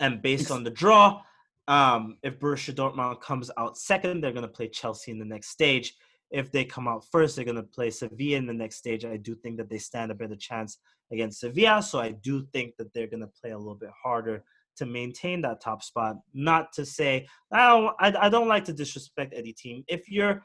and 0.00 0.22
based 0.22 0.50
on 0.50 0.64
the 0.64 0.70
draw 0.70 1.20
um 1.68 2.16
if 2.22 2.38
Borussia 2.38 2.74
Dortmund 2.74 3.20
comes 3.20 3.50
out 3.56 3.78
second 3.78 4.20
they're 4.20 4.32
going 4.32 4.42
to 4.42 4.48
play 4.48 4.68
Chelsea 4.68 5.10
in 5.10 5.18
the 5.18 5.24
next 5.24 5.48
stage 5.48 5.94
if 6.30 6.50
they 6.50 6.64
come 6.64 6.88
out 6.88 7.04
first 7.10 7.36
they're 7.36 7.44
going 7.44 7.56
to 7.56 7.62
play 7.62 7.90
Sevilla 7.90 8.38
in 8.38 8.46
the 8.46 8.54
next 8.54 8.76
stage 8.76 9.04
I 9.04 9.16
do 9.16 9.34
think 9.34 9.58
that 9.58 9.70
they 9.70 9.78
stand 9.78 10.10
a 10.10 10.14
better 10.14 10.36
chance 10.36 10.78
against 11.12 11.40
Sevilla 11.40 11.82
so 11.82 12.00
I 12.00 12.10
do 12.10 12.46
think 12.52 12.76
that 12.78 12.92
they're 12.92 13.06
going 13.06 13.20
to 13.20 13.30
play 13.40 13.50
a 13.50 13.58
little 13.58 13.76
bit 13.76 13.90
harder 14.02 14.44
to 14.76 14.86
maintain 14.86 15.42
that 15.42 15.60
top 15.60 15.82
spot. 15.82 16.16
Not 16.34 16.72
to 16.74 16.86
say, 16.86 17.26
oh, 17.52 17.92
I, 17.98 18.14
I 18.18 18.28
don't 18.28 18.48
like 18.48 18.64
to 18.66 18.72
disrespect 18.72 19.34
any 19.36 19.52
team. 19.52 19.84
If 19.88 20.08
you're 20.08 20.42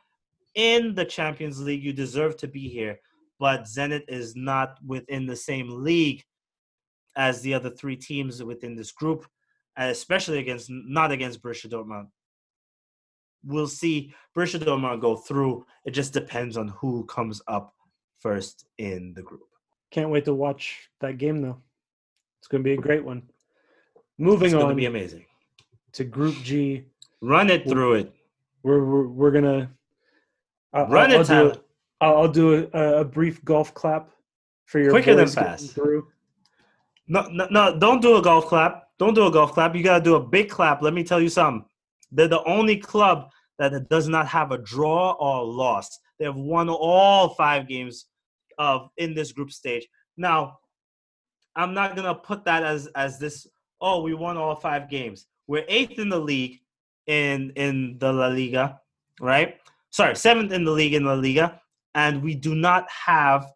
in 0.55 0.95
the 0.95 1.05
Champions 1.05 1.61
League, 1.61 1.83
you 1.83 1.93
deserve 1.93 2.37
to 2.37 2.47
be 2.47 2.67
here. 2.67 2.99
But 3.39 3.63
Zenit 3.63 4.03
is 4.07 4.35
not 4.35 4.77
within 4.85 5.25
the 5.25 5.35
same 5.35 5.83
league 5.83 6.23
as 7.15 7.41
the 7.41 7.53
other 7.53 7.69
three 7.69 7.95
teams 7.95 8.43
within 8.43 8.75
this 8.75 8.91
group, 8.91 9.25
especially 9.75 10.39
against 10.39 10.69
not 10.69 11.11
against 11.11 11.41
Borussia 11.41 11.69
Dortmund. 11.69 12.07
We'll 13.45 13.67
see 13.67 14.13
Borussia 14.35 14.59
Dortmund 14.59 15.01
go 15.01 15.15
through. 15.15 15.65
It 15.85 15.91
just 15.91 16.13
depends 16.13 16.57
on 16.57 16.69
who 16.69 17.05
comes 17.05 17.41
up 17.47 17.73
first 18.19 18.65
in 18.77 19.13
the 19.15 19.21
group. 19.21 19.47
Can't 19.91 20.09
wait 20.09 20.25
to 20.25 20.33
watch 20.33 20.89
that 21.01 21.17
game 21.17 21.41
though. 21.41 21.61
It's 22.39 22.47
going 22.47 22.63
to 22.63 22.67
be 22.67 22.73
a 22.73 22.77
great 22.77 23.03
one. 23.03 23.23
Moving 24.17 24.53
on. 24.53 24.61
it's 24.61 24.69
on, 24.69 24.75
be 24.75 24.85
amazing. 24.85 25.25
To 25.93 26.03
Group 26.03 26.35
G, 26.43 26.85
run 27.21 27.49
it 27.49 27.67
through 27.67 27.93
it. 27.95 28.13
We're 28.63 28.83
we're, 28.83 29.07
we're 29.07 29.31
gonna 29.31 29.71
uh, 30.73 30.85
run 30.89 31.11
I'll, 31.11 31.21
it. 31.21 31.27
Do, 31.27 31.59
I'll, 32.01 32.17
I'll 32.17 32.27
do 32.27 32.69
a, 32.73 32.99
a, 32.99 33.05
brief 33.05 33.43
golf 33.43 33.73
clap 33.73 34.11
for 34.65 34.79
your 34.79 34.91
quicker 34.91 35.15
than 35.15 35.27
fast. 35.27 35.73
Through. 35.73 36.07
No, 37.07 37.27
no, 37.31 37.47
no! 37.49 37.77
Don't 37.77 38.01
do 38.01 38.17
a 38.17 38.21
golf 38.21 38.45
clap. 38.45 38.89
Don't 38.99 39.13
do 39.13 39.27
a 39.27 39.31
golf 39.31 39.53
clap. 39.53 39.75
You 39.75 39.83
gotta 39.83 40.03
do 40.03 40.15
a 40.15 40.23
big 40.23 40.49
clap. 40.49 40.81
Let 40.81 40.93
me 40.93 41.03
tell 41.03 41.21
you 41.21 41.29
something. 41.29 41.65
They're 42.11 42.27
the 42.27 42.43
only 42.43 42.77
club 42.77 43.29
that 43.59 43.89
does 43.89 44.07
not 44.07 44.27
have 44.27 44.51
a 44.51 44.57
draw 44.57 45.11
or 45.13 45.39
a 45.39 45.43
loss. 45.43 45.99
They 46.19 46.25
have 46.25 46.35
won 46.35 46.69
all 46.69 47.29
five 47.29 47.67
games 47.67 48.05
of 48.57 48.89
in 48.97 49.13
this 49.13 49.31
group 49.31 49.51
stage. 49.51 49.87
Now, 50.17 50.59
I'm 51.55 51.73
not 51.73 51.95
gonna 51.95 52.15
put 52.15 52.45
that 52.45 52.63
as 52.63 52.87
as 52.95 53.19
this 53.19 53.47
oh, 53.81 54.01
we 54.01 54.13
won 54.13 54.37
all 54.37 54.55
five 54.55 54.89
games. 54.89 55.27
We're 55.47 55.65
eighth 55.67 55.99
in 55.99 56.09
the 56.09 56.19
league 56.19 56.59
in 57.07 57.51
in 57.55 57.97
the 57.99 58.11
La 58.11 58.27
Liga, 58.27 58.79
right? 59.21 59.57
Sorry, 59.89 60.15
seventh 60.15 60.51
in 60.51 60.65
the 60.65 60.71
league 60.71 60.93
in 60.93 61.05
La 61.05 61.13
Liga, 61.13 61.61
and 61.97 62.21
we 62.21 62.35
do 62.35 62.55
not 62.55 62.87
have. 62.89 63.51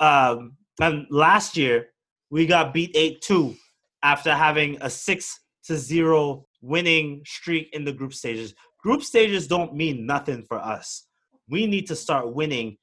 Um, 0.00 0.56
and 0.80 1.06
last 1.10 1.56
year 1.56 1.88
we 2.30 2.46
got 2.46 2.72
beat 2.72 2.92
eight 2.94 3.20
two 3.20 3.56
after 4.02 4.34
having 4.34 4.78
a 4.80 4.88
six 4.88 5.40
to 5.64 5.76
zero 5.76 6.46
winning 6.62 7.22
streak 7.26 7.68
in 7.72 7.84
the 7.84 7.92
group 7.92 8.14
stages. 8.14 8.54
Group 8.82 9.02
stages 9.02 9.46
don't 9.46 9.74
mean 9.74 10.06
nothing 10.06 10.44
for 10.48 10.58
us. 10.58 11.06
We 11.48 11.66
need 11.66 11.86
to 11.88 11.96
start 11.96 12.32
winning 12.32 12.78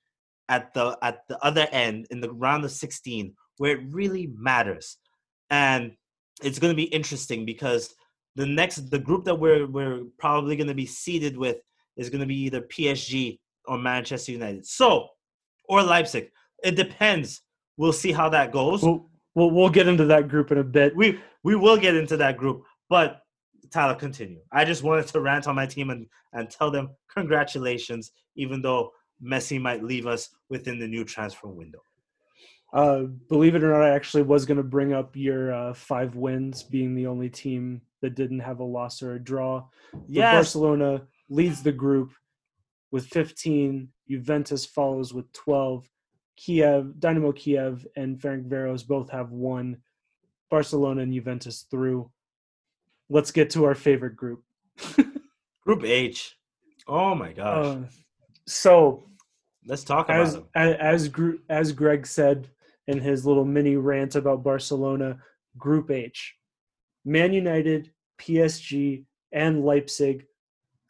at 0.49 0.73
the 0.73 0.97
at 1.01 1.19
the 1.29 1.39
other 1.43 1.67
end 1.71 2.07
in 2.11 2.19
the 2.19 2.31
round 2.31 2.65
of 2.65 2.71
16 2.71 3.33
where 3.57 3.77
it 3.77 3.83
really 3.91 4.29
matters. 4.35 4.97
And 5.49 5.93
it's 6.43 6.59
going 6.59 6.71
to 6.71 6.83
be 6.83 6.95
interesting 6.95 7.45
because 7.45 7.93
the 8.35 8.45
next 8.45 8.89
the 8.91 8.99
group 8.99 9.23
that 9.25 9.35
we're 9.35 9.67
we're 9.67 10.03
probably 10.17 10.57
going 10.57 10.67
to 10.67 10.73
be 10.73 10.85
seeded 10.85 11.37
with 11.37 11.57
is 11.95 12.09
going 12.09 12.21
to 12.21 12.27
be 12.27 12.41
either 12.41 12.61
PSG 12.61 13.39
or 13.65 13.77
Manchester 13.77 14.31
United. 14.31 14.65
So, 14.65 15.07
or 15.65 15.83
Leipzig. 15.83 16.29
It 16.63 16.75
depends. 16.75 17.41
We'll 17.77 17.93
see 17.93 18.11
how 18.11 18.29
that 18.29 18.51
goes. 18.51 18.83
We'll, 18.83 19.09
we'll, 19.35 19.51
we'll 19.51 19.69
get 19.69 19.87
into 19.87 20.05
that 20.05 20.27
group 20.27 20.51
in 20.51 20.59
a 20.59 20.63
bit. 20.63 20.95
We 20.95 21.19
we 21.43 21.55
will 21.55 21.77
get 21.77 21.95
into 21.95 22.17
that 22.17 22.37
group, 22.37 22.63
but 22.89 23.21
Tyler, 23.71 23.95
continue. 23.95 24.41
I 24.51 24.65
just 24.65 24.83
wanted 24.83 25.07
to 25.07 25.21
rant 25.21 25.47
on 25.47 25.55
my 25.55 25.65
team 25.65 25.89
and, 25.89 26.05
and 26.33 26.49
tell 26.49 26.69
them 26.69 26.89
congratulations, 27.13 28.11
even 28.35 28.61
though 28.61 28.91
Messi 29.23 29.59
might 29.59 29.83
leave 29.83 30.07
us 30.07 30.29
within 30.49 30.77
the 30.77 30.87
new 30.87 31.05
transfer 31.05 31.47
window. 31.47 31.79
Uh, 32.73 33.03
believe 33.29 33.55
it 33.55 33.63
or 33.63 33.71
not, 33.71 33.83
I 33.83 33.89
actually 33.89 34.23
was 34.23 34.45
going 34.45 34.57
to 34.57 34.63
bring 34.63 34.93
up 34.93 35.15
your 35.15 35.53
uh, 35.53 35.73
five 35.73 36.15
wins 36.15 36.63
being 36.63 36.95
the 36.95 37.07
only 37.07 37.29
team 37.29 37.81
that 38.01 38.15
didn't 38.15 38.39
have 38.39 38.59
a 38.59 38.63
loss 38.63 39.01
or 39.01 39.15
a 39.15 39.19
draw. 39.19 39.65
Yes. 40.07 40.33
Barcelona 40.33 41.03
leads 41.29 41.61
the 41.61 41.71
group 41.71 42.11
with 42.91 43.07
15. 43.07 43.89
Juventus 44.09 44.65
follows 44.65 45.13
with 45.13 45.31
12. 45.33 45.89
Kiev, 46.37 46.99
Dynamo 46.99 47.31
Kiev, 47.31 47.85
and 47.95 48.19
Ferencváros 48.19 48.85
both 48.85 49.09
have 49.09 49.31
one. 49.31 49.77
Barcelona 50.49 51.01
and 51.03 51.13
Juventus 51.13 51.65
through. 51.69 52.09
Let's 53.09 53.31
get 53.31 53.49
to 53.51 53.65
our 53.65 53.75
favorite 53.75 54.15
group. 54.15 54.43
Group 55.63 55.83
H. 55.83 56.35
Oh 56.87 57.13
my 57.13 57.33
gosh. 57.33 57.65
Uh, 57.65 57.79
so, 58.47 59.05
Let's 59.65 59.83
talk 59.83 60.09
about 60.09 60.21
as 60.21 60.33
them. 60.33 60.47
as 60.55 60.75
as, 61.07 61.11
as 61.49 61.71
Greg 61.71 62.07
said 62.07 62.49
in 62.87 62.99
his 62.99 63.25
little 63.25 63.45
mini 63.45 63.75
rant 63.75 64.15
about 64.15 64.43
Barcelona, 64.43 65.19
Group 65.57 65.91
H, 65.91 66.35
Man 67.05 67.31
United, 67.31 67.91
PSG, 68.19 69.05
and 69.31 69.63
Leipzig, 69.63 70.25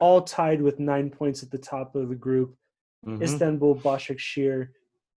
all 0.01 0.21
tied 0.21 0.61
with 0.61 0.79
nine 0.79 1.09
points 1.09 1.43
at 1.43 1.51
the 1.51 1.57
top 1.57 1.95
of 1.95 2.09
the 2.09 2.15
group. 2.15 2.57
Mhm. 3.05 3.21
Istanbul, 3.21 3.75
Başakşehir 3.83 4.73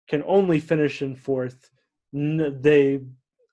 can 0.07 0.23
only 0.27 0.61
finish 0.61 1.03
in 1.03 1.15
fourth. 1.15 1.71
They 2.13 3.01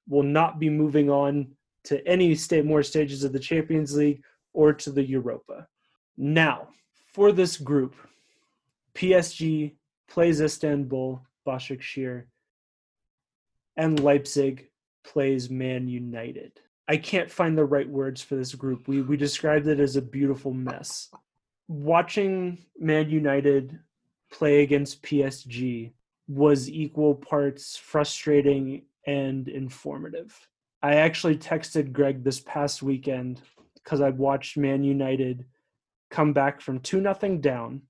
will 0.07 0.23
not 0.23 0.59
be 0.59 0.69
moving 0.69 1.09
on 1.09 1.55
to 1.83 1.95
any 2.05 2.35
state 2.35 2.65
more 2.65 2.83
stages 2.83 3.23
of 3.23 3.31
the 3.31 3.39
Champions 3.39 3.95
League 3.95 4.23
or 4.53 4.73
to 4.73 4.91
the 4.91 5.03
Europa. 5.03 5.67
Now, 6.17 6.67
for 7.13 7.31
this 7.31 7.57
group, 7.57 7.95
PSG 8.93 9.77
plays 10.07 10.41
Istanbul, 10.41 11.19
Başakşehir, 11.45 12.25
and 13.77 13.99
Leipzig 13.99 14.69
plays 15.03 15.49
Man 15.49 15.87
United. 15.87 16.59
I 16.89 16.97
can't 16.97 17.29
find 17.29 17.55
the 17.55 17.65
right 17.65 17.87
words 17.87 18.19
for 18.23 18.35
this 18.35 18.55
group. 18.55 18.87
We 18.87 19.03
we 19.03 19.15
described 19.15 19.67
it 19.67 19.79
as 19.79 19.95
a 19.95 20.01
beautiful 20.01 20.53
mess. 20.53 21.11
Watching 21.67 22.57
Man 22.79 23.11
United 23.11 23.77
play 24.31 24.63
against 24.63 25.03
PSG 25.03 25.93
was 26.27 26.67
equal 26.67 27.13
parts 27.13 27.77
frustrating 27.77 28.85
and 29.05 29.47
informative. 29.47 30.35
I 30.81 30.95
actually 30.95 31.37
texted 31.37 31.91
Greg 31.91 32.23
this 32.23 32.39
past 32.39 32.81
weekend 32.81 33.41
because 33.75 34.01
I 34.01 34.09
watched 34.09 34.57
Man 34.57 34.83
United 34.83 35.45
come 36.09 36.33
back 36.33 36.59
from 36.59 36.79
2 36.79 37.01
nothing 37.01 37.39
down 37.39 37.83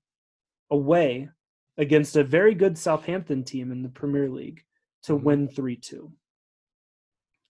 away 0.70 1.30
against 1.78 2.16
a 2.16 2.24
very 2.24 2.54
good 2.54 2.76
Southampton 2.76 3.44
team 3.44 3.72
in 3.72 3.82
the 3.82 3.88
Premier 3.88 4.28
League 4.28 4.62
to 5.04 5.12
Mhm. 5.12 5.22
win 5.22 5.48
3 5.48 5.76
2. 5.76 6.12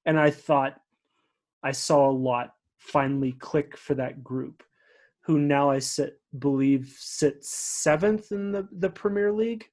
And 0.07 0.17
I 0.17 0.31
thought 0.31 0.81
I 1.63 1.73
saw 1.73 2.09
a 2.09 2.13
lot 2.13 2.55
finally 2.79 3.33
click 3.33 3.77
for 3.77 3.95
that 3.95 4.25
group, 4.25 4.63
who 5.23 5.39
now 5.39 5.71
I 5.71 5.79
sit 5.79 6.21
believe 6.39 6.95
sit 6.99 7.45
seventh 7.45 8.33
in 8.33 8.53
the, 8.53 8.69
the 8.73 8.91
Premier 8.91 9.33
League. 9.33 9.67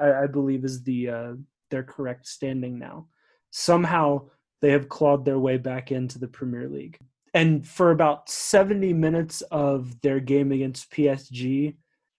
I, 0.00 0.24
I 0.24 0.26
believe 0.26 0.64
is 0.64 0.82
the 0.82 1.10
uh, 1.10 1.32
their 1.70 1.82
correct 1.82 2.26
standing 2.26 2.78
now. 2.78 3.08
Somehow 3.50 4.28
they 4.60 4.70
have 4.70 4.88
clawed 4.88 5.24
their 5.24 5.38
way 5.38 5.56
back 5.58 5.92
into 5.92 6.18
the 6.18 6.28
Premier 6.28 6.68
League. 6.68 6.98
And 7.34 7.66
for 7.66 7.90
about 7.90 8.30
70 8.30 8.94
minutes 8.94 9.42
of 9.42 10.00
their 10.00 10.20
game 10.20 10.52
against 10.52 10.90
PSG, 10.90 11.76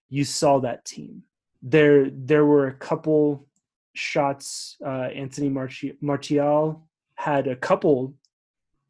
you 0.08 0.24
saw 0.24 0.60
that 0.60 0.84
team. 0.84 1.22
There 1.60 2.08
there 2.10 2.46
were 2.46 2.68
a 2.68 2.74
couple 2.74 3.48
shots 3.94 4.76
uh, 4.84 5.08
Anthony 5.12 5.48
Marti- 5.48 5.98
Martial 6.00 6.86
had 7.16 7.48
a 7.48 7.56
couple 7.56 8.14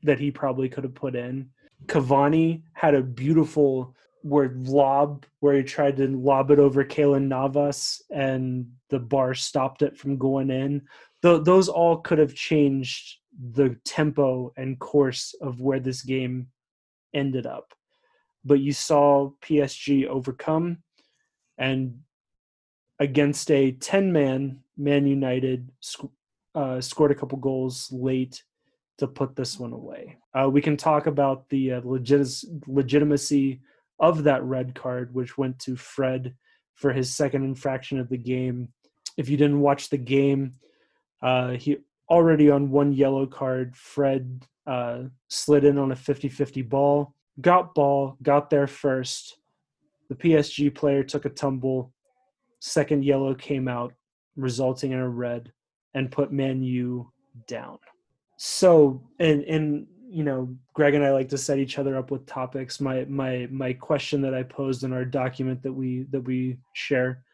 that 0.02 0.18
he 0.18 0.30
probably 0.30 0.68
could 0.68 0.84
have 0.84 0.94
put 0.94 1.16
in. 1.16 1.48
Cavani 1.86 2.62
had 2.72 2.94
a 2.94 3.02
beautiful 3.02 3.94
word 4.24 4.66
lob 4.66 5.24
where 5.40 5.56
he 5.56 5.62
tried 5.62 5.96
to 5.96 6.08
lob 6.08 6.50
it 6.50 6.58
over 6.58 6.84
Keylor 6.84 7.22
Navas 7.22 8.02
and 8.10 8.66
the 8.90 8.98
bar 8.98 9.34
stopped 9.34 9.82
it 9.82 9.96
from 9.96 10.18
going 10.18 10.50
in. 10.50 10.82
Th- 11.22 11.42
those 11.42 11.68
all 11.68 11.98
could 11.98 12.18
have 12.18 12.34
changed 12.34 13.18
the 13.52 13.78
tempo 13.84 14.52
and 14.56 14.78
course 14.78 15.34
of 15.40 15.60
where 15.60 15.80
this 15.80 16.02
game 16.02 16.48
ended 17.14 17.46
up. 17.46 17.74
But 18.44 18.60
you 18.60 18.72
saw 18.72 19.30
PSG 19.42 20.06
overcome 20.06 20.78
and 21.58 22.00
against 22.98 23.50
a 23.50 23.72
10 23.72 24.12
man 24.12 24.60
Man 24.76 25.06
United 25.06 25.70
sc- 25.80 26.04
uh, 26.54 26.80
scored 26.80 27.10
a 27.10 27.14
couple 27.14 27.38
goals 27.38 27.90
late 27.92 28.42
to 28.98 29.06
put 29.06 29.34
this 29.34 29.58
one 29.58 29.72
away. 29.72 30.16
Uh, 30.34 30.48
we 30.50 30.60
can 30.60 30.76
talk 30.76 31.06
about 31.06 31.48
the 31.48 31.74
uh, 31.74 31.80
legit- 31.84 32.44
legitimacy 32.66 33.60
of 34.00 34.24
that 34.24 34.42
red 34.42 34.74
card, 34.74 35.14
which 35.14 35.38
went 35.38 35.58
to 35.60 35.76
Fred 35.76 36.34
for 36.74 36.92
his 36.92 37.14
second 37.14 37.44
infraction 37.44 37.98
of 37.98 38.08
the 38.08 38.18
game. 38.18 38.68
If 39.16 39.28
you 39.28 39.36
didn't 39.36 39.60
watch 39.60 39.88
the 39.88 39.98
game, 39.98 40.52
uh, 41.22 41.52
he 41.52 41.78
already 42.08 42.50
on 42.50 42.70
one 42.70 42.92
yellow 42.92 43.26
card. 43.26 43.76
Fred 43.76 44.44
uh, 44.66 45.04
slid 45.28 45.64
in 45.64 45.78
on 45.78 45.92
a 45.92 45.96
50 45.96 46.28
50 46.28 46.62
ball, 46.62 47.14
got 47.40 47.74
ball, 47.74 48.16
got 48.22 48.50
there 48.50 48.66
first. 48.66 49.38
The 50.08 50.14
PSG 50.14 50.74
player 50.74 51.02
took 51.02 51.24
a 51.24 51.30
tumble. 51.30 51.92
Second 52.60 53.04
yellow 53.04 53.34
came 53.34 53.68
out, 53.68 53.92
resulting 54.36 54.92
in 54.92 54.98
a 54.98 55.08
red, 55.08 55.52
and 55.94 56.10
put 56.10 56.32
Man 56.32 56.62
U 56.62 57.12
down. 57.46 57.78
So, 58.38 59.02
and 59.18 59.42
and 59.42 59.86
you 60.08 60.22
know, 60.22 60.56
Greg 60.72 60.94
and 60.94 61.04
I 61.04 61.10
like 61.12 61.28
to 61.30 61.38
set 61.38 61.58
each 61.58 61.76
other 61.76 61.96
up 61.96 62.12
with 62.12 62.24
topics. 62.24 62.80
My 62.80 63.04
my 63.06 63.48
my 63.50 63.72
question 63.72 64.22
that 64.22 64.32
I 64.32 64.44
posed 64.44 64.84
in 64.84 64.92
our 64.92 65.04
document 65.04 65.60
that 65.64 65.72
we 65.72 66.06
that 66.10 66.20
we 66.20 66.56
share: 66.72 67.24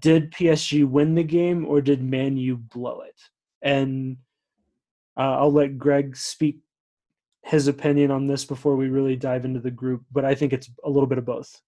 Did 0.00 0.30
PSG 0.30 0.88
win 0.88 1.16
the 1.16 1.24
game 1.24 1.66
or 1.66 1.80
did 1.80 2.00
Man 2.00 2.36
U 2.36 2.56
blow 2.56 3.00
it? 3.00 3.20
And 3.60 4.18
uh, 5.16 5.38
I'll 5.40 5.52
let 5.52 5.78
Greg 5.78 6.16
speak 6.16 6.60
his 7.42 7.66
opinion 7.66 8.12
on 8.12 8.28
this 8.28 8.44
before 8.44 8.76
we 8.76 8.88
really 8.88 9.16
dive 9.16 9.44
into 9.44 9.58
the 9.58 9.70
group. 9.70 10.04
But 10.12 10.24
I 10.24 10.36
think 10.36 10.52
it's 10.52 10.70
a 10.84 10.88
little 10.88 11.08
bit 11.08 11.18
of 11.18 11.24
both. 11.24 11.60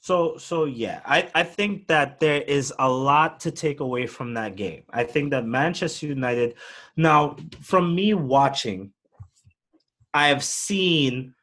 So 0.00 0.38
so 0.38 0.64
yeah, 0.64 1.00
I, 1.04 1.28
I 1.34 1.42
think 1.42 1.86
that 1.88 2.20
there 2.20 2.40
is 2.42 2.72
a 2.78 2.90
lot 2.90 3.38
to 3.40 3.50
take 3.50 3.80
away 3.80 4.06
from 4.06 4.32
that 4.34 4.56
game. 4.56 4.82
I 4.90 5.04
think 5.04 5.30
that 5.30 5.44
Manchester 5.44 6.06
United 6.06 6.54
now 6.96 7.36
from 7.60 7.94
me 7.94 8.14
watching, 8.14 8.92
I 10.14 10.28
have 10.28 10.42
seen 10.42 11.34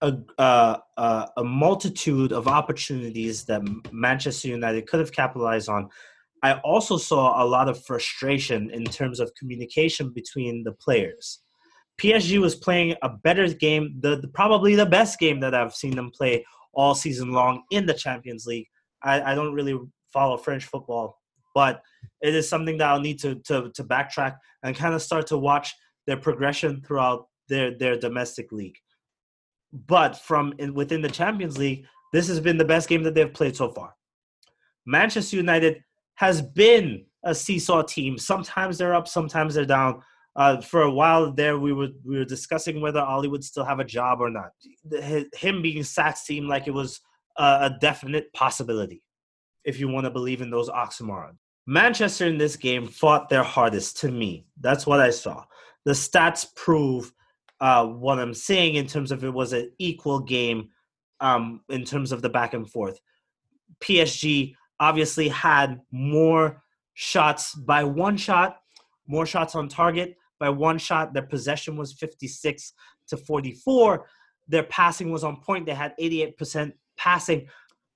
a 0.00 0.16
uh, 0.38 0.78
uh, 0.96 1.26
a 1.36 1.44
multitude 1.44 2.32
of 2.32 2.48
opportunities 2.48 3.44
that 3.44 3.62
Manchester 3.92 4.48
United 4.48 4.86
could 4.86 5.00
have 5.00 5.12
capitalized 5.12 5.68
on. 5.68 5.90
I 6.42 6.54
also 6.60 6.96
saw 6.96 7.42
a 7.42 7.44
lot 7.44 7.68
of 7.68 7.84
frustration 7.84 8.70
in 8.70 8.84
terms 8.84 9.20
of 9.20 9.34
communication 9.34 10.12
between 10.14 10.62
the 10.62 10.72
players. 10.72 11.40
PSG 12.00 12.40
was 12.40 12.54
playing 12.54 12.94
a 13.02 13.08
better 13.08 13.52
game, 13.52 13.96
the, 14.00 14.20
the 14.20 14.28
probably 14.28 14.76
the 14.76 14.86
best 14.86 15.18
game 15.18 15.40
that 15.40 15.52
I've 15.52 15.74
seen 15.74 15.96
them 15.96 16.12
play 16.12 16.44
all 16.72 16.94
season 16.94 17.32
long 17.32 17.62
in 17.70 17.86
the 17.86 17.94
Champions 17.94 18.46
League. 18.46 18.66
I, 19.02 19.32
I 19.32 19.34
don't 19.34 19.54
really 19.54 19.78
follow 20.12 20.36
French 20.36 20.64
football, 20.64 21.18
but 21.54 21.82
it 22.20 22.34
is 22.34 22.48
something 22.48 22.78
that 22.78 22.88
I'll 22.88 23.00
need 23.00 23.18
to, 23.20 23.36
to, 23.46 23.70
to 23.74 23.84
backtrack 23.84 24.36
and 24.62 24.76
kind 24.76 24.94
of 24.94 25.02
start 25.02 25.26
to 25.28 25.38
watch 25.38 25.74
their 26.06 26.16
progression 26.16 26.82
throughout 26.82 27.26
their, 27.48 27.76
their 27.76 27.96
domestic 27.96 28.52
league. 28.52 28.76
But 29.72 30.16
from 30.16 30.54
in, 30.58 30.74
within 30.74 31.02
the 31.02 31.10
Champions 31.10 31.58
League, 31.58 31.84
this 32.12 32.28
has 32.28 32.40
been 32.40 32.56
the 32.56 32.64
best 32.64 32.88
game 32.88 33.02
that 33.02 33.14
they've 33.14 33.32
played 33.32 33.56
so 33.56 33.70
far. 33.70 33.94
Manchester 34.86 35.36
United 35.36 35.82
has 36.14 36.40
been 36.40 37.04
a 37.24 37.34
seesaw 37.34 37.82
team. 37.82 38.16
Sometimes 38.16 38.78
they're 38.78 38.94
up, 38.94 39.06
sometimes 39.06 39.54
they're 39.54 39.66
down. 39.66 40.00
Uh, 40.38 40.60
for 40.60 40.82
a 40.82 40.90
while 40.90 41.32
there, 41.32 41.58
we 41.58 41.72
were 41.72 41.88
we 42.04 42.16
were 42.16 42.24
discussing 42.24 42.80
whether 42.80 43.00
Ole 43.00 43.28
would 43.28 43.42
still 43.42 43.64
have 43.64 43.80
a 43.80 43.84
job 43.84 44.20
or 44.20 44.30
not. 44.30 44.52
Him 45.34 45.62
being 45.62 45.82
sacked 45.82 46.18
seemed 46.18 46.46
like 46.46 46.68
it 46.68 46.74
was 46.74 47.00
a, 47.36 47.42
a 47.62 47.76
definite 47.80 48.32
possibility, 48.34 49.02
if 49.64 49.80
you 49.80 49.88
want 49.88 50.04
to 50.04 50.10
believe 50.10 50.40
in 50.40 50.48
those 50.48 50.70
oxymorons. 50.70 51.38
Manchester 51.66 52.26
in 52.26 52.38
this 52.38 52.54
game 52.54 52.86
fought 52.86 53.28
their 53.28 53.42
hardest 53.42 53.98
to 53.98 54.12
me. 54.12 54.46
That's 54.60 54.86
what 54.86 55.00
I 55.00 55.10
saw. 55.10 55.44
The 55.84 55.92
stats 55.92 56.46
prove 56.54 57.12
uh, 57.60 57.86
what 57.86 58.20
I'm 58.20 58.32
saying 58.32 58.76
in 58.76 58.86
terms 58.86 59.10
of 59.10 59.24
it 59.24 59.34
was 59.34 59.52
an 59.52 59.72
equal 59.78 60.20
game 60.20 60.68
um, 61.18 61.62
in 61.68 61.84
terms 61.84 62.12
of 62.12 62.22
the 62.22 62.28
back 62.28 62.54
and 62.54 62.70
forth. 62.70 63.00
PSG 63.80 64.54
obviously 64.78 65.26
had 65.28 65.80
more 65.90 66.62
shots 66.94 67.56
by 67.56 67.82
one 67.82 68.16
shot, 68.16 68.58
more 69.08 69.26
shots 69.26 69.56
on 69.56 69.68
target 69.68 70.14
by 70.38 70.48
one 70.48 70.78
shot. 70.78 71.12
Their 71.12 71.22
possession 71.22 71.76
was 71.76 71.92
56 71.92 72.72
to 73.08 73.16
44. 73.16 74.06
Their 74.48 74.62
passing 74.64 75.12
was 75.12 75.24
on 75.24 75.40
point. 75.40 75.66
They 75.66 75.74
had 75.74 75.94
88% 76.00 76.72
passing. 76.96 77.48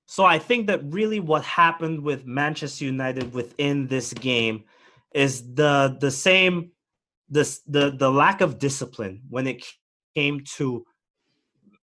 So 0.05 0.25
I 0.25 0.37
think 0.37 0.67
that 0.67 0.81
really 0.85 1.19
what 1.19 1.43
happened 1.43 2.01
with 2.01 2.25
Manchester 2.25 2.85
United 2.85 3.33
within 3.33 3.87
this 3.87 4.13
game 4.13 4.63
is 5.13 5.53
the 5.53 5.95
the 5.99 6.11
same 6.11 6.71
this 7.29 7.61
the 7.67 7.91
the 7.91 8.11
lack 8.11 8.41
of 8.41 8.59
discipline 8.59 9.21
when 9.29 9.47
it 9.47 9.63
came 10.15 10.41
to 10.57 10.85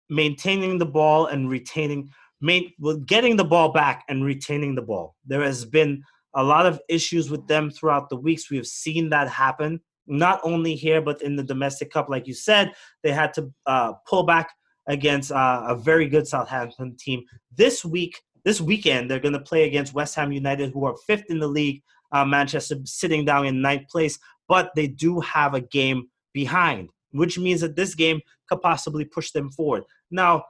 maintaining 0.09 0.79
the 0.79 0.87
ball 0.87 1.27
and 1.27 1.51
retaining 1.51 2.11
main 2.41 2.73
well, 2.79 2.97
getting 2.97 3.37
the 3.37 3.45
ball 3.45 3.73
back 3.73 4.05
and 4.09 4.25
retaining 4.25 4.75
the 4.75 4.83
ball. 4.83 5.17
There 5.27 5.43
has 5.43 5.65
been 5.65 6.03
a 6.35 6.43
lot 6.43 6.67
of 6.67 6.81
issues 6.89 7.31
with 7.31 7.47
them 7.49 7.71
throughout 7.71 8.09
the 8.09 8.17
weeks. 8.17 8.51
We 8.51 8.59
have 8.59 8.67
seen 8.67 9.09
that 9.11 9.29
happen 9.29 9.81
not 10.07 10.41
only 10.43 10.75
here 10.75 11.01
but 11.01 11.23
in 11.23 11.37
the 11.37 11.43
domestic 11.43 11.91
cup. 11.91 12.09
Like 12.09 12.27
you 12.27 12.35
said, 12.35 12.73
they 13.03 13.13
had 13.13 13.33
to 13.35 13.53
uh, 13.67 13.93
pull 14.09 14.25
back 14.25 14.49
against 14.89 15.33
uh, 15.33 15.65
a 15.69 15.77
very 15.77 16.09
good 16.09 16.27
Southampton 16.27 16.97
team 16.97 17.23
this 17.55 17.85
week. 17.85 18.21
This 18.45 18.61
weekend, 18.61 19.11
they're 19.11 19.19
going 19.19 19.33
to 19.33 19.41
play 19.41 19.65
against 19.65 19.93
West 19.93 20.15
Ham 20.15 20.31
United, 20.31 20.73
who 20.73 20.85
are 20.85 20.95
fifth 21.07 21.25
in 21.29 21.41
the 21.41 21.49
league. 21.49 21.83
Uh, 22.13 22.25
Manchester 22.25 22.77
sitting 22.85 23.25
down 23.25 23.47
in 23.47 23.61
ninth 23.61 23.89
place, 23.89 24.17
but 24.49 24.71
they 24.77 24.87
do 24.87 25.19
have 25.21 25.55
a 25.55 25.61
game 25.61 26.09
behind, 26.33 26.91
which 27.11 27.37
means 27.37 27.61
that 27.63 27.75
this 27.75 27.97
game 27.97 28.21
could 28.49 28.61
possibly 28.61 29.05
push 29.05 29.33
them 29.33 29.51
forward. 29.51 29.83
Now, 30.13 30.45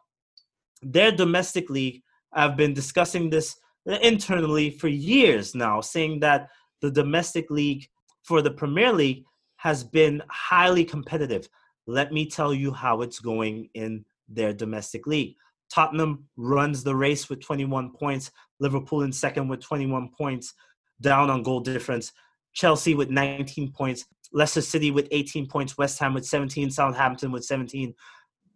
their 0.82 1.10
domestic 1.10 1.70
league, 1.70 2.02
I've 2.34 2.56
been 2.56 2.74
discussing 2.74 3.30
this 3.30 3.56
internally 3.86 4.70
for 4.70 4.88
years 4.88 5.54
now, 5.54 5.80
saying 5.80 6.20
that 6.20 6.48
the 6.82 6.90
domestic 6.90 7.50
league 7.50 7.86
for 8.22 8.42
the 8.42 8.50
Premier 8.50 8.92
League 8.92 9.24
has 9.56 9.82
been 9.82 10.22
highly 10.28 10.84
competitive. 10.84 11.48
Let 11.86 12.12
me 12.12 12.26
tell 12.26 12.52
you 12.52 12.72
how 12.72 13.02
it's 13.02 13.20
going 13.20 13.68
in 13.74 14.04
their 14.28 14.52
domestic 14.52 15.06
league. 15.06 15.36
Tottenham 15.72 16.24
runs 16.36 16.82
the 16.82 16.94
race 16.94 17.28
with 17.28 17.44
21 17.44 17.92
points, 17.92 18.30
Liverpool 18.60 19.02
in 19.02 19.12
second 19.12 19.48
with 19.48 19.60
21 19.60 20.10
points, 20.16 20.54
down 21.00 21.30
on 21.30 21.42
goal 21.42 21.60
difference. 21.60 22.12
Chelsea 22.52 22.94
with 22.94 23.10
19 23.10 23.72
points, 23.72 24.06
Leicester 24.32 24.62
City 24.62 24.90
with 24.90 25.08
18 25.10 25.46
points, 25.46 25.76
West 25.76 25.98
Ham 25.98 26.14
with 26.14 26.24
17, 26.24 26.70
Southampton 26.70 27.30
with 27.30 27.44
17, 27.44 27.94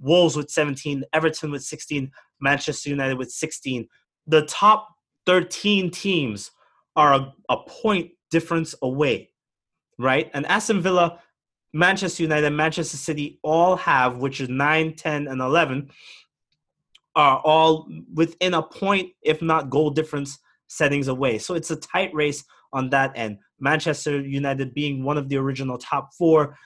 Wolves 0.01 0.37
with 0.37 0.51
17, 0.51 1.05
Everton 1.13 1.51
with 1.51 1.63
16, 1.63 2.11
Manchester 2.41 2.89
United 2.91 3.19
with 3.19 3.31
16. 3.31 3.87
The 4.27 4.43
top 4.47 4.89
13 5.27 5.91
teams 5.91 6.51
are 6.97 7.15
a, 7.15 7.35
a 7.51 7.57
point 7.69 8.11
difference 8.31 8.75
away, 8.83 9.30
right? 10.01 10.31
And 10.35 10.47
Aston 10.47 10.81
Villa, 10.81 11.21
Manchester 11.73 12.23
United, 12.23 12.51
Manchester 12.51 12.97
City 12.97 13.39
all 13.43 13.77
have, 13.77 14.17
which 14.17 14.41
is 14.41 14.49
9, 14.49 14.95
10, 14.95 15.29
and 15.29 15.41
11, 15.41 15.91
are 17.15 17.39
all 17.39 17.89
within 18.15 18.55
a 18.55 18.63
point, 18.63 19.11
if 19.23 19.43
not 19.43 19.71
goal 19.71 19.91
difference 19.91 20.39
settings 20.69 21.09
away. 21.09 21.39
So 21.39 21.55
it's 21.55 21.71
a 21.71 21.77
tight 21.77 22.13
race 22.15 22.45
on 22.73 22.91
that 22.91 23.13
end. 23.15 23.39
Manchester 23.59 24.21
United 24.21 24.75
being 24.75 25.05
one 25.05 25.19
of 25.19 25.29
the 25.29 25.37
original 25.37 25.77
top 25.77 26.11
four, 26.17 26.57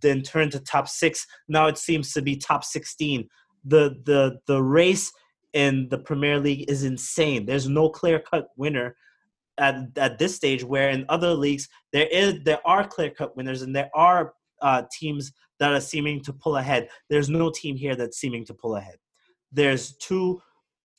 then 0.00 0.22
turned 0.22 0.52
to 0.52 0.60
top 0.60 0.88
six. 0.88 1.26
Now 1.48 1.66
it 1.66 1.78
seems 1.78 2.12
to 2.14 2.22
be 2.22 2.36
top 2.36 2.64
16. 2.64 3.28
The 3.64 3.96
the 4.04 4.40
the 4.46 4.62
race 4.62 5.12
in 5.52 5.88
the 5.90 5.98
Premier 5.98 6.38
League 6.38 6.68
is 6.70 6.82
insane. 6.84 7.44
There's 7.44 7.68
no 7.68 7.90
clear 7.90 8.18
cut 8.18 8.48
winner 8.56 8.96
at 9.60 9.96
at 9.96 10.18
this 10.18 10.34
stage. 10.34 10.64
Where 10.64 10.90
in 10.90 11.04
other 11.08 11.32
leagues 11.34 11.68
there 11.92 12.08
is 12.08 12.42
there 12.44 12.60
are 12.66 12.86
clear 12.86 13.10
cut 13.10 13.36
winners 13.36 13.62
and 13.62 13.74
there 13.74 13.90
are 13.94 14.34
uh, 14.60 14.82
teams 14.98 15.32
that 15.58 15.72
are 15.72 15.80
seeming 15.80 16.20
to 16.22 16.32
pull 16.32 16.56
ahead. 16.56 16.88
There's 17.08 17.28
no 17.28 17.50
team 17.50 17.76
here 17.76 17.94
that's 17.94 18.18
seeming 18.18 18.44
to 18.46 18.54
pull 18.54 18.76
ahead. 18.76 18.96
There's 19.52 19.96
two. 19.96 20.42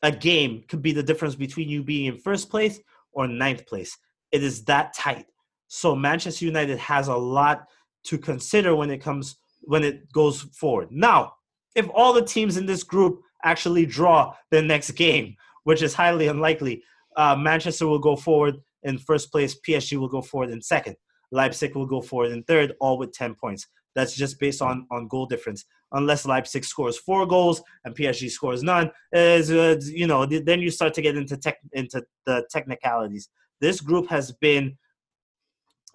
A 0.03 0.11
game 0.11 0.63
could 0.67 0.81
be 0.81 0.93
the 0.93 1.03
difference 1.03 1.35
between 1.35 1.69
you 1.69 1.83
being 1.83 2.07
in 2.07 2.17
first 2.17 2.49
place 2.49 2.79
or 3.11 3.27
ninth 3.27 3.67
place. 3.67 3.95
It 4.31 4.43
is 4.43 4.63
that 4.65 4.95
tight. 4.95 5.27
So 5.67 5.95
Manchester 5.95 6.45
United 6.45 6.79
has 6.79 7.07
a 7.07 7.15
lot 7.15 7.67
to 8.05 8.17
consider 8.17 8.75
when 8.75 8.89
it 8.89 8.97
comes 8.97 9.37
when 9.61 9.83
it 9.83 10.11
goes 10.11 10.41
forward. 10.41 10.91
Now, 10.91 11.33
if 11.75 11.87
all 11.93 12.13
the 12.13 12.25
teams 12.25 12.57
in 12.57 12.65
this 12.65 12.83
group 12.83 13.21
actually 13.43 13.85
draw 13.85 14.33
the 14.49 14.61
next 14.61 14.91
game, 14.91 15.35
which 15.63 15.81
is 15.81 15.93
highly 15.93 16.27
unlikely, 16.27 16.83
uh, 17.17 17.35
Manchester 17.35 17.87
will 17.87 17.99
go 17.99 18.15
forward 18.15 18.57
in 18.83 18.97
first 18.97 19.31
place. 19.31 19.57
PSG 19.67 19.97
will 19.97 20.07
go 20.07 20.21
forward 20.21 20.49
in 20.49 20.61
second. 20.61 20.95
Leipzig 21.31 21.75
will 21.75 21.85
go 21.85 22.01
forward 22.01 22.31
in 22.31 22.43
third, 22.43 22.73
all 22.79 22.97
with 22.97 23.13
10 23.13 23.35
points. 23.35 23.67
That's 23.95 24.15
just 24.15 24.39
based 24.39 24.61
on, 24.61 24.87
on 24.91 25.07
goal 25.07 25.25
difference. 25.25 25.65
Unless 25.91 26.25
Leipzig 26.25 26.63
scores 26.63 26.97
four 26.97 27.25
goals 27.25 27.61
and 27.83 27.95
PSG 27.95 28.29
scores 28.29 28.63
none, 28.63 28.91
is 29.11 29.51
uh, 29.51 29.79
you 29.83 30.07
know 30.07 30.25
then 30.25 30.61
you 30.61 30.71
start 30.71 30.93
to 30.93 31.01
get 31.01 31.17
into 31.17 31.35
tech, 31.35 31.57
into 31.73 32.01
the 32.25 32.45
technicalities. 32.49 33.27
This 33.59 33.81
group 33.81 34.07
has 34.09 34.31
been 34.31 34.77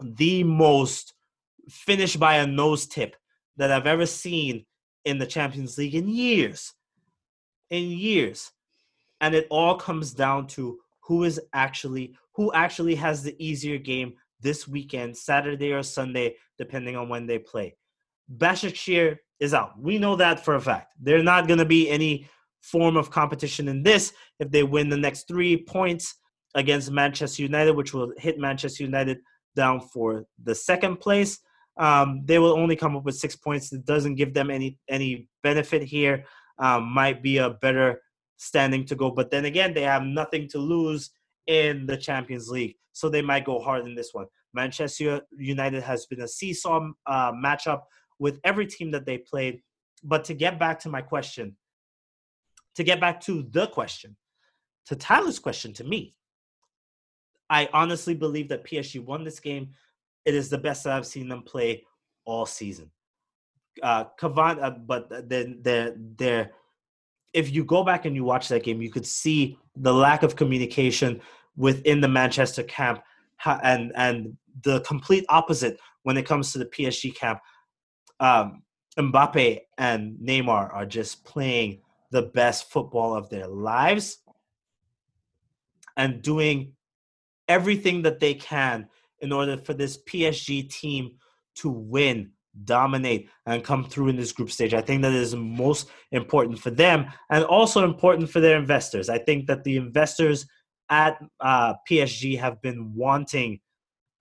the 0.01 0.45
most 0.45 1.14
finished 1.71 2.21
by 2.21 2.37
a 2.37 2.47
nose 2.47 2.87
tip 2.87 3.17
that 3.57 3.73
I've 3.73 3.87
ever 3.87 4.05
seen 4.05 4.67
in 5.07 5.19
the 5.19 5.27
Champions 5.27 5.79
League 5.79 5.95
in 5.95 6.09
years. 6.09 6.75
In 7.71 7.85
years. 7.85 8.53
And 9.21 9.35
it 9.35 9.47
all 9.51 9.77
comes 9.77 10.12
down 10.12 10.47
to 10.49 10.79
who 11.07 11.25
is 11.25 11.41
actually 11.53 12.17
who 12.35 12.53
actually 12.53 12.95
has 12.95 13.23
the 13.23 13.35
easier 13.39 13.79
game 13.79 14.15
this 14.41 14.69
weekend, 14.69 15.17
Saturday 15.17 15.73
or 15.73 15.83
Sunday, 15.83 16.37
depending 16.59 16.97
on 16.97 17.09
when 17.09 17.27
they 17.27 17.39
play. 17.39 17.77
Başakşehir 18.31 19.17
is 19.41 19.55
out. 19.55 19.79
We 19.79 19.99
know 19.99 20.17
that 20.17 20.45
for 20.45 20.57
a 20.57 20.61
fact. 20.61 20.93
They're 21.01 21.23
not 21.23 21.47
going 21.47 21.59
to 21.59 21.65
be 21.65 21.89
any 21.89 22.29
form 22.61 22.97
of 22.97 23.11
competition 23.11 23.69
in 23.69 23.83
this 23.83 24.13
if 24.41 24.51
they 24.51 24.65
win 24.65 24.89
the 24.89 24.97
next 24.97 25.29
three 25.29 25.57
points 25.57 26.15
against 26.55 26.91
Manchester 26.91 27.43
United, 27.43 27.77
which 27.77 27.95
will 27.95 28.13
hit 28.19 28.39
Manchester 28.39 28.83
United 28.83 29.19
down 29.55 29.81
for 29.81 30.27
the 30.43 30.55
second 30.55 30.99
place. 30.99 31.39
Um, 31.79 32.23
they 32.25 32.39
will 32.39 32.53
only 32.53 32.77
come 32.77 32.97
up 32.97 33.05
with 33.05 33.17
six 33.17 33.37
points. 33.37 33.73
It 33.73 33.85
doesn't 33.85 34.17
give 34.17 34.35
them 34.35 34.51
any 34.51 34.79
any 34.89 35.29
benefit 35.43 35.83
here. 35.83 36.25
Um, 36.59 36.85
might 36.85 37.23
be 37.23 37.37
a 37.39 37.51
better 37.51 38.01
standing 38.37 38.84
to 38.87 38.95
go, 38.95 39.11
but 39.11 39.30
then 39.30 39.45
again, 39.45 39.74
they 39.74 39.82
have 39.82 40.03
nothing 40.03 40.49
to 40.49 40.59
lose 40.59 41.11
in 41.47 41.87
the 41.87 41.97
Champions 41.97 42.49
League, 42.49 42.76
so 42.93 43.09
they 43.09 43.22
might 43.22 43.45
go 43.45 43.59
hard 43.59 43.87
in 43.87 43.95
this 43.95 44.11
one. 44.12 44.26
Manchester 44.53 45.20
United 45.37 45.82
has 45.82 46.07
been 46.07 46.22
a 46.22 46.28
seesaw 46.28 46.89
uh, 47.07 47.32
matchup 47.32 47.82
with 48.18 48.41
every 48.45 48.66
team 48.66 48.91
that 48.91 49.07
they 49.07 49.18
played. 49.18 49.61
But 50.03 50.24
to 50.24 50.34
get 50.34 50.59
back 50.59 50.80
to 50.80 50.89
my 50.89 51.03
question, 51.03 51.57
to 52.74 52.84
get 52.84 53.01
back 53.01 53.20
to 53.22 53.47
the 53.51 53.66
question, 53.66 54.16
to 54.87 54.97
Tyler's 54.97 55.39
question 55.39 55.72
to 55.74 55.84
me, 55.84 56.14
I 57.49 57.68
honestly 57.72 58.14
believe 58.14 58.49
that 58.49 58.64
PSG 58.64 59.05
won 59.05 59.24
this 59.24 59.41
game 59.41 59.70
it 60.26 60.34
is 60.34 60.51
the 60.51 60.59
best 60.59 60.84
that 60.84 60.93
I've 60.93 61.07
seen 61.07 61.28
them 61.28 61.43
play 61.43 61.84
all 62.24 62.45
season. 62.45 62.91
Uh, 63.82 64.05
Cavani, 64.20 64.62
uh, 64.62 64.70
but 64.70 65.28
then 65.28 65.61
they're, 65.62 65.95
they're, 65.97 66.51
if 67.37 67.53
you 67.53 67.62
go 67.64 67.84
back 67.84 68.07
and 68.07 68.16
you 68.16 68.24
watch 68.24 68.49
that 68.49 68.64
game, 68.64 68.80
you 68.80 68.91
could 68.91 69.07
see 69.07 69.59
the 69.76 69.93
lack 69.93 70.22
of 70.22 70.37
communication 70.37 71.20
within 71.55 72.01
the 72.01 72.09
Manchester 72.09 72.62
camp 72.62 73.03
and 73.45 73.93
and 73.95 74.34
the 74.62 74.80
complete 74.80 75.26
opposite 75.28 75.78
when 76.03 76.16
it 76.16 76.24
comes 76.24 76.51
to 76.53 76.59
the 76.59 76.64
PSG 76.64 77.14
camp. 77.14 77.41
Um, 78.20 78.62
Mbappe 78.99 79.61
and 79.76 80.16
Neymar 80.16 80.74
are 80.74 80.87
just 80.87 81.26
playing 81.26 81.82
the 82.11 82.22
best 82.22 82.70
football 82.70 83.14
of 83.14 83.28
their 83.28 83.47
lives 83.47 84.18
and 85.99 86.22
doing 86.22 86.72
everything 87.49 88.01
that 88.03 88.18
they 88.18 88.32
can 88.32 88.89
in 89.20 89.30
order 89.30 89.59
for 89.59 89.74
this 89.74 89.99
PSG 89.99 90.70
team 90.70 91.11
to 91.57 91.68
win, 91.68 92.30
dominate, 92.65 93.29
and 93.47 93.65
come 93.65 93.85
through 93.85 94.09
in 94.09 94.17
this 94.17 94.33
group 94.33 94.51
stage. 94.51 94.75
I 94.75 94.81
think 94.81 95.03
that 95.03 95.13
is 95.13 95.35
most 95.35 95.89
important 96.13 96.59
for 96.59 96.71
them 96.71 97.07
and 97.31 97.45
also 97.45 97.85
important 97.85 98.31
for 98.31 98.41
their 98.41 98.59
investors. 98.59 99.09
I 99.09 99.19
think 99.19 99.47
that 99.47 99.65
the 99.65 99.77
investors 99.77 100.47
at 100.89 101.19
uh, 101.41 101.75
PSG 101.89 102.39
have 102.39 102.63
been 102.63 102.95
wanting, 102.95 103.61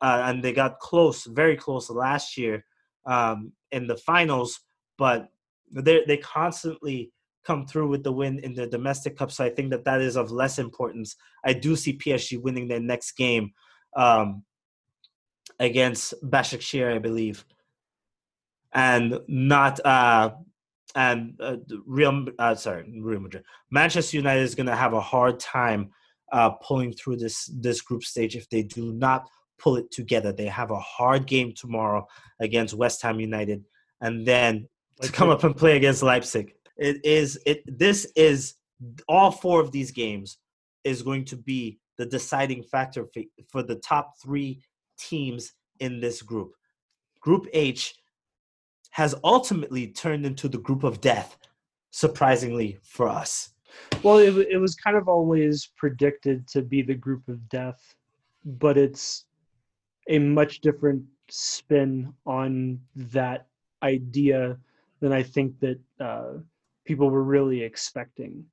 uh, 0.01 0.23
and 0.25 0.43
they 0.43 0.53
got 0.53 0.79
close, 0.79 1.25
very 1.25 1.55
close 1.55 1.89
last 1.89 2.37
year 2.37 2.65
um, 3.05 3.51
in 3.71 3.87
the 3.87 3.97
finals, 3.97 4.59
but 4.97 5.29
they 5.71 6.03
they 6.07 6.17
constantly 6.17 7.11
come 7.45 7.67
through 7.67 7.87
with 7.87 8.03
the 8.03 8.11
win 8.11 8.39
in 8.39 8.53
the 8.53 8.65
domestic 8.65 9.17
cup. 9.17 9.31
So 9.31 9.45
I 9.45 9.49
think 9.49 9.69
that 9.69 9.85
that 9.85 10.01
is 10.01 10.15
of 10.15 10.31
less 10.31 10.57
importance. 10.57 11.15
I 11.45 11.53
do 11.53 11.75
see 11.75 11.97
PSG 11.97 12.41
winning 12.41 12.67
their 12.67 12.79
next 12.79 13.11
game. 13.11 13.51
Um, 13.95 14.43
against 15.59 16.13
Başakşehir, 16.21 16.95
I 16.95 16.99
believe, 16.99 17.45
and 18.75 19.19
not 19.27 19.83
uh, 19.83 20.31
and 20.95 21.33
uh, 21.39 21.57
Real. 21.87 22.27
Uh, 22.37 22.53
sorry, 22.53 22.85
Real 23.01 23.21
Madrid. 23.21 23.43
Manchester 23.71 24.17
United 24.17 24.41
is 24.41 24.53
going 24.53 24.67
to 24.67 24.75
have 24.75 24.93
a 24.93 25.01
hard 25.01 25.39
time 25.39 25.89
uh, 26.31 26.51
pulling 26.51 26.93
through 26.93 27.17
this 27.17 27.49
this 27.59 27.81
group 27.81 28.03
stage 28.03 28.35
if 28.35 28.47
they 28.49 28.61
do 28.61 28.93
not 28.93 29.27
pull 29.57 29.77
it 29.77 29.89
together. 29.91 30.31
They 30.31 30.47
have 30.47 30.71
a 30.71 30.79
hard 30.79 31.25
game 31.25 31.53
tomorrow 31.55 32.05
against 32.39 32.75
West 32.75 33.01
Ham 33.01 33.19
United, 33.19 33.63
and 34.01 34.25
then 34.25 34.67
to 35.01 35.11
come 35.11 35.29
up 35.29 35.43
and 35.43 35.55
play 35.55 35.77
against 35.77 36.03
Leipzig. 36.03 36.53
It 36.77 37.03
is 37.05 37.39
it. 37.45 37.63
This 37.65 38.05
is 38.15 38.55
all 39.07 39.31
four 39.31 39.61
of 39.61 39.71
these 39.71 39.91
games 39.91 40.37
is 40.83 41.01
going 41.01 41.25
to 41.25 41.37
be 41.37 41.79
the 41.97 42.05
deciding 42.05 42.61
factor 42.61 43.05
for, 43.13 43.23
for 43.49 43.63
the 43.63 43.75
top 43.75 44.13
three 44.21 44.61
teams 44.99 45.53
in 45.79 46.01
this 46.01 46.21
group. 46.21 46.51
Group 47.21 47.47
H 47.53 47.95
has 48.95 49.13
ultimately 49.25 49.87
turned 49.87 50.25
into 50.25 50.47
the 50.47 50.57
group 50.57 50.85
of 50.85 51.01
death, 51.01 51.37
surprisingly 51.91 52.77
for 52.81 53.09
us. 53.09 53.49
Well, 54.03 54.19
it, 54.19 54.33
it 54.49 54.57
was 54.57 54.73
kind 54.73 54.95
of 54.95 55.09
always 55.09 55.69
predicted 55.75 56.47
to 56.47 56.61
be 56.61 56.81
the 56.81 56.93
group 56.93 57.27
of 57.27 57.49
death, 57.49 57.93
but 58.45 58.77
it's 58.77 59.25
a 60.07 60.17
much 60.17 60.61
different 60.61 61.03
spin 61.29 62.13
on 62.25 62.79
that 62.95 63.47
idea 63.83 64.57
than 65.01 65.11
I 65.11 65.23
think 65.23 65.59
that 65.59 65.79
uh, 65.99 66.35
people 66.85 67.09
were 67.09 67.25
really 67.25 67.63
expecting. 67.63 68.45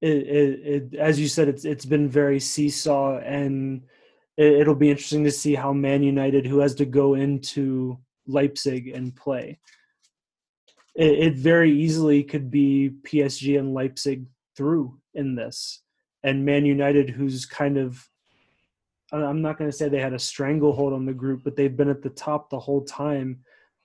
It, 0.00 0.16
it, 0.16 0.60
it, 0.64 0.94
as 0.94 1.20
you 1.20 1.28
said, 1.28 1.46
it's 1.46 1.66
it's 1.66 1.84
been 1.84 2.08
very 2.08 2.40
seesaw, 2.40 3.18
and 3.18 3.82
it, 4.38 4.66
will 4.66 4.74
be 4.74 4.88
interesting 4.88 5.24
to 5.24 5.30
see 5.30 5.54
how 5.54 5.74
Man 5.74 6.02
United, 6.02 6.46
who 6.46 6.60
has 6.60 6.74
to 6.76 6.86
go 6.86 7.16
into 7.16 7.98
Leipzig 8.26 8.88
and 8.88 9.14
play, 9.14 9.58
it, 11.00 11.18
it 11.18 11.34
very 11.36 11.72
easily 11.72 12.22
could 12.22 12.50
be 12.50 12.90
PSG 13.06 13.58
and 13.58 13.72
Leipzig 13.72 14.26
through 14.54 14.98
in 15.14 15.34
this, 15.34 15.80
and 16.22 16.44
Man 16.44 16.66
United, 16.66 17.08
who's 17.08 17.46
kind 17.46 17.78
of 17.78 18.06
I'm 19.12 19.42
not 19.42 19.58
going 19.58 19.68
to 19.68 19.76
say 19.76 19.88
they 19.88 20.00
had 20.00 20.12
a 20.12 20.18
stranglehold 20.18 20.92
on 20.92 21.04
the 21.04 21.12
group, 21.12 21.42
but 21.42 21.56
they've 21.56 21.76
been 21.76 21.88
at 21.88 22.02
the 22.02 22.10
top 22.10 22.48
the 22.48 22.60
whole 22.60 22.84
time. 22.84 23.40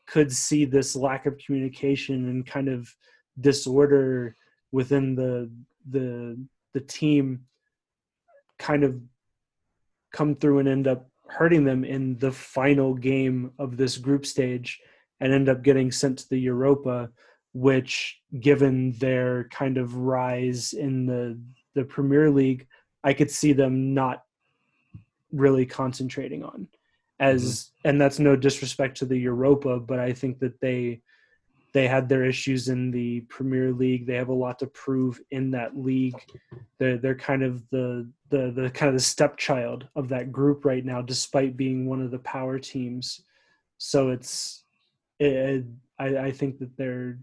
Could 0.05 0.31
see 0.31 0.65
this 0.65 0.95
lack 0.95 1.25
of 1.25 1.39
communication 1.39 2.29
and 2.29 2.45
kind 2.45 2.69
of 2.69 2.93
disorder 3.39 4.35
within 4.71 5.15
the 5.15 5.49
the 5.89 6.37
the 6.73 6.81
team 6.81 7.45
kind 8.59 8.83
of 8.83 8.99
come 10.11 10.35
through 10.35 10.59
and 10.59 10.67
end 10.67 10.87
up 10.87 11.09
hurting 11.27 11.63
them 11.63 11.83
in 11.83 12.17
the 12.19 12.31
final 12.31 12.93
game 12.93 13.51
of 13.57 13.77
this 13.77 13.97
group 13.97 14.25
stage 14.25 14.79
and 15.25 15.33
end 15.33 15.49
up 15.49 15.63
getting 15.63 15.91
sent 15.91 16.19
to 16.19 16.29
the 16.29 16.39
Europa, 16.39 17.09
which 17.53 18.21
given 18.39 18.91
their 18.99 19.45
kind 19.45 19.79
of 19.79 19.95
rise 19.95 20.73
in 20.73 21.07
the 21.07 21.39
the 21.73 21.83
Premier 21.83 22.29
League, 22.29 22.67
I 23.03 23.13
could 23.13 23.31
see 23.31 23.51
them 23.51 23.95
not 23.95 24.23
really 25.31 25.65
concentrating 25.65 26.43
on 26.43 26.67
as 27.19 27.41
mm-hmm. 27.43 27.89
and 27.89 28.01
that's 28.01 28.19
no 28.19 28.35
disrespect 28.35 28.97
to 28.97 29.05
the 29.05 29.17
Europa, 29.17 29.79
but 29.79 29.99
I 29.99 30.13
think 30.13 30.39
that 30.39 30.59
they 30.59 31.01
they 31.73 31.87
had 31.87 32.07
their 32.07 32.23
issues 32.23 32.69
in 32.69 32.91
the 32.91 33.19
Premier 33.21 33.73
League. 33.73 34.05
They 34.05 34.15
have 34.15 34.29
a 34.29 34.33
lot 34.33 34.59
to 34.59 34.67
prove 34.67 35.19
in 35.31 35.51
that 35.51 35.77
league. 35.77 36.21
They're 36.77 36.97
they're 36.97 37.15
kind 37.15 37.43
of 37.43 37.67
the 37.69 38.09
the 38.29 38.51
the 38.51 38.69
kind 38.69 38.89
of 38.89 38.95
the 38.95 39.01
stepchild 39.01 39.87
of 39.95 40.09
that 40.09 40.31
group 40.31 40.65
right 40.65 40.83
now, 40.83 41.01
despite 41.01 41.57
being 41.57 41.85
one 41.85 42.01
of 42.01 42.11
the 42.11 42.19
power 42.19 42.59
teams. 42.59 43.21
So 43.77 44.09
it's 44.09 44.63
it, 45.19 45.65
I, 45.99 46.17
I 46.17 46.31
think 46.31 46.59
that 46.59 46.75
they're 46.77 47.19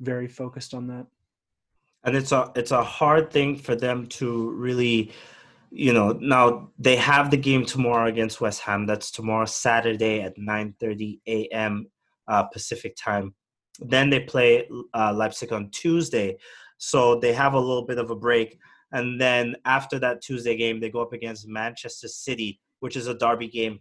very 0.00 0.28
focused 0.28 0.74
on 0.74 0.88
that. 0.88 1.06
And 2.04 2.16
it's 2.16 2.32
a 2.32 2.52
it's 2.54 2.70
a 2.70 2.84
hard 2.84 3.30
thing 3.30 3.56
for 3.56 3.74
them 3.74 4.06
to 4.06 4.50
really 4.50 5.12
you 5.70 5.92
know 5.92 6.12
now 6.20 6.70
they 6.78 6.96
have 6.96 7.30
the 7.30 7.36
game 7.36 7.66
tomorrow 7.66 8.06
against 8.06 8.40
west 8.40 8.60
ham 8.60 8.86
that's 8.86 9.10
tomorrow 9.10 9.44
saturday 9.44 10.20
at 10.20 10.38
9.30 10.38 11.18
a.m 11.26 11.86
uh, 12.28 12.44
pacific 12.44 12.94
time 12.94 13.34
then 13.80 14.10
they 14.10 14.20
play 14.20 14.68
uh, 14.94 15.12
Leipzig 15.14 15.52
on 15.52 15.70
Tuesday, 15.70 16.38
so 16.78 17.18
they 17.18 17.32
have 17.32 17.54
a 17.54 17.60
little 17.60 17.86
bit 17.86 17.98
of 17.98 18.10
a 18.10 18.16
break. 18.16 18.58
And 18.92 19.20
then 19.20 19.56
after 19.64 19.98
that 19.98 20.22
Tuesday 20.22 20.56
game, 20.56 20.80
they 20.80 20.90
go 20.90 21.02
up 21.02 21.12
against 21.12 21.48
Manchester 21.48 22.08
City, 22.08 22.60
which 22.80 22.96
is 22.96 23.06
a 23.06 23.18
derby 23.18 23.48
game. 23.48 23.80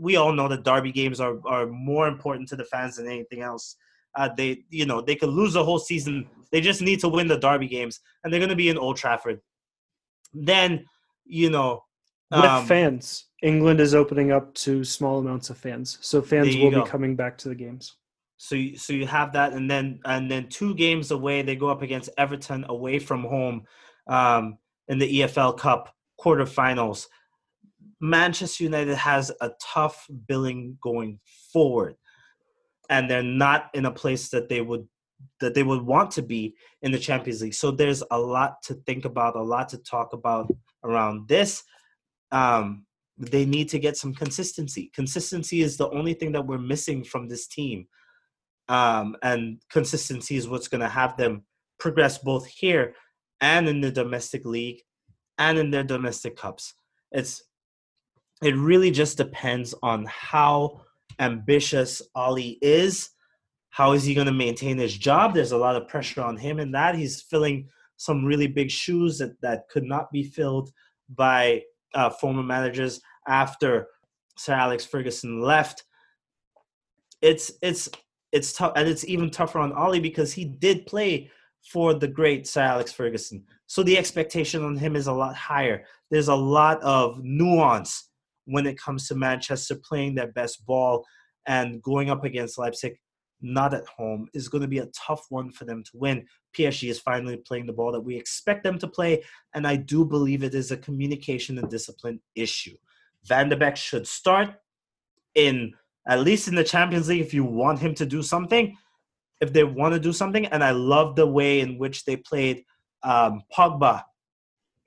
We 0.00 0.16
all 0.16 0.32
know 0.32 0.48
that 0.48 0.64
derby 0.64 0.92
games 0.92 1.20
are, 1.20 1.36
are 1.46 1.66
more 1.66 2.08
important 2.08 2.48
to 2.50 2.56
the 2.56 2.64
fans 2.64 2.96
than 2.96 3.06
anything 3.06 3.42
else. 3.42 3.76
Uh, 4.14 4.28
they, 4.36 4.64
you 4.68 4.86
know, 4.86 5.00
they 5.00 5.16
could 5.16 5.30
lose 5.30 5.54
the 5.54 5.64
whole 5.64 5.78
season. 5.78 6.28
They 6.50 6.60
just 6.60 6.82
need 6.82 7.00
to 7.00 7.08
win 7.08 7.28
the 7.28 7.38
derby 7.38 7.68
games, 7.68 8.00
and 8.22 8.32
they're 8.32 8.40
going 8.40 8.50
to 8.50 8.56
be 8.56 8.68
in 8.68 8.78
Old 8.78 8.96
Trafford. 8.96 9.40
Then, 10.34 10.84
you 11.24 11.50
know, 11.50 11.84
with 12.30 12.44
um, 12.44 12.66
fans, 12.66 13.26
England 13.42 13.80
is 13.80 13.94
opening 13.94 14.32
up 14.32 14.54
to 14.54 14.84
small 14.84 15.18
amounts 15.18 15.50
of 15.50 15.58
fans, 15.58 15.98
so 16.00 16.22
fans 16.22 16.56
will 16.56 16.70
go. 16.70 16.84
be 16.84 16.90
coming 16.90 17.16
back 17.16 17.38
to 17.38 17.48
the 17.48 17.54
games. 17.54 17.96
So 18.36 18.54
you, 18.54 18.76
so 18.76 18.92
you 18.92 19.06
have 19.06 19.32
that, 19.34 19.52
and 19.52 19.70
then 19.70 20.00
and 20.04 20.30
then 20.30 20.48
two 20.48 20.74
games 20.74 21.10
away, 21.10 21.42
they 21.42 21.56
go 21.56 21.68
up 21.68 21.82
against 21.82 22.10
Everton 22.18 22.64
away 22.68 22.98
from 22.98 23.22
home 23.24 23.64
um, 24.06 24.58
in 24.88 24.98
the 24.98 25.20
EFL 25.20 25.58
Cup 25.58 25.94
quarterfinals. 26.20 27.06
Manchester 28.02 28.64
United 28.64 28.96
has 28.96 29.32
a 29.40 29.50
tough 29.62 30.06
billing 30.28 30.76
going 30.82 31.20
forward, 31.52 31.94
and 32.90 33.08
they're 33.08 33.22
not 33.22 33.70
in 33.72 33.86
a 33.86 33.90
place 33.90 34.28
that 34.30 34.48
they 34.48 34.60
would 34.60 34.86
that 35.40 35.54
they 35.54 35.62
would 35.62 35.82
want 35.82 36.10
to 36.10 36.22
be 36.22 36.56
in 36.82 36.90
the 36.90 36.98
Champions 36.98 37.42
League. 37.42 37.54
So 37.54 37.70
there's 37.70 38.02
a 38.10 38.18
lot 38.18 38.60
to 38.64 38.74
think 38.86 39.04
about, 39.04 39.36
a 39.36 39.42
lot 39.42 39.68
to 39.68 39.78
talk 39.78 40.12
about 40.12 40.50
around 40.82 41.28
this. 41.28 41.62
Um, 42.32 42.84
they 43.16 43.44
need 43.44 43.68
to 43.68 43.78
get 43.78 43.96
some 43.96 44.14
consistency. 44.14 44.90
Consistency 44.92 45.62
is 45.62 45.76
the 45.76 45.88
only 45.90 46.14
thing 46.14 46.32
that 46.32 46.44
we're 46.44 46.58
missing 46.58 47.04
from 47.04 47.28
this 47.28 47.46
team 47.46 47.86
um, 48.68 49.16
and 49.22 49.60
consistency 49.70 50.36
is 50.36 50.48
what's 50.48 50.68
going 50.68 50.80
to 50.80 50.88
have 50.88 51.16
them 51.16 51.44
progress 51.78 52.18
both 52.18 52.46
here 52.46 52.94
and 53.40 53.68
in 53.68 53.80
the 53.80 53.90
domestic 53.90 54.44
league 54.44 54.80
and 55.38 55.58
in 55.58 55.70
their 55.70 55.84
domestic 55.84 56.36
cups. 56.36 56.74
It's 57.10 57.42
it 58.42 58.56
really 58.56 58.90
just 58.90 59.16
depends 59.16 59.74
on 59.82 60.04
how 60.08 60.82
ambitious 61.18 62.02
Ole 62.14 62.56
is. 62.60 63.10
How 63.70 63.92
is 63.92 64.04
he 64.04 64.14
going 64.14 64.26
to 64.26 64.32
maintain 64.32 64.76
his 64.76 64.96
job? 64.96 65.32
There's 65.32 65.52
a 65.52 65.56
lot 65.56 65.76
of 65.76 65.88
pressure 65.88 66.22
on 66.22 66.36
him 66.36 66.58
in 66.58 66.72
that 66.72 66.94
he's 66.94 67.22
filling 67.22 67.68
some 67.96 68.24
really 68.24 68.48
big 68.48 68.70
shoes 68.70 69.18
that, 69.18 69.40
that 69.42 69.68
could 69.70 69.84
not 69.84 70.10
be 70.10 70.24
filled 70.24 70.70
by 71.14 71.62
uh, 71.94 72.10
former 72.10 72.42
managers 72.42 73.00
after 73.28 73.86
Sir 74.36 74.54
Alex 74.54 74.84
Ferguson 74.84 75.40
left. 75.40 75.84
It's 77.20 77.52
it's 77.62 77.88
it's 78.32 78.52
tough, 78.52 78.72
and 78.74 78.88
it's 78.88 79.06
even 79.06 79.30
tougher 79.30 79.60
on 79.60 79.72
Ole 79.72 80.00
because 80.00 80.32
he 80.32 80.44
did 80.44 80.86
play 80.86 81.30
for 81.62 81.94
the 81.94 82.08
great 82.08 82.48
Sir 82.48 82.62
Alex 82.62 82.90
Ferguson. 82.90 83.44
So 83.66 83.82
the 83.82 83.96
expectation 83.96 84.64
on 84.64 84.76
him 84.76 84.96
is 84.96 85.06
a 85.06 85.12
lot 85.12 85.36
higher. 85.36 85.84
There's 86.10 86.28
a 86.28 86.34
lot 86.34 86.82
of 86.82 87.20
nuance 87.22 88.08
when 88.44 88.66
it 88.66 88.78
comes 88.78 89.08
to 89.08 89.14
Manchester 89.14 89.76
playing 89.76 90.14
their 90.14 90.32
best 90.32 90.64
ball 90.66 91.04
and 91.46 91.82
going 91.82 92.10
up 92.10 92.24
against 92.24 92.58
Leipzig, 92.58 92.96
not 93.40 93.74
at 93.74 93.86
home, 93.86 94.28
is 94.34 94.48
going 94.48 94.62
to 94.62 94.68
be 94.68 94.78
a 94.78 94.88
tough 94.94 95.26
one 95.28 95.50
for 95.50 95.64
them 95.64 95.82
to 95.82 95.90
win. 95.94 96.24
PSG 96.56 96.88
is 96.90 97.00
finally 97.00 97.36
playing 97.36 97.66
the 97.66 97.72
ball 97.72 97.92
that 97.92 98.00
we 98.00 98.16
expect 98.16 98.62
them 98.62 98.78
to 98.78 98.86
play, 98.86 99.22
and 99.54 99.66
I 99.66 99.76
do 99.76 100.04
believe 100.04 100.42
it 100.42 100.54
is 100.54 100.70
a 100.70 100.76
communication 100.76 101.58
and 101.58 101.68
discipline 101.68 102.20
issue. 102.34 102.76
Van 103.24 103.48
de 103.48 103.56
Beek 103.56 103.76
should 103.76 104.06
start 104.06 104.50
in 105.34 105.72
at 106.06 106.20
least 106.20 106.48
in 106.48 106.54
the 106.54 106.64
Champions 106.64 107.08
League, 107.08 107.20
if 107.20 107.32
you 107.32 107.44
want 107.44 107.78
him 107.78 107.94
to 107.94 108.06
do 108.06 108.22
something, 108.22 108.76
if 109.40 109.52
they 109.52 109.64
want 109.64 109.94
to 109.94 110.00
do 110.00 110.12
something, 110.12 110.46
and 110.46 110.62
I 110.62 110.72
love 110.72 111.16
the 111.16 111.26
way 111.26 111.60
in 111.60 111.78
which 111.78 112.04
they 112.04 112.16
played 112.16 112.64
um, 113.02 113.42
Pogba 113.56 114.02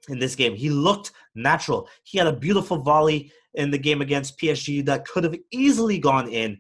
in 0.09 0.19
this 0.19 0.35
game. 0.35 0.55
He 0.55 0.69
looked 0.69 1.11
natural. 1.35 1.89
He 2.03 2.17
had 2.17 2.27
a 2.27 2.35
beautiful 2.35 2.81
volley 2.81 3.31
in 3.55 3.71
the 3.71 3.77
game 3.77 4.01
against 4.01 4.39
PSG 4.39 4.85
that 4.85 5.07
could 5.07 5.23
have 5.23 5.35
easily 5.51 5.97
gone 5.97 6.27
in. 6.27 6.59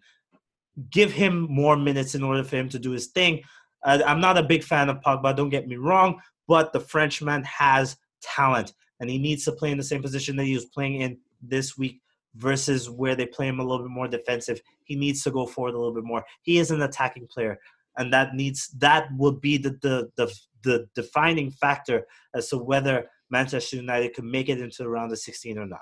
Give 0.89 1.11
him 1.11 1.47
more 1.49 1.77
minutes 1.77 2.15
in 2.15 2.23
order 2.23 2.43
for 2.43 2.55
him 2.55 2.69
to 2.69 2.79
do 2.79 2.91
his 2.91 3.07
thing. 3.07 3.41
I'm 3.83 4.19
not 4.19 4.37
a 4.37 4.43
big 4.43 4.63
fan 4.63 4.89
of 4.89 4.99
Pogba, 5.01 5.35
don't 5.35 5.49
get 5.49 5.67
me 5.67 5.75
wrong, 5.75 6.19
but 6.47 6.73
the 6.73 6.79
Frenchman 6.79 7.43
has 7.43 7.97
talent 8.21 8.73
and 8.99 9.09
he 9.09 9.17
needs 9.17 9.45
to 9.45 9.51
play 9.51 9.71
in 9.71 9.77
the 9.77 9.83
same 9.83 10.01
position 10.01 10.35
that 10.37 10.45
he 10.45 10.55
was 10.55 10.65
playing 10.65 11.01
in 11.01 11.17
this 11.41 11.77
week 11.77 12.01
versus 12.35 12.89
where 12.89 13.15
they 13.15 13.25
play 13.25 13.47
him 13.47 13.59
a 13.59 13.63
little 13.63 13.85
bit 13.85 13.91
more 13.91 14.07
defensive. 14.07 14.59
He 14.83 14.95
needs 14.95 15.23
to 15.23 15.31
go 15.31 15.45
forward 15.45 15.73
a 15.73 15.77
little 15.77 15.93
bit 15.93 16.03
more. 16.03 16.23
He 16.41 16.57
is 16.57 16.71
an 16.71 16.81
attacking 16.81 17.27
player, 17.27 17.59
and 17.97 18.11
that 18.13 18.33
needs 18.33 18.69
that 18.79 19.07
would 19.17 19.41
be 19.41 19.57
the 19.57 19.77
the 19.81 20.11
the, 20.15 20.33
the 20.63 20.87
defining 20.95 21.51
factor 21.51 22.05
as 22.33 22.49
to 22.49 22.57
whether 22.57 23.09
Manchester 23.29 23.77
United 23.77 24.13
could 24.13 24.25
make 24.25 24.49
it 24.49 24.59
into 24.59 24.83
the 24.83 24.89
round 24.89 25.11
of 25.11 25.19
16 25.19 25.57
or 25.57 25.65
not. 25.65 25.81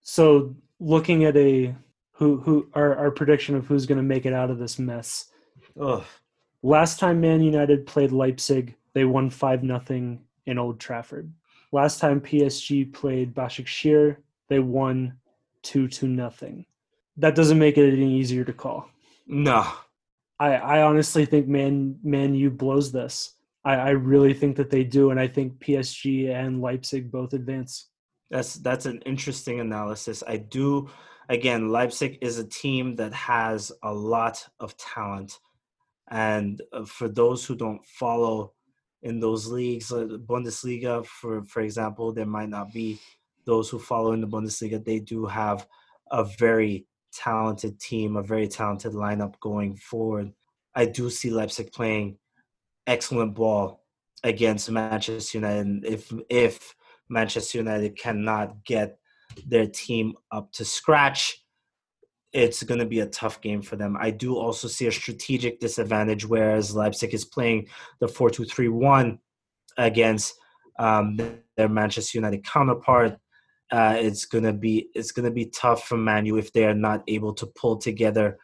So, 0.00 0.56
looking 0.80 1.24
at 1.24 1.36
a 1.36 1.74
who 2.12 2.38
who 2.38 2.68
our, 2.74 2.96
our 2.96 3.10
prediction 3.10 3.54
of 3.54 3.66
who's 3.66 3.86
going 3.86 3.98
to 3.98 4.02
make 4.02 4.26
it 4.26 4.32
out 4.32 4.50
of 4.50 4.58
this 4.58 4.78
mess. 4.78 5.26
Ugh. 5.80 6.04
Last 6.62 6.98
time 6.98 7.20
Man 7.20 7.40
United 7.40 7.86
played 7.86 8.10
Leipzig, 8.10 8.74
they 8.92 9.04
won 9.04 9.30
five 9.30 9.62
nothing 9.62 10.20
in 10.46 10.58
Old 10.58 10.80
Trafford. 10.80 11.32
Last 11.70 12.00
time 12.00 12.20
PSG 12.20 12.92
played 12.92 13.34
Başakşehir, 13.34 14.16
they 14.48 14.58
won 14.58 15.18
two 15.62 15.86
to 15.88 16.08
nothing. 16.08 16.66
That 17.16 17.36
doesn't 17.36 17.58
make 17.58 17.78
it 17.78 17.92
any 17.92 18.18
easier 18.18 18.44
to 18.44 18.52
call. 18.52 18.88
No, 19.26 19.66
I, 20.40 20.54
I 20.54 20.82
honestly 20.82 21.26
think 21.26 21.46
Man 21.46 21.98
Man 22.02 22.34
U 22.34 22.50
blows 22.50 22.90
this. 22.90 23.34
I, 23.68 23.74
I 23.74 23.90
really 23.90 24.32
think 24.32 24.56
that 24.56 24.70
they 24.70 24.82
do, 24.82 25.10
and 25.10 25.20
I 25.20 25.28
think 25.28 25.58
PSG 25.58 26.34
and 26.34 26.62
Leipzig 26.62 27.12
both 27.12 27.34
advance. 27.34 27.90
That's 28.30 28.54
that's 28.54 28.86
an 28.86 29.02
interesting 29.04 29.60
analysis. 29.60 30.22
I 30.26 30.38
do 30.38 30.88
again, 31.28 31.68
Leipzig 31.68 32.16
is 32.22 32.38
a 32.38 32.48
team 32.48 32.96
that 32.96 33.12
has 33.12 33.70
a 33.82 33.92
lot 33.92 34.46
of 34.58 34.74
talent. 34.78 35.38
And 36.10 36.62
uh, 36.72 36.86
for 36.86 37.08
those 37.08 37.44
who 37.44 37.54
don't 37.54 37.84
follow 37.84 38.54
in 39.02 39.20
those 39.20 39.46
leagues, 39.46 39.92
uh, 39.92 40.16
Bundesliga, 40.26 41.04
for 41.04 41.44
for 41.44 41.60
example, 41.60 42.12
there 42.12 42.26
might 42.26 42.48
not 42.48 42.72
be 42.72 42.98
those 43.44 43.68
who 43.68 43.78
follow 43.78 44.12
in 44.12 44.22
the 44.22 44.26
Bundesliga. 44.26 44.82
They 44.82 45.00
do 45.00 45.26
have 45.26 45.66
a 46.10 46.24
very 46.24 46.86
talented 47.12 47.78
team, 47.80 48.16
a 48.16 48.22
very 48.22 48.48
talented 48.48 48.92
lineup 48.92 49.38
going 49.40 49.76
forward. 49.76 50.32
I 50.74 50.86
do 50.86 51.10
see 51.10 51.30
Leipzig 51.30 51.70
playing 51.72 52.16
excellent 52.88 53.34
ball 53.34 53.84
against 54.24 54.70
Manchester 54.70 55.38
United. 55.38 55.66
And 55.66 55.84
if 55.84 56.12
if 56.28 56.74
Manchester 57.08 57.58
United 57.58 57.96
cannot 57.96 58.64
get 58.64 58.98
their 59.46 59.66
team 59.66 60.14
up 60.32 60.50
to 60.52 60.64
scratch, 60.64 61.44
it's 62.32 62.62
going 62.62 62.80
to 62.80 62.86
be 62.86 63.00
a 63.00 63.06
tough 63.06 63.40
game 63.40 63.62
for 63.62 63.76
them. 63.76 63.96
I 63.98 64.10
do 64.10 64.36
also 64.36 64.66
see 64.68 64.86
a 64.86 64.92
strategic 64.92 65.60
disadvantage, 65.60 66.26
whereas 66.26 66.74
Leipzig 66.74 67.14
is 67.14 67.24
playing 67.24 67.68
the 68.00 68.08
4 68.08 68.30
2 68.30 68.44
3 68.44 68.68
1 68.68 69.18
against 69.76 70.34
um, 70.78 71.18
their 71.56 71.68
Manchester 71.68 72.18
United 72.18 72.44
counterpart. 72.44 73.18
Uh, 73.70 73.96
it's 73.98 74.24
gonna 74.24 74.52
be 74.52 74.88
it's 74.94 75.12
gonna 75.12 75.30
be 75.30 75.46
tough 75.46 75.86
for 75.86 75.98
Manu 75.98 76.38
if 76.38 76.52
they 76.52 76.64
are 76.64 76.74
not 76.74 77.02
able 77.06 77.34
to 77.34 77.46
pull 77.46 77.76
together 77.76 78.38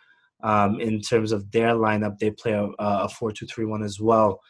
um, 0.44 0.78
in 0.78 1.00
terms 1.00 1.32
of 1.32 1.50
their 1.50 1.70
lineup. 1.70 2.18
They 2.18 2.30
play 2.30 2.52
a, 2.52 2.68
a 2.78 3.08
four 3.08 3.32
two 3.32 3.46
three 3.46 3.64
one 3.64 3.82
as 3.82 3.98
well. 3.98 4.40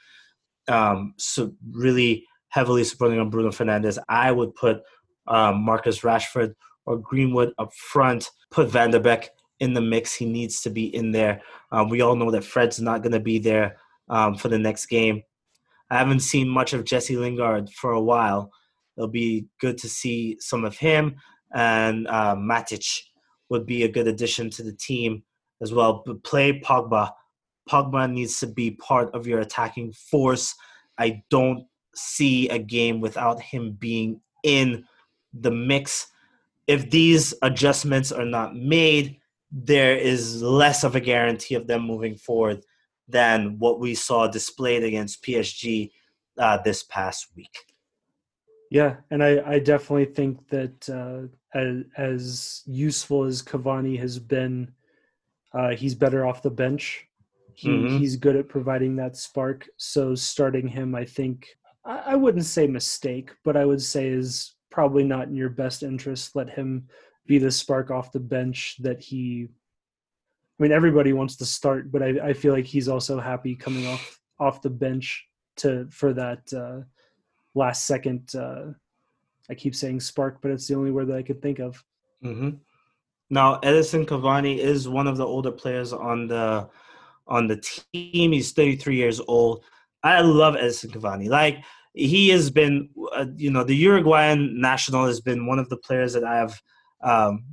Um, 0.68 1.14
so 1.16 1.52
really 1.70 2.26
heavily 2.48 2.84
supporting 2.84 3.18
on 3.18 3.30
Bruno 3.30 3.50
Fernandes. 3.50 3.98
I 4.08 4.30
would 4.32 4.54
put 4.54 4.82
um, 5.26 5.64
Marcus 5.64 6.00
Rashford 6.00 6.54
or 6.84 6.98
Greenwood 6.98 7.52
up 7.58 7.72
front. 7.74 8.28
Put 8.50 8.68
Van 8.68 8.90
de 8.90 9.00
Beek 9.00 9.30
in 9.60 9.72
the 9.72 9.80
mix. 9.80 10.14
He 10.14 10.26
needs 10.26 10.60
to 10.62 10.70
be 10.70 10.94
in 10.94 11.12
there. 11.12 11.40
Um, 11.72 11.88
we 11.88 12.00
all 12.00 12.16
know 12.16 12.30
that 12.30 12.44
Fred's 12.44 12.80
not 12.80 13.02
going 13.02 13.12
to 13.12 13.20
be 13.20 13.38
there 13.38 13.78
um, 14.08 14.34
for 14.36 14.48
the 14.48 14.58
next 14.58 14.86
game. 14.86 15.22
I 15.90 15.98
haven't 15.98 16.20
seen 16.20 16.48
much 16.48 16.72
of 16.72 16.84
Jesse 16.84 17.16
Lingard 17.16 17.70
for 17.70 17.92
a 17.92 18.00
while. 18.00 18.50
It'll 18.96 19.08
be 19.08 19.46
good 19.60 19.78
to 19.78 19.88
see 19.88 20.36
some 20.40 20.64
of 20.64 20.76
him. 20.76 21.16
And 21.52 22.08
uh, 22.08 22.34
Matic 22.36 23.02
would 23.48 23.66
be 23.66 23.84
a 23.84 23.88
good 23.88 24.08
addition 24.08 24.50
to 24.50 24.62
the 24.62 24.72
team 24.72 25.22
as 25.60 25.72
well. 25.72 26.02
But 26.04 26.24
play 26.24 26.60
Pogba. 26.60 27.10
Pogba 27.68 28.10
needs 28.10 28.40
to 28.40 28.46
be 28.46 28.72
part 28.72 29.14
of 29.14 29.26
your 29.26 29.40
attacking 29.40 29.92
force. 29.92 30.54
I 30.98 31.22
don't 31.30 31.66
see 31.94 32.48
a 32.48 32.58
game 32.58 33.00
without 33.00 33.40
him 33.40 33.72
being 33.72 34.20
in 34.42 34.84
the 35.32 35.50
mix. 35.50 36.08
If 36.66 36.90
these 36.90 37.34
adjustments 37.42 38.12
are 38.12 38.24
not 38.24 38.56
made, 38.56 39.18
there 39.50 39.96
is 39.96 40.42
less 40.42 40.84
of 40.84 40.96
a 40.96 41.00
guarantee 41.00 41.54
of 41.54 41.66
them 41.66 41.82
moving 41.82 42.16
forward 42.16 42.64
than 43.08 43.58
what 43.58 43.80
we 43.80 43.94
saw 43.94 44.26
displayed 44.26 44.82
against 44.82 45.22
PSG 45.22 45.90
uh, 46.38 46.58
this 46.64 46.82
past 46.82 47.28
week. 47.36 47.56
Yeah, 48.70 48.96
and 49.10 49.22
I, 49.22 49.42
I 49.46 49.58
definitely 49.58 50.06
think 50.06 50.48
that 50.48 50.88
uh, 50.88 51.28
as, 51.56 51.84
as 51.96 52.62
useful 52.66 53.24
as 53.24 53.42
Cavani 53.42 53.98
has 54.00 54.18
been, 54.18 54.72
uh, 55.56 55.70
he's 55.70 55.94
better 55.94 56.26
off 56.26 56.42
the 56.42 56.50
bench. 56.50 57.06
He, 57.54 57.68
mm-hmm. 57.68 57.98
He's 57.98 58.16
good 58.16 58.36
at 58.36 58.48
providing 58.48 58.96
that 58.96 59.16
spark. 59.16 59.68
So 59.76 60.14
starting 60.14 60.66
him, 60.66 60.94
I 60.94 61.04
think, 61.04 61.48
I, 61.84 61.98
I 62.06 62.14
wouldn't 62.16 62.44
say 62.44 62.66
mistake, 62.66 63.30
but 63.44 63.56
I 63.56 63.64
would 63.64 63.80
say 63.80 64.08
is 64.08 64.56
probably 64.70 65.04
not 65.04 65.28
in 65.28 65.36
your 65.36 65.50
best 65.50 65.84
interest. 65.84 66.34
Let 66.34 66.50
him 66.50 66.88
be 67.26 67.38
the 67.38 67.50
spark 67.50 67.90
off 67.90 68.12
the 68.12 68.20
bench 68.20 68.76
that 68.80 69.00
he. 69.00 69.48
I 70.58 70.62
mean, 70.62 70.72
everybody 70.72 71.12
wants 71.12 71.36
to 71.36 71.46
start, 71.46 71.90
but 71.90 72.02
I, 72.02 72.28
I 72.28 72.32
feel 72.32 72.52
like 72.52 72.64
he's 72.64 72.88
also 72.88 73.18
happy 73.20 73.54
coming 73.54 73.86
off 73.86 74.20
off 74.38 74.62
the 74.62 74.70
bench 74.70 75.24
to 75.56 75.86
for 75.90 76.12
that 76.12 76.52
uh, 76.52 76.84
last 77.54 77.86
second. 77.86 78.34
Uh, 78.34 78.72
I 79.48 79.54
keep 79.54 79.74
saying 79.74 80.00
spark, 80.00 80.38
but 80.42 80.50
it's 80.50 80.66
the 80.66 80.74
only 80.74 80.90
word 80.90 81.08
that 81.08 81.16
I 81.16 81.22
could 81.22 81.42
think 81.42 81.58
of. 81.60 81.82
Mm-hmm. 82.24 82.50
Now, 83.30 83.58
Edinson 83.60 84.06
Cavani 84.06 84.58
is 84.58 84.88
one 84.88 85.06
of 85.06 85.16
the 85.16 85.26
older 85.26 85.50
players 85.50 85.92
on 85.92 86.28
the 86.28 86.68
on 87.26 87.46
the 87.46 87.56
team. 87.56 88.32
He's 88.32 88.52
33 88.52 88.96
years 88.96 89.20
old. 89.26 89.64
I 90.02 90.20
love 90.20 90.54
Edinson 90.54 90.92
Cavani. 90.92 91.28
Like 91.28 91.58
he 91.94 92.28
has 92.30 92.50
been, 92.50 92.90
uh, 93.16 93.26
you 93.36 93.50
know, 93.50 93.64
the 93.64 93.76
Uruguayan 93.76 94.60
national 94.60 95.06
has 95.06 95.20
been 95.20 95.46
one 95.46 95.58
of 95.58 95.68
the 95.68 95.76
players 95.76 96.12
that 96.12 96.24
I 96.24 96.36
have, 96.36 96.60
um, 97.02 97.44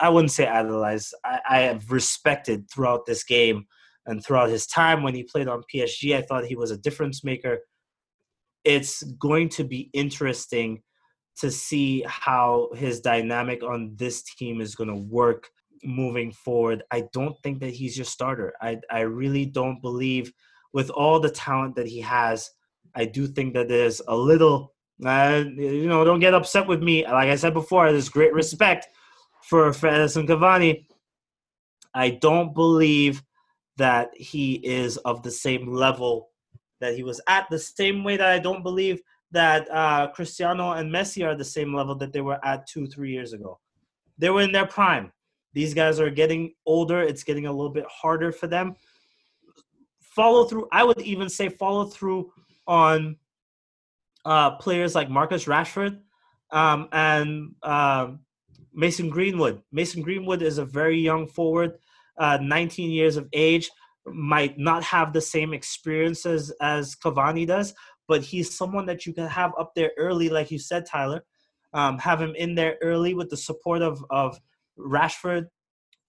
I 0.00 0.08
wouldn't 0.08 0.32
say 0.32 0.46
idolized, 0.46 1.14
I, 1.24 1.40
I 1.48 1.58
have 1.60 1.90
respected 1.90 2.68
throughout 2.70 3.06
this 3.06 3.24
game 3.24 3.66
and 4.04 4.22
throughout 4.22 4.50
his 4.50 4.66
time 4.66 5.02
when 5.02 5.14
he 5.14 5.22
played 5.22 5.48
on 5.48 5.62
PSG. 5.72 6.16
I 6.16 6.22
thought 6.22 6.44
he 6.44 6.56
was 6.56 6.70
a 6.70 6.78
difference 6.78 7.24
maker. 7.24 7.58
It's 8.64 9.02
going 9.04 9.48
to 9.50 9.64
be 9.64 9.90
interesting 9.92 10.82
to 11.40 11.50
see 11.50 12.02
how 12.06 12.70
his 12.74 13.00
dynamic 13.00 13.62
on 13.62 13.94
this 13.96 14.22
team 14.22 14.60
is 14.60 14.74
going 14.74 14.88
to 14.88 15.08
work 15.08 15.50
moving 15.84 16.32
forward. 16.32 16.82
I 16.90 17.04
don't 17.12 17.36
think 17.42 17.60
that 17.60 17.70
he's 17.70 17.96
your 17.96 18.06
starter. 18.06 18.54
I 18.60 18.78
I 18.90 19.00
really 19.00 19.46
don't 19.46 19.80
believe 19.82 20.32
with 20.72 20.90
all 20.90 21.20
the 21.20 21.30
talent 21.30 21.76
that 21.76 21.86
he 21.86 22.00
has 22.00 22.50
I 22.96 23.04
do 23.04 23.26
think 23.26 23.52
that 23.52 23.68
there's 23.68 24.00
a 24.08 24.16
little, 24.16 24.72
uh, 25.04 25.44
you 25.46 25.86
know, 25.86 26.02
don't 26.02 26.18
get 26.18 26.32
upset 26.32 26.66
with 26.66 26.82
me. 26.82 27.04
Like 27.04 27.28
I 27.28 27.36
said 27.36 27.52
before, 27.52 27.92
there's 27.92 28.08
great 28.08 28.32
respect 28.32 28.88
for, 29.42 29.72
for 29.74 29.90
Edinson 29.90 30.26
Cavani. 30.26 30.86
I 31.94 32.10
don't 32.10 32.54
believe 32.54 33.22
that 33.76 34.10
he 34.16 34.54
is 34.54 34.96
of 34.98 35.22
the 35.22 35.30
same 35.30 35.74
level 35.74 36.30
that 36.80 36.94
he 36.94 37.02
was 37.02 37.20
at, 37.28 37.46
the 37.50 37.58
same 37.58 38.02
way 38.02 38.16
that 38.16 38.30
I 38.32 38.38
don't 38.38 38.62
believe 38.62 39.02
that 39.32 39.70
uh, 39.70 40.08
Cristiano 40.08 40.72
and 40.72 40.90
Messi 40.90 41.26
are 41.26 41.34
the 41.34 41.44
same 41.44 41.74
level 41.74 41.94
that 41.96 42.12
they 42.12 42.20
were 42.20 42.44
at 42.44 42.66
two, 42.66 42.86
three 42.86 43.12
years 43.12 43.32
ago. 43.32 43.58
They 44.18 44.30
were 44.30 44.42
in 44.42 44.52
their 44.52 44.66
prime. 44.66 45.12
These 45.52 45.74
guys 45.74 46.00
are 46.00 46.10
getting 46.10 46.54
older. 46.66 47.00
It's 47.00 47.24
getting 47.24 47.46
a 47.46 47.52
little 47.52 47.72
bit 47.72 47.86
harder 47.90 48.32
for 48.32 48.46
them. 48.46 48.76
Follow 50.00 50.44
through. 50.44 50.68
I 50.72 50.84
would 50.84 51.00
even 51.00 51.28
say 51.28 51.48
follow 51.48 51.86
through 51.86 52.32
on 52.66 53.16
uh, 54.24 54.52
players 54.56 54.94
like 54.94 55.08
Marcus 55.08 55.44
Rashford 55.44 56.00
um, 56.50 56.88
and 56.92 57.54
uh, 57.62 58.12
Mason 58.74 59.08
Greenwood. 59.08 59.62
Mason 59.72 60.02
Greenwood 60.02 60.42
is 60.42 60.58
a 60.58 60.64
very 60.64 60.98
young 60.98 61.26
forward, 61.26 61.78
uh, 62.18 62.38
19 62.42 62.90
years 62.90 63.16
of 63.16 63.28
age, 63.32 63.70
might 64.06 64.58
not 64.58 64.84
have 64.84 65.12
the 65.12 65.20
same 65.20 65.52
experiences 65.52 66.50
as 66.60 66.94
Cavani 66.94 67.46
does, 67.46 67.74
but 68.08 68.22
he's 68.22 68.56
someone 68.56 68.86
that 68.86 69.06
you 69.06 69.12
can 69.12 69.26
have 69.26 69.52
up 69.58 69.74
there 69.74 69.92
early, 69.96 70.28
like 70.28 70.50
you 70.50 70.58
said, 70.58 70.86
Tyler. 70.86 71.24
Um, 71.72 71.98
have 71.98 72.20
him 72.20 72.34
in 72.36 72.54
there 72.54 72.76
early 72.82 73.14
with 73.14 73.28
the 73.28 73.36
support 73.36 73.82
of, 73.82 74.04
of 74.10 74.38
Rashford, 74.78 75.48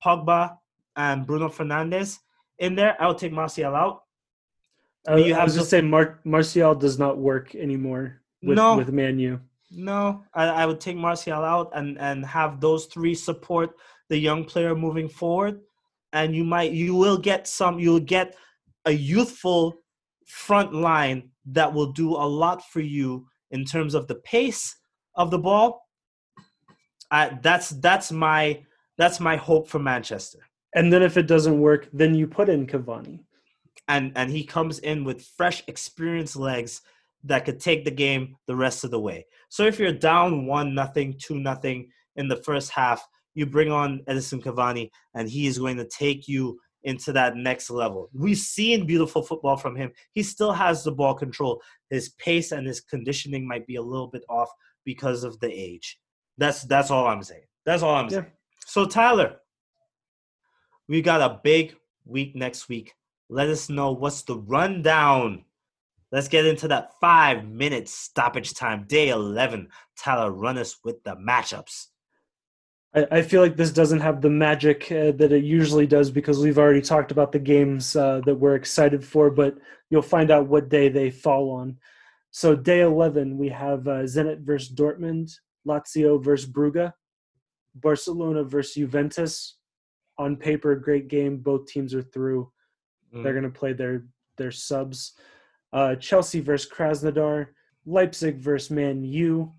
Pogba, 0.03 0.55
and 0.95 1.25
Bruno 1.25 1.49
Fernandes 1.49 2.17
in 2.59 2.75
there. 2.75 2.95
I 3.01 3.07
would 3.07 3.17
take 3.17 3.31
Martial 3.31 3.75
out. 3.75 4.03
I, 5.07 5.17
you 5.17 5.33
have 5.33 5.41
I 5.41 5.45
was 5.45 5.55
just 5.55 5.69
saying 5.69 5.89
Mar- 5.89 6.19
Martial 6.23 6.75
does 6.75 6.99
not 6.99 7.17
work 7.17 7.55
anymore 7.55 8.21
with, 8.43 8.57
no, 8.57 8.77
with 8.77 8.91
Manu. 8.91 9.39
No, 9.71 10.23
I, 10.33 10.47
I 10.47 10.65
would 10.65 10.79
take 10.79 10.97
Martial 10.97 11.43
out 11.43 11.71
and, 11.73 11.97
and 11.99 12.25
have 12.25 12.59
those 12.59 12.85
three 12.85 13.15
support 13.15 13.75
the 14.09 14.17
young 14.17 14.45
player 14.45 14.75
moving 14.75 15.09
forward. 15.09 15.61
And 16.13 16.35
you 16.35 16.43
might 16.43 16.71
you 16.71 16.95
will 16.95 17.17
get 17.17 17.47
some 17.47 17.79
you'll 17.79 17.99
get 17.99 18.35
a 18.85 18.91
youthful 18.91 19.81
front 20.25 20.73
line 20.73 21.29
that 21.47 21.73
will 21.73 21.91
do 21.91 22.11
a 22.11 22.27
lot 22.27 22.63
for 22.69 22.81
you 22.81 23.27
in 23.51 23.65
terms 23.65 23.93
of 23.93 24.07
the 24.07 24.15
pace 24.15 24.75
of 25.15 25.31
the 25.31 25.39
ball. 25.39 25.81
I, 27.09 27.37
that's 27.41 27.69
that's 27.69 28.11
my 28.11 28.63
that's 28.97 29.19
my 29.19 29.35
hope 29.37 29.67
for 29.67 29.79
Manchester. 29.79 30.39
And 30.75 30.91
then 30.91 31.01
if 31.01 31.17
it 31.17 31.27
doesn't 31.27 31.59
work, 31.59 31.87
then 31.93 32.13
you 32.13 32.27
put 32.27 32.49
in 32.49 32.67
Cavani 32.67 33.19
and 33.87 34.11
and 34.15 34.29
he 34.29 34.43
comes 34.43 34.79
in 34.79 35.03
with 35.03 35.25
fresh, 35.37 35.63
experienced 35.67 36.35
legs 36.35 36.81
that 37.23 37.45
could 37.45 37.59
take 37.59 37.83
the 37.83 37.91
game 37.91 38.35
the 38.47 38.55
rest 38.55 38.83
of 38.83 38.91
the 38.91 38.99
way. 38.99 39.25
So 39.49 39.63
if 39.63 39.79
you're 39.79 39.93
down 39.93 40.45
one 40.45 40.75
nothing, 40.75 41.15
two 41.17 41.39
nothing 41.39 41.89
in 42.15 42.27
the 42.27 42.35
first 42.37 42.71
half, 42.71 43.05
you 43.33 43.45
bring 43.45 43.71
on 43.71 44.01
Edinson 44.07 44.41
Cavani, 44.41 44.89
and 45.13 45.29
he 45.29 45.47
is 45.47 45.59
going 45.59 45.77
to 45.77 45.87
take 45.87 46.27
you 46.27 46.59
into 46.87 47.11
that 47.11 47.35
next 47.35 47.69
level. 47.69 48.09
We've 48.13 48.37
seen 48.37 48.87
beautiful 48.87 49.21
football 49.21 49.57
from 49.57 49.75
him. 49.75 49.91
He 50.13 50.23
still 50.23 50.53
has 50.53 50.85
the 50.85 50.91
ball 50.91 51.13
control. 51.13 51.61
His 51.89 52.09
pace 52.17 52.53
and 52.53 52.65
his 52.65 52.79
conditioning 52.79 53.45
might 53.45 53.67
be 53.67 53.75
a 53.75 53.81
little 53.81 54.07
bit 54.07 54.23
off 54.29 54.49
because 54.85 55.25
of 55.25 55.37
the 55.41 55.51
age. 55.51 55.99
That's 56.37 56.63
that's 56.63 56.89
all 56.89 57.05
I'm 57.05 57.23
saying. 57.23 57.43
That's 57.65 57.83
all 57.83 57.93
I'm 57.93 58.05
yeah. 58.05 58.21
saying. 58.21 58.31
So 58.65 58.85
Tyler, 58.85 59.35
we 60.87 61.01
got 61.01 61.21
a 61.21 61.41
big 61.43 61.75
week 62.05 62.35
next 62.37 62.69
week. 62.69 62.93
Let 63.29 63.49
us 63.49 63.69
know 63.69 63.91
what's 63.91 64.21
the 64.21 64.37
rundown. 64.37 65.43
Let's 66.13 66.29
get 66.29 66.45
into 66.45 66.69
that 66.69 66.91
five 67.01 67.45
minute 67.45 67.89
stoppage 67.89 68.53
time, 68.53 68.85
day 68.87 69.09
11. 69.09 69.67
Tyler, 69.97 70.31
run 70.31 70.57
us 70.57 70.77
with 70.85 71.03
the 71.03 71.17
matchups. 71.17 71.87
I, 72.95 73.07
I 73.11 73.21
feel 73.21 73.41
like 73.41 73.55
this 73.55 73.71
doesn't 73.71 73.99
have 73.99 74.21
the 74.21 74.29
magic 74.29 74.91
uh, 74.91 75.11
that 75.11 75.31
it 75.31 75.43
usually 75.43 75.87
does 75.87 76.11
because 76.11 76.39
we've 76.39 76.57
already 76.57 76.81
talked 76.81 77.11
about 77.11 77.31
the 77.31 77.39
games 77.39 77.95
uh, 77.95 78.21
that 78.25 78.35
we're 78.35 78.55
excited 78.55 79.03
for, 79.03 79.29
but 79.29 79.57
you'll 79.89 80.01
find 80.01 80.31
out 80.31 80.47
what 80.47 80.69
day 80.69 80.89
they 80.89 81.11
fall 81.11 81.51
on. 81.51 81.77
So, 82.31 82.55
day 82.55 82.81
11, 82.81 83.37
we 83.37 83.49
have 83.49 83.87
uh, 83.87 84.03
Zenit 84.03 84.41
versus 84.41 84.73
Dortmund, 84.73 85.31
Lazio 85.67 86.23
versus 86.23 86.49
Brugge, 86.49 86.91
Barcelona 87.75 88.43
versus 88.43 88.75
Juventus. 88.75 89.57
On 90.19 90.35
paper, 90.35 90.75
great 90.75 91.07
game. 91.09 91.37
Both 91.37 91.67
teams 91.67 91.93
are 91.93 92.01
through. 92.01 92.51
Mm. 93.13 93.23
They're 93.23 93.33
going 93.33 93.43
to 93.43 93.59
play 93.59 93.73
their 93.73 94.05
their 94.37 94.51
subs. 94.51 95.13
Uh, 95.73 95.95
Chelsea 95.95 96.39
versus 96.39 96.69
Krasnodar, 96.71 97.47
Leipzig 97.85 98.37
versus 98.37 98.71
Man 98.71 99.03
U, 99.03 99.53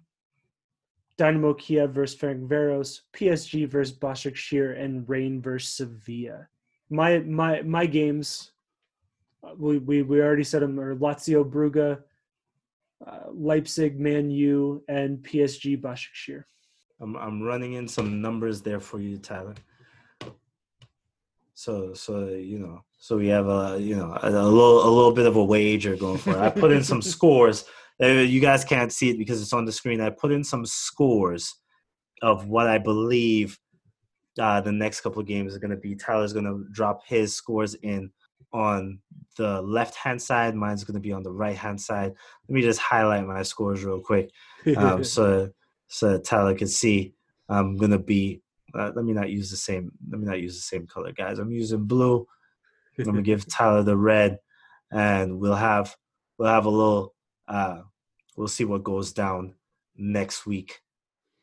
Dynamo 1.19 1.53
Kiev 1.55 1.91
versus 1.91 2.17
Ferencváros, 2.17 3.01
PSG 3.13 3.67
versus 3.67 3.99
Başakşehir, 3.99 4.81
and 4.81 5.09
Rennes 5.09 5.45
versus 5.45 5.73
Sevilla. 5.73 6.49
My 6.91 7.19
my 7.19 7.63
my 7.63 7.87
games, 7.87 8.53
uh, 9.43 9.55
we 9.59 9.79
we, 9.79 10.03
we 10.03 10.21
already 10.21 10.45
said 10.45 10.63
them 10.63 10.79
are 10.79 10.95
Lazio 10.95 11.45
Brugge, 11.45 11.99
uh, 13.05 13.31
Leipzig 13.33 13.99
Man 13.99 14.31
U, 14.31 14.83
and 14.89 15.19
PSG 15.19 15.83
Başakşehir. 15.83 16.45
I'm 17.01 17.17
I'm 17.17 17.43
running 17.43 17.75
in 17.75 17.89
some 17.89 18.23
numbers 18.23 18.63
there 18.63 18.81
for 18.81 19.01
you, 19.01 19.19
Tyler. 19.19 19.55
So 21.55 21.95
so 21.95 22.29
you 22.29 22.61
know 22.61 22.85
so 22.99 23.17
we 23.17 23.27
have 23.29 23.49
a 23.49 23.77
you 23.81 23.97
know 23.97 24.17
a, 24.23 24.31
a 24.31 24.47
little 24.47 24.87
a 24.87 24.91
little 24.91 25.13
bit 25.13 25.27
of 25.27 25.37
a 25.37 25.45
wager 25.45 25.97
going 25.97 26.19
for 26.19 26.31
it. 26.31 26.39
I 26.39 26.51
put 26.51 26.71
in 26.71 26.85
some 26.85 27.03
scores. 27.15 27.65
You 28.01 28.41
guys 28.41 28.65
can't 28.65 28.93
see 28.93 29.11
it 29.11 29.19
because 29.19 29.43
it's 29.43 29.53
on 29.53 29.65
the 29.65 29.73
screen. 29.73 30.01
I 30.01 30.11
put 30.11 30.33
in 30.33 30.45
some 30.45 30.65
scores 30.65 31.55
of 32.23 32.47
what 32.47 32.69
I 32.69 32.79
believe 32.79 33.59
uh, 34.39 34.61
the 34.61 34.73
next 34.73 35.01
couple 35.01 35.21
of 35.21 35.27
games 35.27 35.55
are 35.55 35.59
going 35.59 35.73
to 35.73 35.77
be. 35.77 35.95
Tyler's 35.95 36.33
going 36.33 36.45
to 36.45 36.65
drop 36.73 37.05
his 37.07 37.35
scores 37.35 37.75
in 37.75 38.11
on 38.53 38.99
the 39.37 39.61
left 39.63 39.95
hand 39.95 40.21
side. 40.21 40.55
Mine's 40.55 40.85
going 40.85 40.95
to 40.95 41.01
be 41.01 41.13
on 41.13 41.23
the 41.23 41.33
right 41.33 41.57
hand 41.57 41.81
side. 41.81 42.13
Let 42.49 42.55
me 42.55 42.63
just 42.63 42.81
highlight 42.81 43.27
my 43.27 43.43
scores 43.43 43.85
real 43.85 44.01
quick, 44.01 44.31
um, 44.77 45.05
so 45.05 45.51
so 45.89 46.19
Tyler 46.19 46.55
can 46.55 46.69
see. 46.69 47.15
I'm 47.49 47.77
going 47.77 47.91
to 47.91 47.99
be. 47.99 48.43
Uh, 48.79 48.93
let 48.95 49.05
me 49.05 49.13
not 49.13 49.31
use 49.31 49.51
the 49.51 49.57
same. 49.57 49.91
Let 50.11 50.21
me 50.21 50.27
not 50.27 50.41
use 50.41 50.55
the 50.55 50.61
same 50.61 50.87
color, 50.87 51.13
guys. 51.13 51.39
I'm 51.39 51.51
using 51.51 51.85
blue. 51.85 52.27
I'm 52.99 53.05
gonna 53.05 53.23
give 53.23 53.47
Tyler 53.49 53.83
the 53.83 53.97
red, 53.97 54.39
and 54.91 55.39
we'll 55.39 55.55
have 55.55 55.97
we'll 56.39 56.49
have 56.49 56.67
a 56.67 56.71
little. 56.71 57.15
Uh, 57.49 57.81
we'll 58.37 58.49
see 58.49 58.65
what 58.65 58.85
goes 58.85 59.13
down 59.13 59.55
next 59.97 60.47
week 60.47 60.81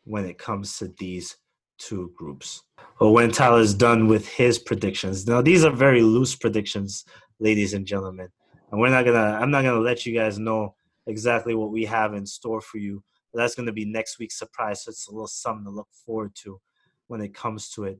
when 0.04 0.26
it 0.26 0.38
comes 0.38 0.78
to 0.78 0.94
these 0.98 1.36
two 1.78 2.14
groups. 2.16 2.64
Or 3.00 3.14
when 3.14 3.32
Tyler's 3.32 3.74
done 3.74 4.08
with 4.08 4.28
his 4.28 4.58
predictions. 4.60 5.28
Now 5.28 5.42
these 5.42 5.66
are 5.66 5.72
very 5.72 6.02
loose 6.02 6.36
predictions, 6.36 7.04
ladies 7.40 7.74
and 7.74 7.86
gentlemen, 7.86 8.30
and 8.72 8.80
we're 8.80 8.90
not 8.90 9.04
gonna. 9.04 9.38
I'm 9.42 9.52
not 9.52 9.64
gonna 9.64 9.80
let 9.80 10.06
you 10.06 10.18
guys 10.18 10.40
know 10.40 10.76
exactly 11.08 11.56
what 11.56 11.72
we 11.72 11.86
have 11.86 12.14
in 12.14 12.26
store 12.26 12.62
for 12.62 12.78
you. 12.78 13.04
But 13.34 13.42
that's 13.42 13.56
gonna 13.56 13.74
be 13.74 13.86
next 13.86 14.18
week's 14.18 14.40
surprise. 14.40 14.84
So 14.84 14.90
it's 14.92 15.08
a 15.08 15.12
little 15.12 15.28
something 15.28 15.66
to 15.66 15.72
look 15.72 15.90
forward 16.06 16.34
to 16.44 16.62
when 17.08 17.22
it 17.22 17.34
comes 17.34 17.70
to 17.72 17.84
it. 17.86 18.00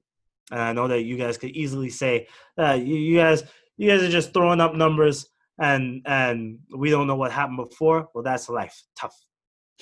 And 0.52 0.62
I 0.62 0.74
know 0.74 0.88
that 0.88 1.04
you 1.04 1.18
guys 1.18 1.38
could 1.38 1.52
easily 1.52 1.90
say 1.90 2.28
that 2.56 2.86
you, 2.86 2.96
you 2.96 3.18
guys 3.18 3.44
you 3.78 3.90
guys 3.90 4.02
are 4.02 4.10
just 4.10 4.34
throwing 4.34 4.62
up 4.62 4.76
numbers 4.76 5.28
and 5.60 6.02
and 6.06 6.60
we 6.76 6.90
don't 6.90 7.08
know 7.08 7.16
what 7.16 7.32
happened 7.32 7.58
before. 7.58 8.10
Well, 8.14 8.24
that's 8.24 8.50
life. 8.50 8.84
Tough. 8.98 9.16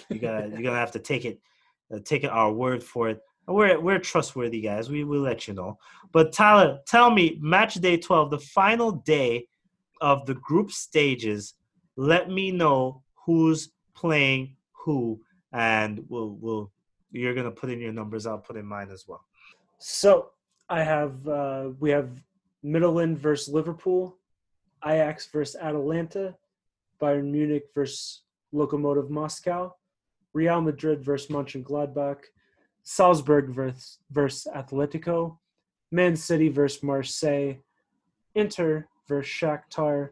You 0.10 0.20
gotta 0.20 0.48
you're 0.50 0.62
gonna 0.62 0.78
have 0.78 0.92
to 0.92 1.00
take 1.00 1.26
it 1.26 1.40
uh, 1.94 2.00
take 2.04 2.24
it 2.24 2.30
our 2.30 2.52
word 2.52 2.84
for 2.84 3.10
it. 3.10 3.20
We're 3.48 3.80
we're 3.80 4.00
trustworthy 4.00 4.62
guys. 4.62 4.90
We 4.90 5.04
will 5.04 5.22
let 5.22 5.48
you 5.48 5.54
know. 5.54 5.78
But 6.12 6.32
Tyler, 6.32 6.80
tell 6.88 7.12
me, 7.12 7.38
match 7.42 7.76
day 7.76 7.98
twelve, 7.98 8.32
the 8.32 8.40
final 8.40 8.92
day 8.92 9.48
of 10.02 10.26
the 10.26 10.36
group 10.36 10.72
stages. 10.72 11.56
Let 11.96 12.30
me 12.30 12.52
know 12.52 13.04
who's 13.26 13.72
playing 13.96 14.56
who, 14.72 15.22
and 15.52 16.04
we'll 16.08 16.38
we'll 16.40 16.72
you're 17.12 17.36
gonna 17.36 17.52
put 17.52 17.70
in 17.70 17.80
your 17.80 17.94
numbers. 17.94 18.26
I'll 18.26 18.38
put 18.38 18.58
in 18.58 18.66
mine 18.66 18.90
as 18.92 19.06
well. 19.08 19.24
So 19.80 20.30
I 20.70 20.84
have 20.84 21.28
uh, 21.28 21.70
we 21.80 21.90
have 21.90 22.10
Midtjylland 22.64 23.18
versus 23.18 23.54
Liverpool, 23.54 24.18
Ajax 24.86 25.28
versus 25.28 25.56
Atalanta, 25.62 26.36
Bayern 27.02 27.32
Munich 27.32 27.66
versus 27.74 28.22
Lokomotiv 28.54 29.10
Moscow, 29.10 29.76
Real 30.34 30.62
Madrid 30.62 31.04
versus 31.04 31.30
Mönchengladbach, 31.30 32.20
Salzburg 32.84 33.50
versus, 33.50 34.00
versus 34.12 34.48
Atletico, 34.54 35.38
Man 35.92 36.16
City 36.16 36.50
versus 36.50 36.84
Marseille, 36.84 37.56
Inter 38.36 38.88
versus 39.08 39.32
Shakhtar, 39.32 40.10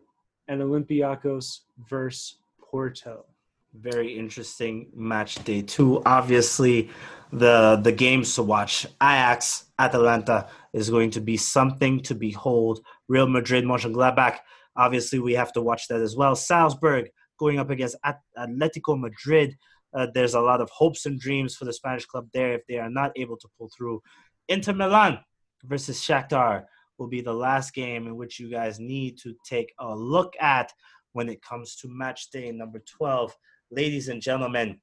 and 0.48 0.62
Olympiacos 0.62 1.62
versus 1.90 2.38
Porto 2.60 3.26
very 3.74 4.18
interesting 4.18 4.88
match 4.94 5.44
day 5.44 5.62
two. 5.62 6.02
Obviously, 6.06 6.90
the 7.32 7.80
the 7.82 7.92
games 7.92 8.36
to 8.36 8.44
watch: 8.44 8.86
Ajax, 9.02 9.66
Atalanta 9.80 10.50
is 10.74 10.90
going 10.90 11.12
to 11.12 11.22
be 11.22 11.38
something 11.38 12.02
to 12.02 12.16
behold. 12.16 12.82
Real 13.08 13.28
Madrid, 13.28 13.64
Mönchengladbach. 13.64 14.40
Obviously, 14.76 15.20
we 15.20 15.34
have 15.34 15.52
to 15.54 15.62
watch 15.62 15.88
that 15.88 16.02
as 16.02 16.16
well. 16.16 16.36
Salzburg 16.36 17.10
going 17.40 17.60
up 17.60 17.70
against 17.70 17.98
Atletico 18.38 19.00
Madrid. 19.00 19.56
Uh, 19.94 20.08
there's 20.14 20.36
a 20.36 20.40
lot 20.40 20.62
of 20.62 20.70
hopes 20.70 21.06
and 21.06 21.20
dreams 21.20 21.56
for 21.56 21.66
the 21.66 21.74
Spanish 21.74 22.06
club 22.06 22.28
there 22.34 22.54
if 22.54 22.62
they 22.68 22.78
are 22.78 22.90
not 22.90 23.12
able 23.16 23.38
to 23.38 23.48
pull 23.58 23.70
through. 23.76 24.02
Inter 24.48 24.74
Milan 24.74 25.20
versus 25.64 26.00
Shakhtar 26.00 26.64
will 26.98 27.08
be 27.08 27.22
the 27.22 27.34
last 27.34 27.74
game 27.74 28.08
in 28.08 28.16
which 28.16 28.40
you 28.40 28.50
guys 28.50 28.80
need 28.80 29.18
to 29.20 29.34
take 29.46 29.74
a 29.80 29.96
look 29.96 30.34
at 30.40 30.72
when 31.14 31.28
it 31.28 31.42
comes 31.42 31.76
to 31.78 31.88
match 31.90 32.30
day 32.32 32.52
number 32.52 32.80
12 32.98 33.36
ladies 33.72 34.10
and 34.10 34.22
gentlemen, 34.22 34.80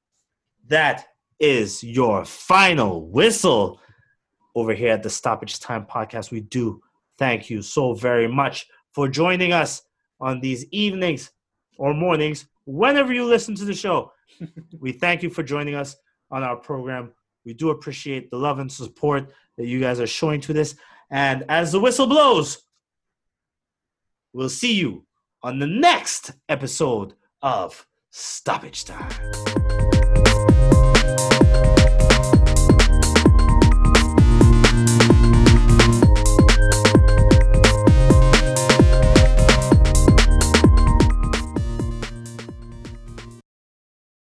that 0.67 1.07
is 1.39 1.85
your 1.85 2.25
final 2.25 3.09
whistle 3.09 3.81
over 4.55 4.75
here 4.75 4.93
at 4.93 5.03
the 5.03 5.11
Stoppage 5.11 5.61
Time 5.61 5.87
podcast. 5.87 6.31
We 6.31 6.41
do 6.41 6.81
thank 7.19 7.51
you 7.51 7.63
so 7.63 7.95
very 7.95 8.27
much 8.27 8.67
for 8.93 9.09
joining 9.09 9.53
us 9.53 9.83
on 10.21 10.41
these 10.41 10.65
evenings 10.71 11.31
or 11.77 11.95
mornings, 11.95 12.47
whenever 12.65 13.13
you 13.13 13.25
listen 13.25 13.55
to 13.55 13.65
the 13.65 13.75
show. 13.75 14.13
we 14.81 14.93
thank 14.93 15.23
you 15.23 15.31
for 15.31 15.43
joining 15.43 15.75
us 15.75 15.97
on 16.31 16.43
our 16.43 16.57
program. 16.57 17.13
We 17.45 17.55
do 17.55 17.71
appreciate 17.71 18.31
the 18.31 18.37
love 18.37 18.59
and 18.59 18.71
support 18.71 19.33
that 19.57 19.67
you 19.67 19.81
guys 19.81 20.01
are 20.01 20.07
showing 20.07 20.41
to 20.43 20.53
this. 20.53 20.77
And 21.11 21.45
as 21.49 21.73
the 21.73 21.81
whistle 21.81 22.07
blows, 22.07 22.63
we'll 24.33 24.51
see 24.51 24.75
you 24.75 25.07
on 25.43 25.59
the 25.59 25.67
next 25.67 26.33
episode 26.49 27.15
of 27.43 27.87
stoppage 28.11 28.85
time. 28.85 29.58